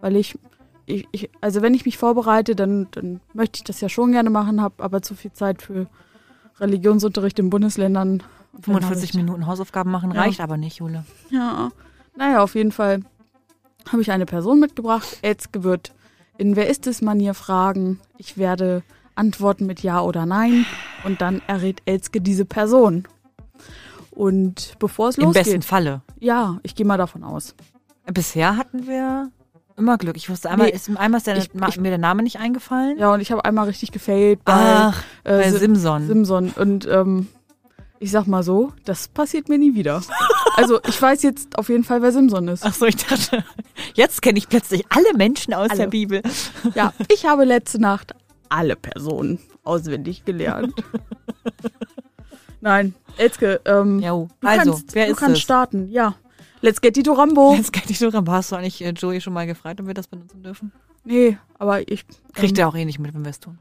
weil 0.01 0.17
ich, 0.17 0.39
ich, 0.87 1.07
ich 1.13 1.31
also 1.41 1.63
wenn 1.63 1.75
ich 1.75 1.85
mich 1.87 1.97
vorbereite, 1.99 2.55
dann, 2.57 2.89
dann 2.91 3.21
möchte 3.33 3.59
ich 3.59 3.65
das 3.65 3.81
ja 3.81 3.89
schon 3.89 4.13
gerne 4.13 4.31
machen, 4.31 4.61
habe 4.61 4.83
aber 4.85 5.01
zu 5.03 5.15
viel 5.15 5.33
Zeit 5.33 5.63
für 5.63 5.87
Religionsunterricht 6.61 7.39
in 7.39 7.51
Bundesländern. 7.51 8.23
Und 8.53 8.67
dann 8.67 8.75
habe 8.77 8.85
45 8.87 9.11
ich- 9.11 9.17
Minuten 9.17 9.47
Hausaufgaben 9.47 9.91
machen 9.91 10.13
Ja. 10.13 10.23
reicht 10.23 10.41
aber 10.41 10.57
nicht, 10.57 10.79
Jule. 10.79 11.05
Ja, 11.31 11.71
naja, 12.17 12.43
auf 12.43 12.55
jeden 12.55 12.73
Fall 12.73 13.01
habe 13.91 14.03
ich 14.03 14.11
eine 14.11 14.27
Person 14.27 14.61
mitgebracht. 14.61 15.19
Elske 15.23 15.63
wird 15.63 15.93
in 16.39 16.57
Wer 16.57 16.69
ist 16.69 16.87
es 16.87 17.03
Manier 17.03 17.35
fragen. 17.35 18.01
Ich 18.17 18.39
werde 18.39 18.83
antworten 19.15 19.67
mit 19.67 19.81
Ja 19.83 20.01
oder 20.01 20.25
Nein 20.27 20.65
und 21.05 21.21
dann 21.21 21.43
errät 21.47 21.83
Elske 21.85 22.21
diese 22.21 22.45
Person. 22.45 23.07
Und 24.11 24.75
bevor 24.79 25.09
es 25.11 25.19
Im 25.19 25.33
besten 25.33 25.51
losgeht, 25.51 25.65
Falle. 25.65 26.03
ja, 26.19 26.59
ich 26.63 26.75
gehe 26.75 26.87
mal 26.87 26.97
davon 26.99 27.23
aus. 27.25 27.55
Bisher 28.13 28.57
hatten 28.57 28.87
wir 28.87 29.31
immer 29.77 29.97
Glück. 29.99 30.17
Ich 30.17 30.29
wusste 30.31 30.51
einmal, 30.51 30.69
Nee, 30.69 30.73
ist, 30.75 30.89
einmal 30.97 31.19
ist 31.19 31.27
der, 31.27 31.37
ich- 31.37 31.51
ich- 31.55 31.81
mir 31.81 31.91
der 31.91 31.99
Name 31.99 32.23
nicht 32.23 32.39
eingefallen. 32.41 32.99
Ja, 32.99 33.13
und 33.15 33.21
ich 33.21 33.31
habe 33.31 33.45
einmal 33.45 33.67
richtig 33.67 33.93
gefailt 33.93 34.45
bei, 34.45 34.55
Ach, 34.55 35.03
äh, 35.25 35.39
bei 35.39 35.51
Sim- 35.51 35.59
Simson. 35.77 36.07
Simson. 36.07 36.51
Und 36.57 36.87
ähm, 36.91 37.29
ich 38.01 38.11
sag 38.11 38.27
mal 38.27 38.43
so, 38.43 38.73
das 38.85 39.09
passiert 39.09 39.49
mir 39.49 39.59
nie 39.59 39.75
wieder. 39.75 40.03
Also 40.57 40.81
ich 40.89 41.01
weiß 41.01 41.23
jetzt 41.23 41.59
auf 41.59 41.69
jeden 41.69 41.85
Fall, 41.85 42.03
wer 42.03 42.13
Simson 42.13 42.49
ist. 42.49 42.65
Ach 42.65 42.75
so, 42.75 42.87
ich 42.87 42.97
dachte, 42.97 43.45
jetzt 43.95 44.23
kenne 44.23 44.39
ich 44.39 44.49
plötzlich 44.49 44.85
alle 44.91 45.15
Menschen 45.17 45.55
aus 45.55 45.71
Alle. 45.71 45.79
der 45.81 45.87
Bibel. 45.89 46.23
Ja, 46.75 46.93
ich 47.13 47.27
habe 47.27 47.45
letzte 47.45 47.81
Nacht 47.81 48.15
alle 48.49 48.77
Personen 48.77 49.39
auswendig 49.65 50.25
gelernt. 50.25 50.73
Nein, 52.61 52.95
Elske, 53.17 53.61
ähm, 53.65 54.01
Jo. 54.01 54.29
du 54.41 54.47
Also, 54.49 54.73
kannst, 54.73 54.95
wer 54.95 55.07
du 55.07 55.13
ist 55.13 55.19
kannst 55.19 55.37
es? 55.37 55.43
starten. 55.43 55.91
Ja, 55.91 56.15
let's 56.61 56.81
get 56.81 56.97
Dito 56.97 57.13
Rambo. 57.13 57.57
Kann 57.73 57.83
ich 57.89 58.01
nur 58.01 58.13
ran. 58.13 58.29
Hast 58.31 58.51
du 58.53 58.57
eigentlich 58.57 58.83
äh, 58.85 58.91
Joey 58.91 59.21
schon 59.21 59.33
mal 59.33 59.47
gefragt, 59.47 59.81
ob 59.81 59.87
wir 59.87 59.95
das 59.95 60.09
benutzen 60.09 60.43
dürfen? 60.43 60.73
Nee, 61.05 61.39
aber 61.59 61.89
ich 61.89 62.05
Kriegt 62.35 62.59
ähm, 62.59 62.63
er 62.63 62.69
auch 62.69 62.75
eh 62.75 62.85
nicht 62.85 62.99
mit, 62.99 63.15
wenn 63.15 63.25
wir 63.25 63.31
es 63.31 63.39
tun. 63.41 63.59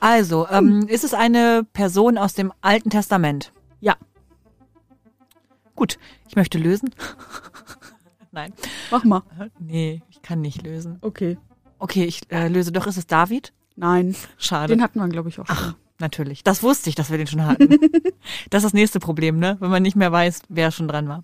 Also, 0.00 0.46
ähm, 0.48 0.86
ist 0.88 1.04
es 1.04 1.14
eine 1.14 1.64
Person 1.72 2.18
aus 2.18 2.34
dem 2.34 2.52
Alten 2.60 2.90
Testament? 2.90 3.52
Ja, 3.80 3.96
Gut, 5.76 5.98
ich 6.28 6.36
möchte 6.36 6.58
lösen. 6.58 6.94
Nein. 8.32 8.52
mach 8.90 9.04
mal. 9.04 9.22
Nee, 9.58 10.02
ich 10.10 10.22
kann 10.22 10.40
nicht 10.40 10.62
lösen. 10.62 10.98
Okay. 11.00 11.38
Okay, 11.78 12.04
ich 12.04 12.30
äh, 12.30 12.48
löse 12.48 12.72
doch. 12.72 12.86
Ist 12.86 12.96
es 12.96 13.06
David? 13.06 13.52
Nein, 13.76 14.14
Schade. 14.38 14.74
den 14.74 14.82
hatten 14.82 14.98
wir, 14.98 15.08
glaube 15.08 15.28
ich, 15.28 15.40
auch 15.40 15.46
schon. 15.46 15.74
Natürlich. 15.98 16.42
Das 16.42 16.62
wusste 16.62 16.90
ich, 16.90 16.96
dass 16.96 17.10
wir 17.10 17.18
den 17.18 17.26
schon 17.26 17.44
hatten. 17.44 17.68
das 18.50 18.62
ist 18.62 18.64
das 18.64 18.72
nächste 18.72 19.00
Problem, 19.00 19.38
ne? 19.38 19.56
Wenn 19.60 19.70
man 19.70 19.82
nicht 19.82 19.96
mehr 19.96 20.10
weiß, 20.10 20.42
wer 20.48 20.70
schon 20.70 20.88
dran 20.88 21.08
war. 21.08 21.22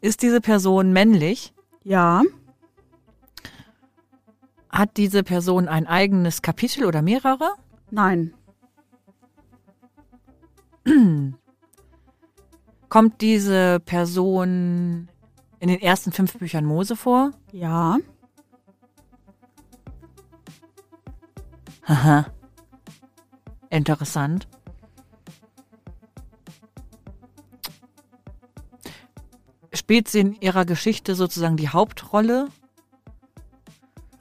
Ist 0.00 0.22
diese 0.22 0.40
Person 0.40 0.92
männlich? 0.92 1.52
Ja, 1.84 2.22
Hat 4.70 4.96
diese 4.96 5.22
Person 5.22 5.68
ein 5.68 5.86
eigenes 5.86 6.42
Kapitel 6.42 6.84
oder 6.84 7.02
mehrere? 7.02 7.50
Nein, 7.90 8.34
Kommt 12.88 13.20
diese 13.20 13.80
Person 13.80 15.08
in 15.58 15.68
den 15.68 15.80
ersten 15.80 16.12
fünf 16.12 16.38
Büchern 16.38 16.64
Mose 16.64 16.96
vor? 16.96 17.32
ja, 17.52 17.98
Haha. 21.82 22.26
Interessant. 23.70 24.48
Spielt 29.72 30.08
sie 30.08 30.18
in 30.18 30.34
ihrer 30.40 30.64
Geschichte 30.64 31.14
sozusagen 31.14 31.56
die 31.56 31.68
Hauptrolle? 31.68 32.48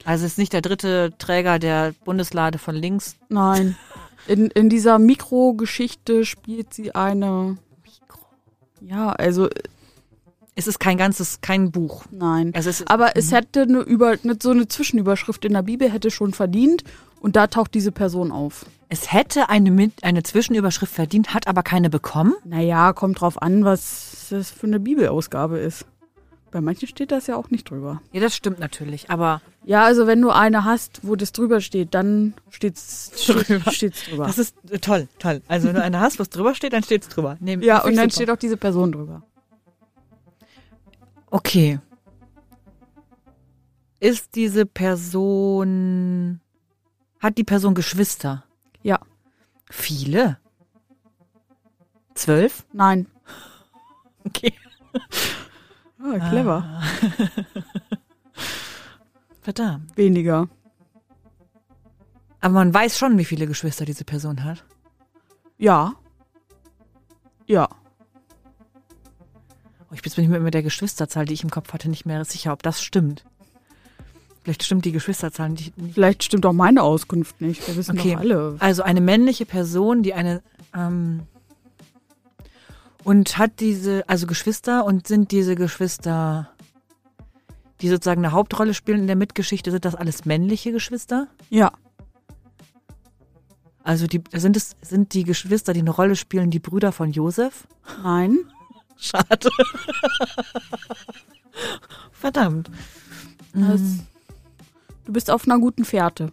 Also 0.06 0.26
ist 0.26 0.38
nicht 0.38 0.54
der 0.54 0.62
dritte 0.62 1.14
Träger 1.18 1.60
der 1.60 1.94
Bundeslade 2.06 2.58
von 2.58 2.76
links. 2.76 3.16
nein. 3.30 3.76
In, 4.28 4.48
in 4.48 4.70
dieser 4.70 4.98
Mikrogeschichte 4.98 6.26
spielt 6.26 6.74
sie 6.74 6.96
eine. 6.96 7.58
Ja, 8.82 9.12
also 9.12 9.50
Es 10.56 10.68
ist 10.68 10.80
kein 10.80 10.98
ganzes, 10.98 11.42
kein 11.42 11.72
Buch. 11.72 12.06
nein. 12.12 12.52
Also 12.56 12.70
es 12.70 12.80
ist, 12.82 12.90
Aber 12.90 13.16
es 13.18 13.32
hätte 13.32 13.64
eine 13.64 13.80
über 13.82 14.16
so 14.42 14.52
eine 14.52 14.68
Zwischenüberschrift 14.68 15.44
in 15.46 15.54
der 15.54 15.62
Bibel 15.64 15.92
hätte 15.92 16.10
schon 16.12 16.34
verdient 16.34 16.84
und 17.20 17.36
da 17.36 17.48
taucht 17.48 17.74
diese 17.74 17.92
Person 17.92 18.32
auf. 18.32 18.66
es 18.90 19.12
hätte 19.12 19.50
eine, 19.50 19.92
eine 20.02 20.24
Zwischenüberschrift 20.24 20.94
verdient, 20.94 21.34
hat 21.34 21.48
aber 21.48 21.62
keine 21.62 21.90
bekommen. 21.90 22.34
Naja, 22.46 22.94
kommt 22.94 23.22
drauf 23.22 23.42
an, 23.42 23.64
was 23.66 24.28
das 24.30 24.50
für 24.50 24.66
eine 24.68 24.80
Bibelausgabe 24.80 25.60
ist. 25.60 25.86
Bei 26.52 26.62
manchen 26.62 26.88
steht 26.88 27.12
das 27.12 27.28
ja 27.28 27.36
auch 27.36 27.50
nicht 27.50 27.70
drüber. 27.70 28.02
Ja, 28.14 28.22
das 28.22 28.36
stimmt 28.36 28.60
natürlich, 28.60 29.10
aber 29.10 29.42
Ja, 29.66 29.84
also 29.84 30.08
wenn 30.08 30.22
du 30.22 30.30
eine 30.30 30.64
hast, 30.64 31.02
wo 31.04 31.16
das 31.18 31.34
drüber 31.34 31.60
steht, 31.60 31.94
dann 31.94 32.34
steht's 32.50 33.12
Drüber. 33.26 33.72
steht's 33.72 34.06
drüber. 34.06 34.26
das 34.26 34.38
ist 34.38 34.56
äh, 34.70 34.80
toll, 34.80 35.08
toll. 35.20 35.42
Also 35.48 35.68
wenn 35.68 35.76
du 35.76 35.82
eine 35.82 36.00
hast, 36.00 36.18
was 36.20 36.30
drüber 36.30 36.56
steht, 36.56 36.72
dann 36.74 36.84
steht's 36.84 37.10
drüber. 37.10 37.36
Nee, 37.42 37.58
ja, 37.58 37.84
und 37.84 37.96
dann 37.98 38.10
super. 38.10 38.12
steht 38.24 38.30
auch 38.32 38.38
diese 38.38 38.58
Person 38.58 38.92
drüber. 38.94 39.24
Okay. 41.30 41.80
Ist 44.00 44.36
diese 44.36 44.66
Person. 44.66 46.40
Hat 47.20 47.38
die 47.38 47.44
Person 47.44 47.74
Geschwister? 47.76 48.44
Ja, 48.84 49.00
Viele? 49.70 50.38
Zwölf? 52.14 52.66
nein. 52.72 53.08
Okay. 54.24 54.54
Ah, 56.14 56.30
clever. 56.30 56.82
Verdammt. 59.42 59.96
Weniger. 59.98 60.48
Aber 62.42 62.54
man 62.54 62.74
weiß 62.74 62.98
schon, 62.98 63.18
wie 63.18 63.26
viele 63.26 63.48
Geschwister 63.48 63.86
diese 63.86 64.04
Person 64.06 64.44
hat. 64.44 64.64
Ja. 65.58 65.94
Ja. 67.48 67.70
Oh, 69.90 69.94
ich 69.94 70.02
bin 70.02 70.30
mir 70.30 70.40
mit 70.40 70.54
der 70.54 70.64
Geschwisterzahl, 70.64 71.26
die 71.26 71.34
ich 71.34 71.44
im 71.44 71.52
Kopf 71.52 71.74
hatte, 71.74 71.90
nicht 71.90 72.06
mehr 72.06 72.24
sicher, 72.26 72.54
ob 72.54 72.64
das 72.64 72.82
stimmt. 72.82 73.24
Vielleicht 74.44 74.64
stimmt 74.64 74.86
die 74.86 74.92
Geschwisterzahl 74.92 75.50
nicht. 75.50 75.76
nicht. 75.78 75.96
Vielleicht 75.96 76.24
stimmt 76.24 76.46
auch 76.46 76.54
meine 76.54 76.84
Auskunft 76.84 77.42
nicht. 77.42 77.68
Wir 77.68 77.76
wissen 77.78 77.98
Okay. 77.98 78.14
doch 78.14 78.20
alle. 78.20 78.56
Also 78.60 78.84
eine 78.84 79.02
männliche 79.02 79.46
Person, 79.46 80.04
die 80.04 80.14
eine 80.14 80.44
ähm, 80.76 81.24
und 83.06 83.38
hat 83.38 83.60
diese, 83.60 84.04
also 84.10 84.26
Geschwister 84.26 84.84
und 84.84 85.08
sind 85.08 85.32
diese 85.32 85.56
Geschwister, 85.56 86.50
die 87.80 87.88
sozusagen 87.88 88.26
eine 88.26 88.34
Hauptrolle 88.34 88.74
spielen 88.74 89.02
in 89.02 89.08
der 89.08 89.16
Mitgeschichte, 89.16 89.70
sind 89.70 89.86
das 89.86 89.94
alles 89.94 90.26
männliche 90.26 90.72
Geschwister? 90.72 91.28
Ja. 91.52 91.72
Also 93.84 94.08
die 94.08 94.24
sind 94.34 94.58
es 94.58 94.76
sind 94.82 95.14
die 95.14 95.24
Geschwister, 95.24 95.74
die 95.74 95.82
eine 95.82 95.92
Rolle 95.92 96.16
spielen, 96.16 96.50
die 96.50 96.58
Brüder 96.58 96.92
von 96.92 97.12
Josef? 97.12 97.68
Nein. 98.02 98.40
Schade. 98.98 99.50
Verdammt. 102.12 102.72
Das, 103.54 103.82
du 105.06 105.14
bist 105.14 105.30
auf 105.30 105.48
einer 105.48 105.60
guten 105.60 105.86
Fährte. 105.86 106.32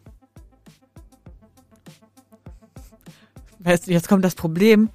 Weißt 3.59 3.87
du, 3.87 3.93
jetzt 3.93 4.09
kommt 4.09 4.25
das 4.25 4.35
Problem, 4.35 4.89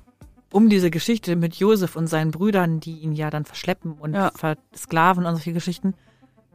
um 0.58 0.70
diese 0.70 0.90
Geschichte 0.90 1.36
mit 1.36 1.56
Josef 1.58 1.96
und 1.96 2.08
seinen 2.08 2.32
Brüdern, 2.32 2.80
die 2.80 2.98
ihn 2.98 3.12
ja 3.14 3.30
dann 3.30 3.46
verschleppen 3.46 3.94
und 3.94 4.16
Ja. 4.16 4.32
versklaven 4.34 5.24
und 5.28 5.36
solche 5.36 5.54
Geschichten, 5.54 5.94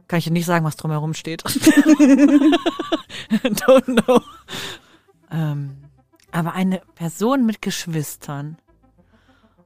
kann 0.09 0.19
ich 0.19 0.25
dir 0.25 0.31
nicht 0.31 0.45
sagen, 0.45 0.65
was 0.65 0.75
drumherum 0.75 1.13
steht. 1.13 1.41
Don't 3.63 4.03
know. 4.03 4.19
Ähm, 5.31 5.77
aber 6.31 6.53
eine 6.53 6.81
Person 6.95 7.45
mit 7.45 7.61
Geschwistern 7.61 8.57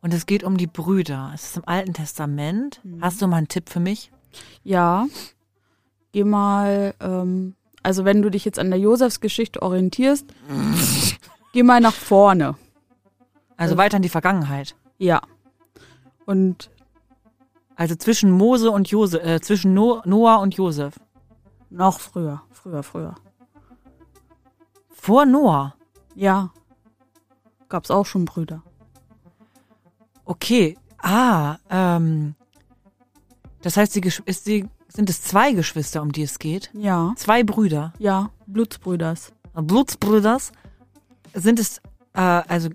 und 0.01 0.13
es 0.13 0.27
geht 0.27 0.43
um 0.43 0.57
die 0.57 0.67
Brüder. 0.67 1.31
Es 1.33 1.45
ist 1.45 1.57
im 1.57 1.63
Alten 1.67 1.93
Testament. 1.93 2.79
Hast 3.01 3.19
du 3.21 3.27
mal 3.27 3.37
einen 3.37 3.47
Tipp 3.47 3.69
für 3.69 3.79
mich? 3.79 4.11
Ja. 4.63 5.07
Geh 6.11 6.23
mal, 6.23 6.93
ähm, 6.99 7.55
also 7.81 8.05
wenn 8.05 8.21
du 8.21 8.29
dich 8.29 8.45
jetzt 8.45 8.59
an 8.59 8.69
der 8.69 8.79
Josefsgeschichte 8.79 9.63
orientierst, 9.63 10.25
geh 11.53 11.63
mal 11.63 11.81
nach 11.81 11.93
vorne. 11.95 12.55
Also 13.57 13.75
Äh. 13.75 13.77
weiter 13.77 13.97
in 13.97 14.03
die 14.03 14.09
Vergangenheit. 14.09 14.75
Ja. 14.97 15.21
Und 16.25 16.69
Also 17.79 17.95
zwischen 17.95 18.31
Mose 18.31 18.71
und 18.71 18.87
Josef, 18.89 19.23
äh, 19.23 19.39
zwischen 19.39 19.73
no 19.75 20.01
Noah 20.05 20.37
und 20.39 20.55
Josef. 20.55 20.99
noch 21.69 21.99
früher, 21.99 22.41
früher, 22.51 22.81
früher. 22.81 23.13
Vor 24.89 25.25
Noah. 25.27 25.75
Ja. 26.15 26.49
Gab's 27.69 27.91
auch 27.91 28.05
schon 28.05 28.25
Brüder. 28.25 28.63
Okay. 30.25 30.77
Ah, 30.99 31.57
ähm. 31.69 32.33
Das 33.61 33.77
heißt, 33.77 33.95
Gesch- 33.97 34.23
ist 34.25 34.47
die, 34.47 34.65
sind 34.87 35.09
es 35.09 35.21
zwei 35.21 35.51
Geschwister, 35.53 36.01
um 36.01 36.11
die 36.11 36.23
es 36.23 36.39
geht? 36.39 36.69
Ja, 36.73 37.13
Zwei 37.15 37.43
Brüder. 37.43 37.93
ja, 37.99 38.29
Blutsbrüders. 38.47 39.33
Blutsbrüders. 39.53 40.51
Sind 41.33 41.59
es, 41.59 41.77
äh, 42.13 42.21
also, 42.21 42.69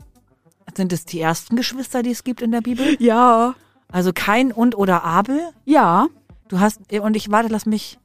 sind 0.77 0.93
es 0.93 1.05
die 1.05 1.20
ersten 1.20 1.57
Geschwister, 1.57 2.03
die 2.03 2.11
es 2.11 2.25
gibt 2.25 2.43
in 2.43 2.51
der 2.53 2.61
Bibel? 2.61 2.97
Ja, 2.99 3.55
Also 3.91 4.12
Kain 4.14 4.53
und 4.53 4.77
oder 4.77 5.05
Abel? 5.05 5.41
ja, 5.64 6.07
Du 6.49 6.61
hast, 6.61 6.81
und 6.93 7.16
ich 7.16 7.31
warte, 7.31 7.49
lass 7.49 7.64
mich 7.64 7.99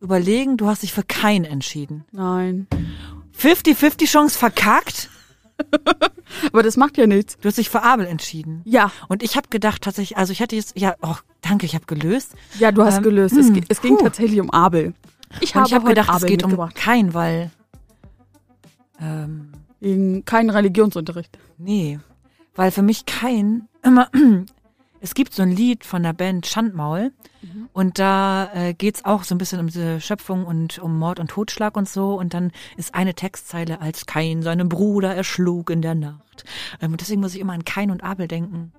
überlegen, 0.00 0.56
du 0.56 0.66
hast 0.66 0.82
dich 0.82 0.92
für 0.92 1.04
Kain 1.04 1.44
entschieden. 1.44 2.04
nein. 2.12 2.66
50-50 3.40 4.06
Chance 4.06 4.38
verkackt? 4.38 5.08
Aber 6.52 6.62
das 6.62 6.76
macht 6.76 6.96
ja 6.98 7.06
nichts. 7.06 7.36
Du 7.38 7.48
hast 7.48 7.58
dich 7.58 7.68
für 7.70 7.82
Abel 7.82 8.06
entschieden. 8.06 8.62
Ja, 8.64 8.90
Und 9.08 9.22
ich 9.22 9.36
habe 9.36 9.48
gedacht 9.50 9.82
tatsächlich, 9.82 10.16
also 10.18 10.32
ich 10.32 10.40
hatte 10.42 10.56
jetzt, 10.56 10.78
ja, 10.78 10.94
oh, 11.02 11.14
danke, 11.42 11.64
ich 11.66 11.74
habe 11.74 11.86
gelöst. 11.86 12.32
ja, 12.58 12.72
du 12.72 12.82
hast 12.84 12.96
Ähm, 12.98 13.02
gelöst. 13.04 13.36
Es, 13.36 13.48
hm, 13.48 13.62
es 13.68 13.80
ging 13.80 13.96
puh. 13.96 14.02
tatsächlich 14.04 14.40
um 14.40 14.50
Abel. 14.50 14.94
Ich 15.40 15.54
habe 15.54 15.70
heute 15.70 15.84
gedacht, 15.84 16.08
es 16.10 16.16
Abel 16.16 16.28
geht 16.28 16.42
um. 16.44 16.56
Kain, 16.74 17.14
weil, 17.14 17.50
ähm, 19.00 19.52
Keinen 19.80 20.50
Religionsunterricht. 20.50 21.38
nee, 21.58 21.98
weil 22.54 22.70
für 22.70 22.82
mich 22.82 23.04
Kain 23.04 23.68
immer, 23.82 24.08
es 25.00 25.14
gibt 25.14 25.34
so 25.34 25.42
ein 25.42 25.50
Lied 25.52 25.84
von 25.84 26.02
der 26.02 26.14
Band 26.14 26.46
Schandmaul 26.46 27.12
und 27.74 27.98
da 27.98 28.50
äh, 28.54 28.72
geht's 28.72 29.04
auch 29.04 29.22
so 29.24 29.34
ein 29.34 29.38
bisschen 29.38 29.60
um 29.60 29.66
diese 29.66 30.00
Schöpfung 30.00 30.46
und 30.46 30.78
um 30.78 30.98
Mord 30.98 31.20
und 31.20 31.28
Totschlag 31.30 31.76
und 31.76 31.88
so 31.88 32.18
und 32.18 32.32
dann 32.34 32.50
ist 32.78 32.94
eine 32.94 33.12
Textzeile, 33.14 33.80
als 33.82 34.06
Kain 34.06 34.42
seinen 34.42 34.68
Bruder 34.70 35.14
erschlug 35.14 35.68
in 35.70 35.82
der 35.82 35.94
Nacht. 35.94 36.44
Ähm, 36.80 36.92
und 36.92 37.00
deswegen 37.02 37.20
muss 37.20 37.34
ich 37.34 37.40
immer 37.40 37.52
an 37.52 37.64
Kain 37.66 37.90
und 37.90 38.02
Abel 38.02 38.26
denken 38.26 38.72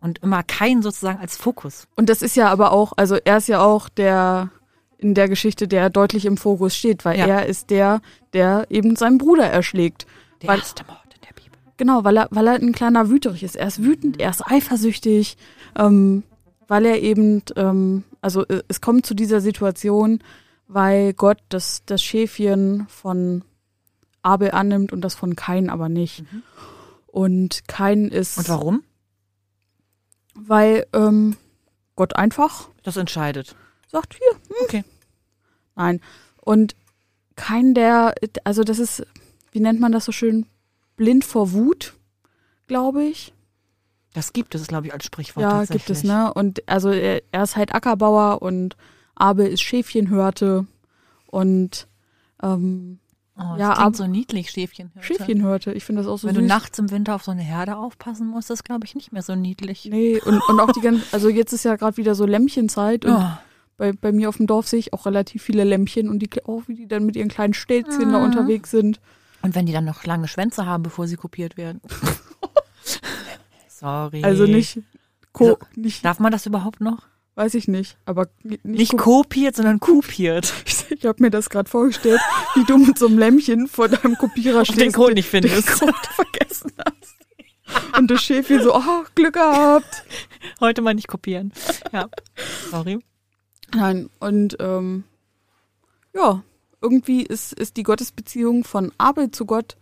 und 0.00 0.18
immer 0.20 0.42
Kain 0.42 0.80
sozusagen 0.82 1.20
als 1.20 1.36
Fokus. 1.36 1.86
Und 1.96 2.08
das 2.08 2.22
ist 2.22 2.34
ja 2.36 2.48
aber 2.48 2.72
auch, 2.72 2.92
also 2.96 3.16
er 3.22 3.36
ist 3.36 3.48
ja 3.48 3.60
auch 3.60 3.88
der 3.90 4.50
in 4.96 5.14
der 5.14 5.28
Geschichte, 5.28 5.68
der 5.68 5.90
deutlich 5.90 6.24
im 6.24 6.36
Fokus 6.36 6.74
steht, 6.74 7.04
weil 7.04 7.18
Ja. 7.18 7.26
er 7.26 7.46
ist 7.46 7.70
der, 7.70 8.00
der 8.32 8.66
eben 8.70 8.96
seinen 8.96 9.18
Bruder 9.18 9.44
erschlägt. 9.46 10.06
Der 10.42 10.48
Weil- 10.50 10.58
erste 10.58 10.84
Mord 10.84 10.98
in 11.14 11.20
der 11.22 11.34
Bibel. 11.42 11.58
Genau, 11.76 12.04
weil 12.04 12.16
er, 12.18 12.28
weil 12.30 12.46
er 12.46 12.54
ein 12.54 12.72
kleiner 12.72 13.08
Wüterich 13.08 13.42
ist. 13.42 13.56
Er 13.56 13.66
ist 13.68 13.82
wütend, 13.82 14.20
er 14.20 14.30
ist 14.30 14.46
eifersüchtig, 14.46 15.36
ähm, 15.76 16.22
weil 16.66 16.84
er 16.86 17.00
eben, 17.02 17.42
ähm, 17.56 18.04
also 18.20 18.46
äh, 18.46 18.62
es 18.68 18.80
kommt 18.80 19.06
zu 19.06 19.14
dieser 19.14 19.40
Situation, 19.40 20.22
weil 20.66 21.12
Gott 21.14 21.38
das, 21.48 21.82
das 21.86 22.02
Schäfchen 22.02 22.86
von 22.88 23.42
Abel 24.22 24.50
annimmt 24.50 24.92
und 24.92 25.00
das 25.00 25.14
von 25.14 25.34
Kain 25.36 25.70
aber 25.70 25.88
nicht. 25.88 26.24
Und 27.06 27.66
Kain 27.68 28.08
ist, 28.08 28.36
Und 28.38 28.48
warum? 28.48 28.82
weil 30.34 30.86
ähm, 30.92 31.36
Gott 31.96 32.16
einfach 32.16 32.68
Das 32.82 32.96
entscheidet. 32.96 33.56
sagt, 33.88 34.14
hier, 34.14 34.32
hm. 34.32 34.56
Okay. 34.64 34.84
Nein. 35.74 36.00
Und 36.40 36.76
kein 37.36 37.74
der, 37.74 38.14
also 38.44 38.62
das 38.64 38.78
ist, 38.78 39.06
wie 39.52 39.60
nennt 39.60 39.80
man 39.80 39.92
das 39.92 40.04
so 40.04 40.12
schön? 40.12 40.46
Blind 40.96 41.24
vor 41.24 41.52
Wut, 41.52 41.94
glaube 42.66 43.04
ich. 43.04 43.32
Das 44.14 44.32
gibt 44.32 44.54
es, 44.54 44.66
glaube 44.66 44.86
ich, 44.88 44.92
als 44.92 45.04
Sprichwort 45.04 45.42
Ja, 45.42 45.64
gibt 45.64 45.90
es, 45.90 46.02
ne? 46.02 46.32
Und 46.34 46.66
also 46.68 46.90
er, 46.90 47.22
er 47.30 47.42
ist 47.42 47.56
halt 47.56 47.74
Ackerbauer 47.74 48.42
und 48.42 48.76
Abel 49.14 49.46
ist 49.46 49.62
Schäfchenhörte 49.62 50.66
und 51.26 51.86
ähm, 52.42 52.98
Oh, 53.40 53.50
das 53.52 53.58
Ja, 53.60 53.74
klingt 53.74 53.86
ab- 53.86 53.96
so 53.96 54.06
niedlich, 54.08 54.50
Schäfchenhirte. 54.50 55.06
Schäfchenhörte. 55.06 55.72
Ich 55.72 55.84
finde 55.84 56.02
das 56.02 56.10
auch 56.10 56.18
so 56.18 56.26
Wenn 56.26 56.34
süß. 56.34 56.42
du 56.42 56.48
nachts 56.48 56.76
im 56.80 56.90
Winter 56.90 57.14
auf 57.14 57.22
so 57.22 57.30
eine 57.30 57.42
Herde 57.42 57.76
aufpassen 57.76 58.26
musst, 58.26 58.50
ist 58.50 58.64
glaube 58.64 58.84
ich 58.84 58.96
nicht 58.96 59.12
mehr 59.12 59.22
so 59.22 59.36
niedlich. 59.36 59.84
Nee, 59.88 60.20
und, 60.20 60.40
und 60.48 60.58
auch 60.58 60.72
die 60.72 60.80
ganzen, 60.80 61.04
also 61.12 61.28
jetzt 61.28 61.52
ist 61.52 61.64
ja 61.64 61.76
gerade 61.76 61.96
wieder 61.98 62.16
so 62.16 62.26
Lämpchenzeit 62.26 63.04
und 63.04 63.12
Oh, 63.14 63.30
bei, 63.76 63.92
bei 63.92 64.10
mir 64.10 64.28
auf 64.28 64.38
dem 64.38 64.48
Dorf 64.48 64.66
sehe 64.66 64.80
ich 64.80 64.92
auch 64.92 65.06
relativ 65.06 65.40
viele 65.44 65.62
Lämpchen 65.62 66.08
und 66.08 66.18
die 66.18 66.30
auch, 66.46 66.62
wie 66.66 66.74
die 66.74 66.88
dann 66.88 67.06
mit 67.06 67.14
ihren 67.14 67.28
kleinen 67.28 67.54
Stelzchen 67.54 68.10
da 68.10 68.18
Mhm. 68.18 68.24
unterwegs 68.24 68.72
sind. 68.72 68.98
Und 69.42 69.54
wenn 69.54 69.66
die 69.66 69.72
dann 69.72 69.84
noch 69.84 70.04
lange 70.04 70.28
Schwänze 70.28 70.66
haben, 70.66 70.82
bevor 70.82 71.06
sie 71.06 71.16
kopiert 71.16 71.56
werden. 71.56 71.80
Sorry. 73.68 74.24
Also 74.24 74.44
nicht, 74.44 74.80
ko 75.32 75.44
Also, 75.54 75.58
nicht 75.76 76.04
Darf 76.04 76.18
man 76.18 76.32
das 76.32 76.46
überhaupt 76.46 76.80
noch? 76.80 77.06
weiß 77.38 77.54
ich 77.54 77.68
nicht, 77.68 77.96
aber 78.04 78.26
nicht, 78.42 78.64
Nicht 78.64 78.96
ko 78.98 79.22
kopiert, 79.22 79.54
sondern 79.56 79.80
kopiert. 79.80 80.52
Ich 80.90 81.04
habe 81.04 81.22
mir 81.22 81.30
das 81.30 81.48
gerade 81.48 81.70
vorgestellt, 81.70 82.20
wie 82.56 82.64
du 82.64 82.76
mit 82.78 82.98
so 82.98 83.06
einem 83.06 83.18
Lämpchen 83.18 83.68
vor 83.68 83.88
deinem 83.88 84.16
Kopierer 84.16 84.64
stehst. 84.64 84.80
den 84.80 84.90
Code 84.90 85.14
nicht 85.14 85.32
den 85.32 85.42
findest. 85.44 85.78
Code 85.78 85.92
vergessen 86.10 86.72
hast. 86.78 87.96
Und 87.96 88.10
das 88.10 88.22
Schäfchen 88.22 88.62
so, 88.62 88.74
oh, 88.74 89.04
Glück 89.14 89.34
gehabt. 89.34 90.02
Heute 90.58 90.82
mal 90.82 90.94
nicht 90.94 91.06
kopieren. 91.06 91.52
Ja. 91.92 92.08
Sorry. 92.70 92.98
Nein, 93.74 94.10
und 94.18 94.56
ähm, 94.58 95.04
ja, 96.14 96.42
irgendwie 96.80 97.22
ist, 97.22 97.52
ist 97.52 97.76
die 97.76 97.82
Gottesbeziehung 97.82 98.64
von 98.64 98.92
Abel 98.98 99.30
zu 99.30 99.46
Gott 99.46 99.76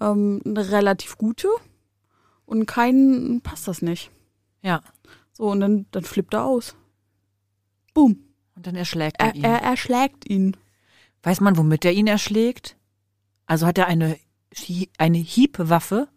ähm, 0.00 0.40
eine 0.44 0.70
relativ 0.70 1.18
gute 1.18 1.48
und 2.46 2.66
keinen 2.66 3.40
passt 3.42 3.68
das 3.68 3.82
nicht. 3.82 4.10
Ja. 4.62 4.80
So, 5.32 5.50
und 5.50 5.60
dann, 5.60 5.86
dann 5.90 6.04
flippt 6.04 6.34
er 6.34 6.44
aus. 6.44 6.74
Boom. 7.94 8.18
Und 8.56 8.66
dann 8.66 8.74
erschlägt 8.74 9.16
er 9.20 9.28
Er, 9.28 9.34
ihn. 9.34 9.44
er 9.44 9.62
erschlägt 9.62 10.28
ihn. 10.28 10.56
Weiß 11.22 11.40
man, 11.40 11.56
womit 11.56 11.84
er 11.84 11.92
ihn 11.92 12.06
erschlägt? 12.06 12.76
Also 13.46 13.66
hat 13.66 13.78
er 13.78 13.86
eine, 13.86 14.18
eine 14.98 15.18
Hiebwaffe? 15.18 16.08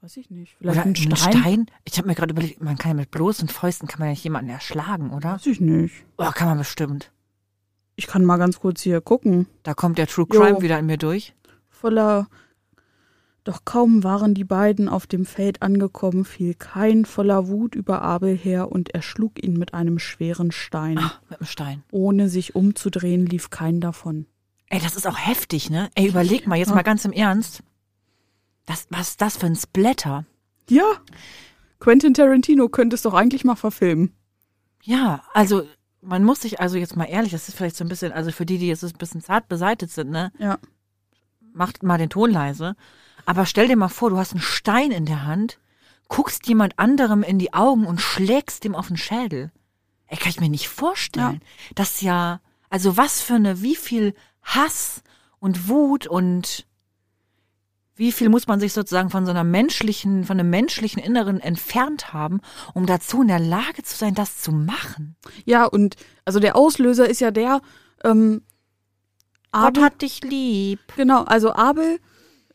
Weiß 0.00 0.16
ich 0.16 0.30
nicht. 0.30 0.56
Vielleicht 0.58 0.78
Oder 0.80 0.86
ein 0.86 1.16
Stein? 1.16 1.66
Ich 1.84 1.98
habe 1.98 2.08
mir 2.08 2.14
gerade 2.14 2.32
überlegt, 2.32 2.60
man 2.62 2.76
kann 2.76 2.90
ja 2.90 2.94
mit 2.94 3.12
bloßen 3.12 3.48
Fäusten 3.48 3.86
kann 3.86 4.00
man 4.00 4.08
ja 4.08 4.12
nicht 4.12 4.24
jemanden 4.24 4.50
erschlagen, 4.50 5.10
oder? 5.10 5.34
Weiß 5.34 5.46
ich 5.46 5.60
nicht. 5.60 5.94
Oh, 6.18 6.30
kann 6.32 6.48
man 6.48 6.58
bestimmt. 6.58 7.12
Ich 7.96 8.06
kann 8.06 8.24
mal 8.24 8.38
ganz 8.38 8.60
kurz 8.60 8.80
hier 8.80 9.00
gucken. 9.00 9.46
Da 9.62 9.74
kommt 9.74 9.98
der 9.98 10.06
True 10.06 10.26
Jo. 10.32 10.40
Crime 10.40 10.62
wieder 10.62 10.78
in 10.78 10.86
mir 10.86 10.96
durch. 10.98 11.34
Voller. 11.68 12.28
Doch 13.44 13.64
kaum 13.64 14.04
waren 14.04 14.34
die 14.34 14.44
beiden 14.44 14.88
auf 14.88 15.06
dem 15.08 15.26
Feld 15.26 15.62
angekommen, 15.62 16.24
fiel 16.24 16.54
Kain 16.54 17.04
voller 17.04 17.48
Wut 17.48 17.74
über 17.74 18.00
Abel 18.00 18.36
her 18.36 18.70
und 18.70 18.90
erschlug 18.94 19.42
ihn 19.42 19.54
mit 19.54 19.74
einem 19.74 19.98
schweren 19.98 20.52
Stein. 20.52 20.96
Ah, 20.98 21.12
mit 21.28 21.40
dem 21.40 21.46
Stein. 21.46 21.82
Ohne 21.90 22.28
sich 22.28 22.54
umzudrehen, 22.54 23.26
lief 23.26 23.50
Kain 23.50 23.80
davon. 23.80 24.26
Ey, 24.68 24.78
das 24.80 24.94
ist 24.94 25.08
auch 25.08 25.18
heftig, 25.18 25.70
ne? 25.70 25.90
Ey, 25.96 26.06
überleg 26.08 26.46
mal, 26.46 26.56
jetzt 26.56 26.68
Ja. 26.68 26.76
mal 26.76 26.82
ganz 26.82 27.04
im 27.04 27.12
Ernst. 27.12 27.62
Das, 28.64 28.86
was 28.90 29.08
ist 29.10 29.20
das 29.20 29.36
für 29.36 29.46
ein 29.46 29.56
Splatter? 29.56 30.24
Ja. 30.70 30.84
Quentin 31.80 32.14
Tarantino 32.14 32.68
könnte 32.68 32.94
es 32.94 33.02
doch 33.02 33.12
eigentlich 33.12 33.44
mal 33.44 33.56
verfilmen. 33.56 34.12
Ja, 34.84 35.24
also 35.34 35.66
man 36.02 36.24
muss 36.24 36.40
sich, 36.40 36.60
also 36.60 36.76
jetzt 36.76 36.96
mal 36.96 37.04
ehrlich, 37.04 37.32
das 37.32 37.48
ist 37.48 37.56
vielleicht 37.56 37.76
so 37.76 37.84
ein 37.84 37.88
bisschen, 37.88 38.12
also 38.12 38.32
für 38.32 38.44
die, 38.44 38.58
die 38.58 38.66
jetzt 38.66 38.84
ein 38.84 38.92
bisschen 38.98 39.22
zart 39.22 39.48
beseitigt 39.48 39.92
sind, 39.92 40.10
ne? 40.10 40.32
Ja. 40.38 40.58
Macht 41.52 41.82
mal 41.82 41.98
den 41.98 42.10
Ton 42.10 42.30
leise. 42.30 42.76
Aber 43.24 43.46
stell 43.46 43.68
dir 43.68 43.76
mal 43.76 43.88
vor, 43.88 44.10
du 44.10 44.18
hast 44.18 44.32
einen 44.32 44.42
Stein 44.42 44.90
in 44.90 45.06
der 45.06 45.24
Hand, 45.24 45.58
guckst 46.08 46.46
jemand 46.48 46.78
anderem 46.78 47.22
in 47.22 47.38
die 47.38 47.54
Augen 47.54 47.86
und 47.86 48.00
schlägst 48.00 48.64
dem 48.64 48.74
auf 48.74 48.88
den 48.88 48.96
Schädel. 48.96 49.52
Ey, 50.08 50.18
kann 50.18 50.30
ich 50.30 50.40
mir 50.40 50.50
nicht 50.50 50.68
vorstellen. 50.68 51.40
Das 51.74 52.00
ja, 52.00 52.40
also 52.68 52.96
was 52.96 53.20
für 53.22 53.34
eine, 53.34 53.62
wie 53.62 53.76
viel 53.76 54.14
Hass 54.42 55.02
und 55.38 55.68
Wut 55.68 56.06
und 56.06 56.66
wie 58.02 58.10
viel 58.10 58.28
muss 58.30 58.48
man 58.48 58.58
sich 58.58 58.72
sozusagen 58.72 59.10
von 59.10 59.24
so 59.26 59.30
einer 59.30 59.44
menschlichen, 59.44 60.24
von 60.24 60.38
einem 60.40 60.50
menschlichen 60.50 61.00
Inneren 61.00 61.38
entfernt 61.38 62.12
haben, 62.12 62.40
um 62.74 62.84
dazu 62.84 63.22
in 63.22 63.28
der 63.28 63.38
Lage 63.38 63.84
zu 63.84 63.96
sein, 63.96 64.14
das 64.14 64.40
zu 64.40 64.50
machen? 64.50 65.14
Ja, 65.44 65.66
und 65.66 65.94
also 66.24 66.40
der 66.40 66.56
Auslöser 66.56 67.08
ist 67.08 67.20
ja 67.20 67.30
der, 67.30 67.60
ähm, 68.02 68.42
Gott 69.52 69.78
Abel, 69.78 69.82
hat 69.84 70.02
dich 70.02 70.24
lieb. 70.24 70.80
genau, 70.96 71.22
also 71.22 71.52
Abel 71.52 72.00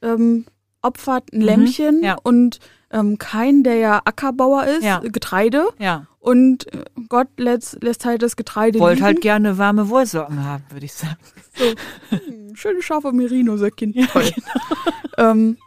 ähm, 0.01 0.45
opfert 0.81 1.31
ein 1.31 1.39
Lämmchen 1.39 1.99
Mhm, 1.99 2.03
ja. 2.03 2.17
und 2.23 2.59
ähm, 2.91 3.17
Kain, 3.17 3.63
der 3.63 3.75
ja 3.75 4.01
Ackerbauer 4.05 4.65
ist, 4.65 4.83
Ja. 4.83 4.99
Getreide. 4.99 5.67
Ja. 5.79 6.05
Und 6.19 6.71
äh, 6.73 6.83
Gott 7.09 7.27
lässt, 7.37 7.81
lässt 7.83 8.05
halt 8.05 8.21
das 8.21 8.35
Getreide 8.35 8.79
Wollt 8.79 8.95
liegen. 8.95 9.05
halt 9.05 9.21
gerne 9.21 9.57
warme 9.57 9.89
Wollsocken 9.89 10.43
haben, 10.43 10.63
würde 10.69 10.85
ich 10.85 10.93
sagen. 10.93 11.15
Hm, 12.09 12.55
Schöne 12.55 12.81
scharfe 12.81 13.11
Merino-Säckchen. 13.11 13.93
Toll. 14.13 14.29
ähm, 15.17 15.57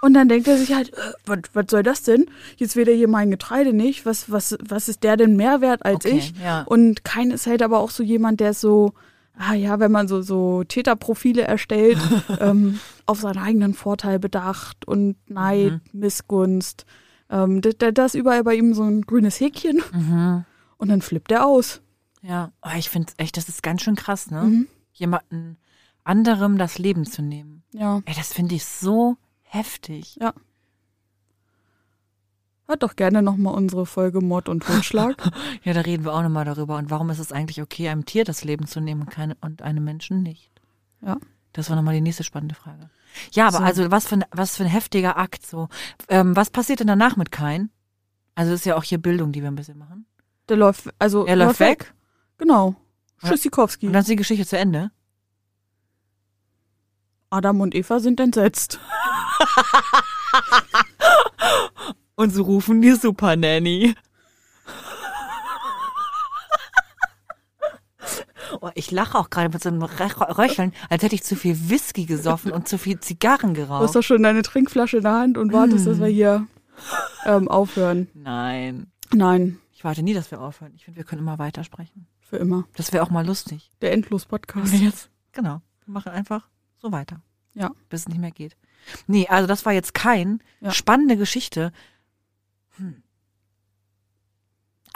und 0.00 0.14
dann 0.14 0.28
denkt 0.28 0.46
er 0.46 0.56
sich 0.58 0.72
halt, 0.74 0.92
äh, 0.94 1.12
was, 1.26 1.38
was 1.54 1.64
soll 1.68 1.82
das 1.82 2.02
denn? 2.04 2.26
Jetzt 2.56 2.76
will 2.76 2.88
er 2.88 2.94
hier 2.94 3.08
mein 3.08 3.30
Getreide 3.30 3.72
nicht. 3.72 4.06
Was, 4.06 4.30
was, 4.30 4.56
was 4.64 4.88
ist 4.88 5.02
der 5.02 5.16
denn 5.16 5.36
mehr 5.36 5.60
wert 5.60 5.84
als 5.84 6.06
Okay, 6.06 6.18
ich? 6.18 6.34
ja. 6.42 6.62
Und 6.62 7.04
Kein 7.04 7.30
ist 7.32 7.46
halt 7.48 7.62
aber 7.62 7.80
auch 7.80 7.90
so 7.90 8.02
jemand, 8.04 8.38
der 8.40 8.54
so, 8.54 8.92
ah 9.38 9.54
ja, 9.54 9.78
wenn 9.80 9.92
man 9.92 10.08
so, 10.08 10.20
so 10.22 10.64
Täterprofile 10.64 11.42
erstellt, 11.42 11.98
ähm, 12.40 12.80
auf 13.06 13.20
seinen 13.20 13.38
eigenen 13.38 13.74
Vorteil 13.74 14.18
bedacht 14.18 14.86
und 14.86 15.16
Neid, 15.30 15.72
Mhm. 15.72 16.00
Missgunst. 16.00 16.84
Ähm, 17.30 17.60
da, 17.60 17.90
da, 17.90 18.04
ist 18.06 18.14
überall 18.14 18.42
bei 18.44 18.54
ihm 18.54 18.74
so 18.74 18.82
ein 18.84 19.02
grünes 19.02 19.38
Häkchen 19.40 19.82
Mhm. 19.92 20.44
und 20.78 20.88
dann 20.88 21.02
flippt 21.02 21.30
er 21.32 21.46
aus. 21.46 21.80
Ja, 22.22 22.52
oh, 22.62 22.70
ich 22.76 22.88
finde 22.90 23.12
echt, 23.18 23.36
das 23.36 23.48
ist 23.48 23.62
ganz 23.62 23.82
schön 23.82 23.94
krass, 23.96 24.30
ne? 24.30 24.42
Mhm. 24.42 24.68
Jemanden 24.92 25.56
anderem 26.04 26.58
das 26.58 26.78
Leben 26.78 27.04
zu 27.06 27.22
nehmen. 27.22 27.62
Ja. 27.72 28.00
Ey, 28.06 28.14
das 28.16 28.32
finde 28.32 28.54
ich 28.54 28.64
so 28.64 29.16
heftig. 29.42 30.16
Ja. 30.20 30.32
Hört 32.68 32.82
doch 32.82 32.96
gerne 32.96 33.22
nochmal 33.22 33.54
unsere 33.54 33.86
Folge 33.86 34.20
Mord 34.20 34.48
und 34.50 34.62
Totschlag. 34.62 35.16
Ja, 35.64 35.72
da 35.72 35.80
reden 35.80 36.04
wir 36.04 36.12
auch 36.12 36.22
nochmal 36.22 36.44
darüber. 36.44 36.76
Und 36.76 36.90
warum 36.90 37.08
ist 37.10 37.18
es 37.18 37.32
eigentlich 37.32 37.62
okay, 37.62 37.88
einem 37.88 38.04
Tier 38.04 38.24
das 38.24 38.44
Leben 38.44 38.66
zu 38.66 38.80
nehmen 38.80 39.00
und, 39.02 39.10
keine, 39.10 39.36
und 39.40 39.62
einem 39.62 39.82
Menschen 39.84 40.22
nicht? 40.22 40.50
ja. 41.00 41.16
Das 41.54 41.70
war 41.70 41.76
nochmal 41.76 41.94
die 41.94 42.02
nächste 42.02 42.22
spannende 42.24 42.54
Frage. 42.54 42.90
Ja, 43.32 43.48
aber 43.48 43.56
So. 43.58 43.64
also 43.64 43.90
was 43.90 44.06
für 44.06 44.16
ein, 44.16 44.24
was 44.30 44.54
für 44.56 44.64
ein 44.64 44.68
heftiger 44.68 45.16
Akt 45.16 45.44
so. 45.44 45.68
Ähm, 46.08 46.36
was 46.36 46.50
passiert 46.50 46.80
denn 46.80 46.86
danach 46.86 47.16
mit 47.16 47.32
Kain? 47.32 47.70
Also 48.34 48.52
das 48.52 48.60
ist 48.60 48.66
ja 48.66 48.76
auch 48.76 48.84
hier 48.84 48.98
Bildung, 48.98 49.32
die 49.32 49.40
wir 49.40 49.50
ein 49.50 49.54
bisschen 49.56 49.78
machen. 49.78 50.04
Der 50.50 50.58
läuft, 50.58 50.90
also. 50.98 51.24
Er 51.24 51.36
läuft 51.36 51.58
weg 51.58 51.94
Genau. 52.36 52.76
Ja. 53.22 53.30
Tschüssikowski. 53.30 53.86
und 53.86 53.94
dann 53.94 54.02
ist 54.02 54.10
die 54.10 54.16
Geschichte 54.16 54.46
zu 54.46 54.58
Ende. 54.58 54.90
Adam 57.30 57.60
und 57.62 57.74
Eva 57.74 57.98
sind 57.98 58.20
entsetzt. 58.20 58.78
Und 62.18 62.30
sie 62.30 62.40
rufen 62.42 62.82
die 62.82 62.92
Super 62.94 63.36
Nanny. 63.36 63.94
Oh, 68.60 68.70
ich 68.74 68.90
lache 68.90 69.16
auch 69.16 69.30
gerade 69.30 69.50
mit 69.50 69.62
so 69.62 69.68
einem 69.68 69.82
Röcheln, 69.82 70.72
als 70.90 71.02
hätte 71.04 71.14
ich 71.14 71.22
zu 71.22 71.36
viel 71.36 71.56
Whisky 71.70 72.06
gesoffen 72.06 72.50
und 72.50 72.66
zu 72.66 72.76
viel 72.76 72.98
Zigarren 72.98 73.54
Du 73.54 73.60
hast 73.60 73.68
geraucht. 73.68 73.94
doch 73.94 74.02
schon 74.02 74.22
deine 74.24 74.42
Trinkflasche 74.42 74.96
in 74.96 75.02
der 75.04 75.12
Hand 75.12 75.38
und 75.38 75.52
wartest, 75.52 75.86
dass 75.86 76.00
wir 76.00 76.06
hier 76.08 76.46
ähm, 77.24 77.46
aufhören. 77.46 78.08
Nein. 78.14 78.90
Nein, 79.12 79.58
Ich 79.72 79.84
warte 79.84 80.02
nie, 80.02 80.12
dass 80.14 80.32
wir 80.32 80.40
aufhören. 80.40 80.72
Ich 80.74 80.84
finde, 80.86 80.96
wir 80.96 81.04
können 81.04 81.22
immer 81.22 81.38
weitersprechen. 81.38 82.08
für 82.20 82.38
immer. 82.38 82.64
Das 82.74 82.92
wäre 82.92 83.04
auch 83.04 83.10
mal 83.10 83.24
lustig. 83.24 83.70
Der 83.80 83.92
Endlos-Podcast. 83.92 84.72
Jetzt. 84.74 85.08
Genau. 85.32 85.60
Wir 85.84 85.92
machen 85.94 86.10
einfach 86.10 86.48
so 86.78 86.90
weiter. 86.90 87.20
Ja. 87.54 87.70
Bis 87.90 88.00
es 88.00 88.08
nicht 88.08 88.18
mehr 88.20 88.32
geht. 88.32 88.56
Nee, 89.06 89.28
also 89.28 89.46
das 89.46 89.64
war 89.66 89.72
jetzt 89.72 89.94
kein 89.94 90.42
Ja. 90.60 90.72
spannende 90.72 91.16
Geschichte. 91.16 91.72
Hm. 92.78 93.02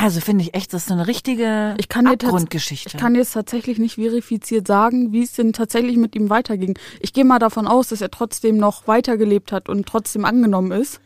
Also 0.02 0.20
finde 0.20 0.42
ich 0.42 0.54
echt, 0.54 0.72
das 0.74 0.86
ist 0.86 0.90
eine 0.90 1.06
richtige 1.06 1.76
Ich 1.78 1.88
kann 1.88 2.08
Abgrundgeschichte. 2.08 2.88
Ich 2.88 2.96
kann 2.96 3.14
jetzt 3.14 3.34
tatsächlich 3.34 3.78
nicht 3.78 3.94
verifiziert 3.94 4.66
sagen, 4.66 5.12
wie 5.12 5.22
es 5.22 5.34
denn 5.34 5.52
tatsächlich 5.52 5.96
mit 5.96 6.16
ihm 6.16 6.28
weiterging. 6.28 6.76
Ich 6.98 7.12
gehe 7.12 7.24
mal 7.24 7.38
davon 7.38 7.68
aus, 7.68 7.88
dass 7.88 8.00
er 8.00 8.10
trotzdem 8.10 8.56
noch 8.56 8.88
weitergelebt 8.88 9.52
hat 9.52 9.68
und 9.68 9.86
trotzdem 9.86 10.24
angenommen 10.24 10.72
ist. 10.72 11.00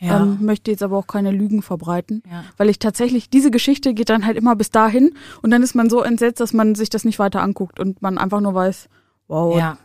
ja. 0.00 0.20
Ähm, 0.20 0.38
möchte 0.40 0.72
jetzt 0.72 0.82
aber 0.82 0.96
auch 0.98 1.06
keine 1.06 1.30
Lügen 1.30 1.62
verbreiten. 1.62 2.24
ja. 2.28 2.42
Weil 2.56 2.68
ich 2.68 2.80
tatsächlich, 2.80 3.30
diese 3.30 3.52
Geschichte 3.52 3.94
geht 3.94 4.10
dann 4.10 4.26
halt 4.26 4.36
immer 4.36 4.56
bis 4.56 4.72
dahin 4.72 5.14
und 5.42 5.52
dann 5.52 5.62
ist 5.62 5.76
man 5.76 5.88
so 5.88 6.02
entsetzt, 6.02 6.40
dass 6.40 6.52
man 6.52 6.74
sich 6.74 6.90
das 6.90 7.04
nicht 7.04 7.20
weiter 7.20 7.42
anguckt 7.42 7.78
und 7.78 8.02
man 8.02 8.18
einfach 8.18 8.40
nur 8.40 8.54
weiß, 8.54 8.88
wow, 9.28 9.56
Ja. 9.56 9.78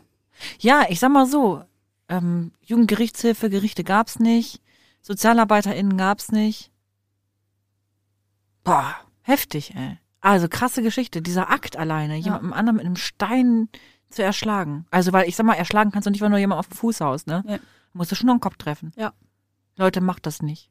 Ja, 0.60 0.86
ich 0.90 1.00
sag 1.00 1.12
mal 1.12 1.28
so, 1.28 1.62
ähm, 2.10 2.52
Jugendgerichtshilfe, 2.62 3.50
Gerichte 3.52 3.84
gab's 3.84 4.20
nicht, 4.20 4.62
SozialarbeiterInnen 5.02 5.98
gab's 5.98 6.32
nicht. 6.32 6.72
Boah, 8.64 8.96
heftig, 9.22 9.74
ey. 9.76 9.98
Also 10.20 10.48
krasse 10.50 10.82
Geschichte, 10.82 11.22
dieser 11.22 11.50
Akt 11.50 11.78
alleine, 11.78 12.18
jemandem 12.18 12.52
anderen 12.54 12.78
mit 12.78 12.86
einem 12.86 12.96
Stein 12.98 13.70
zu 14.10 14.24
erschlagen. 14.24 14.86
Also, 14.92 15.14
weil 15.14 15.28
ich 15.30 15.36
sag 15.36 15.46
mal, 15.46 15.54
erschlagen 15.54 15.92
kannst 15.92 16.06
du 16.06 16.12
nicht, 16.12 16.22
wenn 16.22 16.32
du 16.32 16.38
jemand 16.38 16.60
auf 16.60 16.68
dem 16.68 16.76
Fuß 16.78 17.02
haust, 17.02 17.28
ne? 17.28 17.44
Ja. 17.48 17.60
Musst 17.94 18.12
du 18.12 18.16
schon 18.16 18.28
noch 18.28 18.36
den 18.36 18.42
Kopf 18.42 18.58
treffen. 18.58 18.92
Ja. 18.96 19.14
Leute, 19.76 20.02
macht 20.02 20.26
das 20.26 20.42
nicht. 20.42 20.70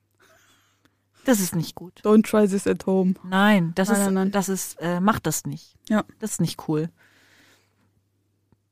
Das 1.24 1.40
ist 1.40 1.56
nicht 1.56 1.74
gut. 1.74 2.00
don't 2.04 2.22
try 2.22 2.46
this 2.46 2.66
at 2.66 2.86
home. 2.86 3.14
Nein, 3.24 3.72
das 3.74 3.88
Nein, 3.88 3.96
ist, 3.98 4.04
nein, 4.04 4.14
nein. 4.14 4.30
das 4.30 4.48
ist, 4.48 4.80
äh, 4.80 5.00
macht 5.00 5.26
das 5.26 5.44
nicht. 5.44 5.74
Ja. 5.88 6.04
Das 6.20 6.32
ist 6.32 6.40
nicht 6.40 6.68
cool. 6.68 6.88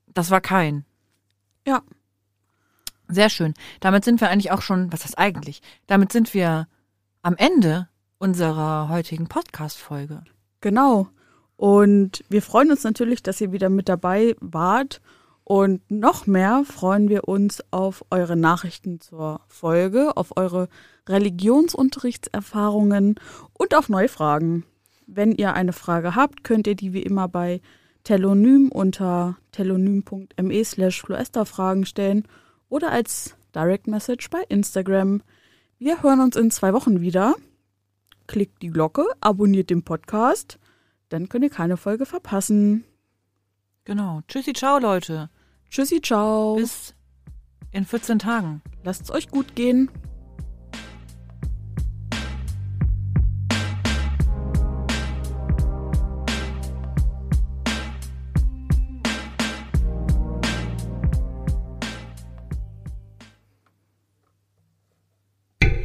Das 0.07 0.31
war 0.31 0.39
kein. 0.39 0.85
Ja. 1.67 1.81
Sehr 3.07 3.29
schön. 3.29 3.53
Damit 3.79 4.03
sind 4.03 4.21
wir 4.21 4.29
eigentlich 4.29 4.51
auch 4.51 4.61
schon, 4.61 4.91
was 4.91 5.03
heißt 5.03 5.17
eigentlich? 5.17 5.61
Damit 5.87 6.11
sind 6.11 6.33
wir 6.33 6.67
am 7.21 7.35
Ende 7.37 7.87
unserer 8.17 8.89
heutigen 8.89 9.27
Podcast-Folge. 9.27 10.23
Genau. 10.61 11.07
Und 11.57 12.23
wir 12.29 12.41
freuen 12.41 12.71
uns 12.71 12.83
natürlich, 12.83 13.21
dass 13.23 13.41
ihr 13.41 13.51
wieder 13.51 13.69
mit 13.69 13.89
dabei 13.89 14.35
wart. 14.39 15.01
Und 15.43 15.91
noch 15.91 16.25
mehr 16.25 16.63
freuen 16.65 17.07
wir 17.07 17.27
uns 17.27 17.63
auf 17.71 18.03
eure 18.09 18.35
Nachrichten 18.35 18.99
zur 18.99 19.41
Folge, 19.47 20.17
auf 20.17 20.35
eure 20.37 20.69
Religionsunterrichtserfahrungen 21.07 23.19
und 23.53 23.75
auf 23.75 23.87
neue 23.87 24.09
Fragen. 24.09 24.65
Wenn 25.05 25.33
ihr 25.33 25.53
eine 25.53 25.73
Frage 25.73 26.15
habt, 26.15 26.43
könnt 26.43 26.65
ihr 26.65 26.73
die 26.75 26.93
wie 26.93 27.03
immer 27.03 27.27
bei 27.27 27.61
Telonym 28.03 28.71
unter 28.71 29.37
telonym.me 29.51 30.65
slash 30.65 31.05
Fragen 31.45 31.85
stellen 31.85 32.27
oder 32.69 32.91
als 32.91 33.35
Direct 33.53 33.87
Message 33.87 34.29
bei 34.29 34.43
Instagram. 34.49 35.21
Wir 35.79 36.03
hören 36.03 36.19
uns 36.19 36.35
in 36.35 36.51
zwei 36.51 36.73
Wochen 36.73 37.01
wieder. 37.01 37.35
Klickt 38.27 38.61
die 38.61 38.69
Glocke, 38.69 39.05
abonniert 39.21 39.69
den 39.69 39.83
Podcast, 39.83 40.59
dann 41.09 41.29
könnt 41.29 41.43
ihr 41.43 41.49
keine 41.49 41.77
Folge 41.77 42.05
verpassen. 42.05 42.83
Genau. 43.83 44.21
Tschüssi, 44.27 44.53
ciao, 44.53 44.79
Leute. 44.79 45.29
Tschüssi, 45.69 46.01
ciao. 46.01 46.55
Bis 46.55 46.95
in 47.71 47.85
14 47.85 48.19
Tagen. 48.19 48.61
Lasst 48.83 49.03
es 49.03 49.11
euch 49.11 49.29
gut 49.29 49.55
gehen. 49.55 49.89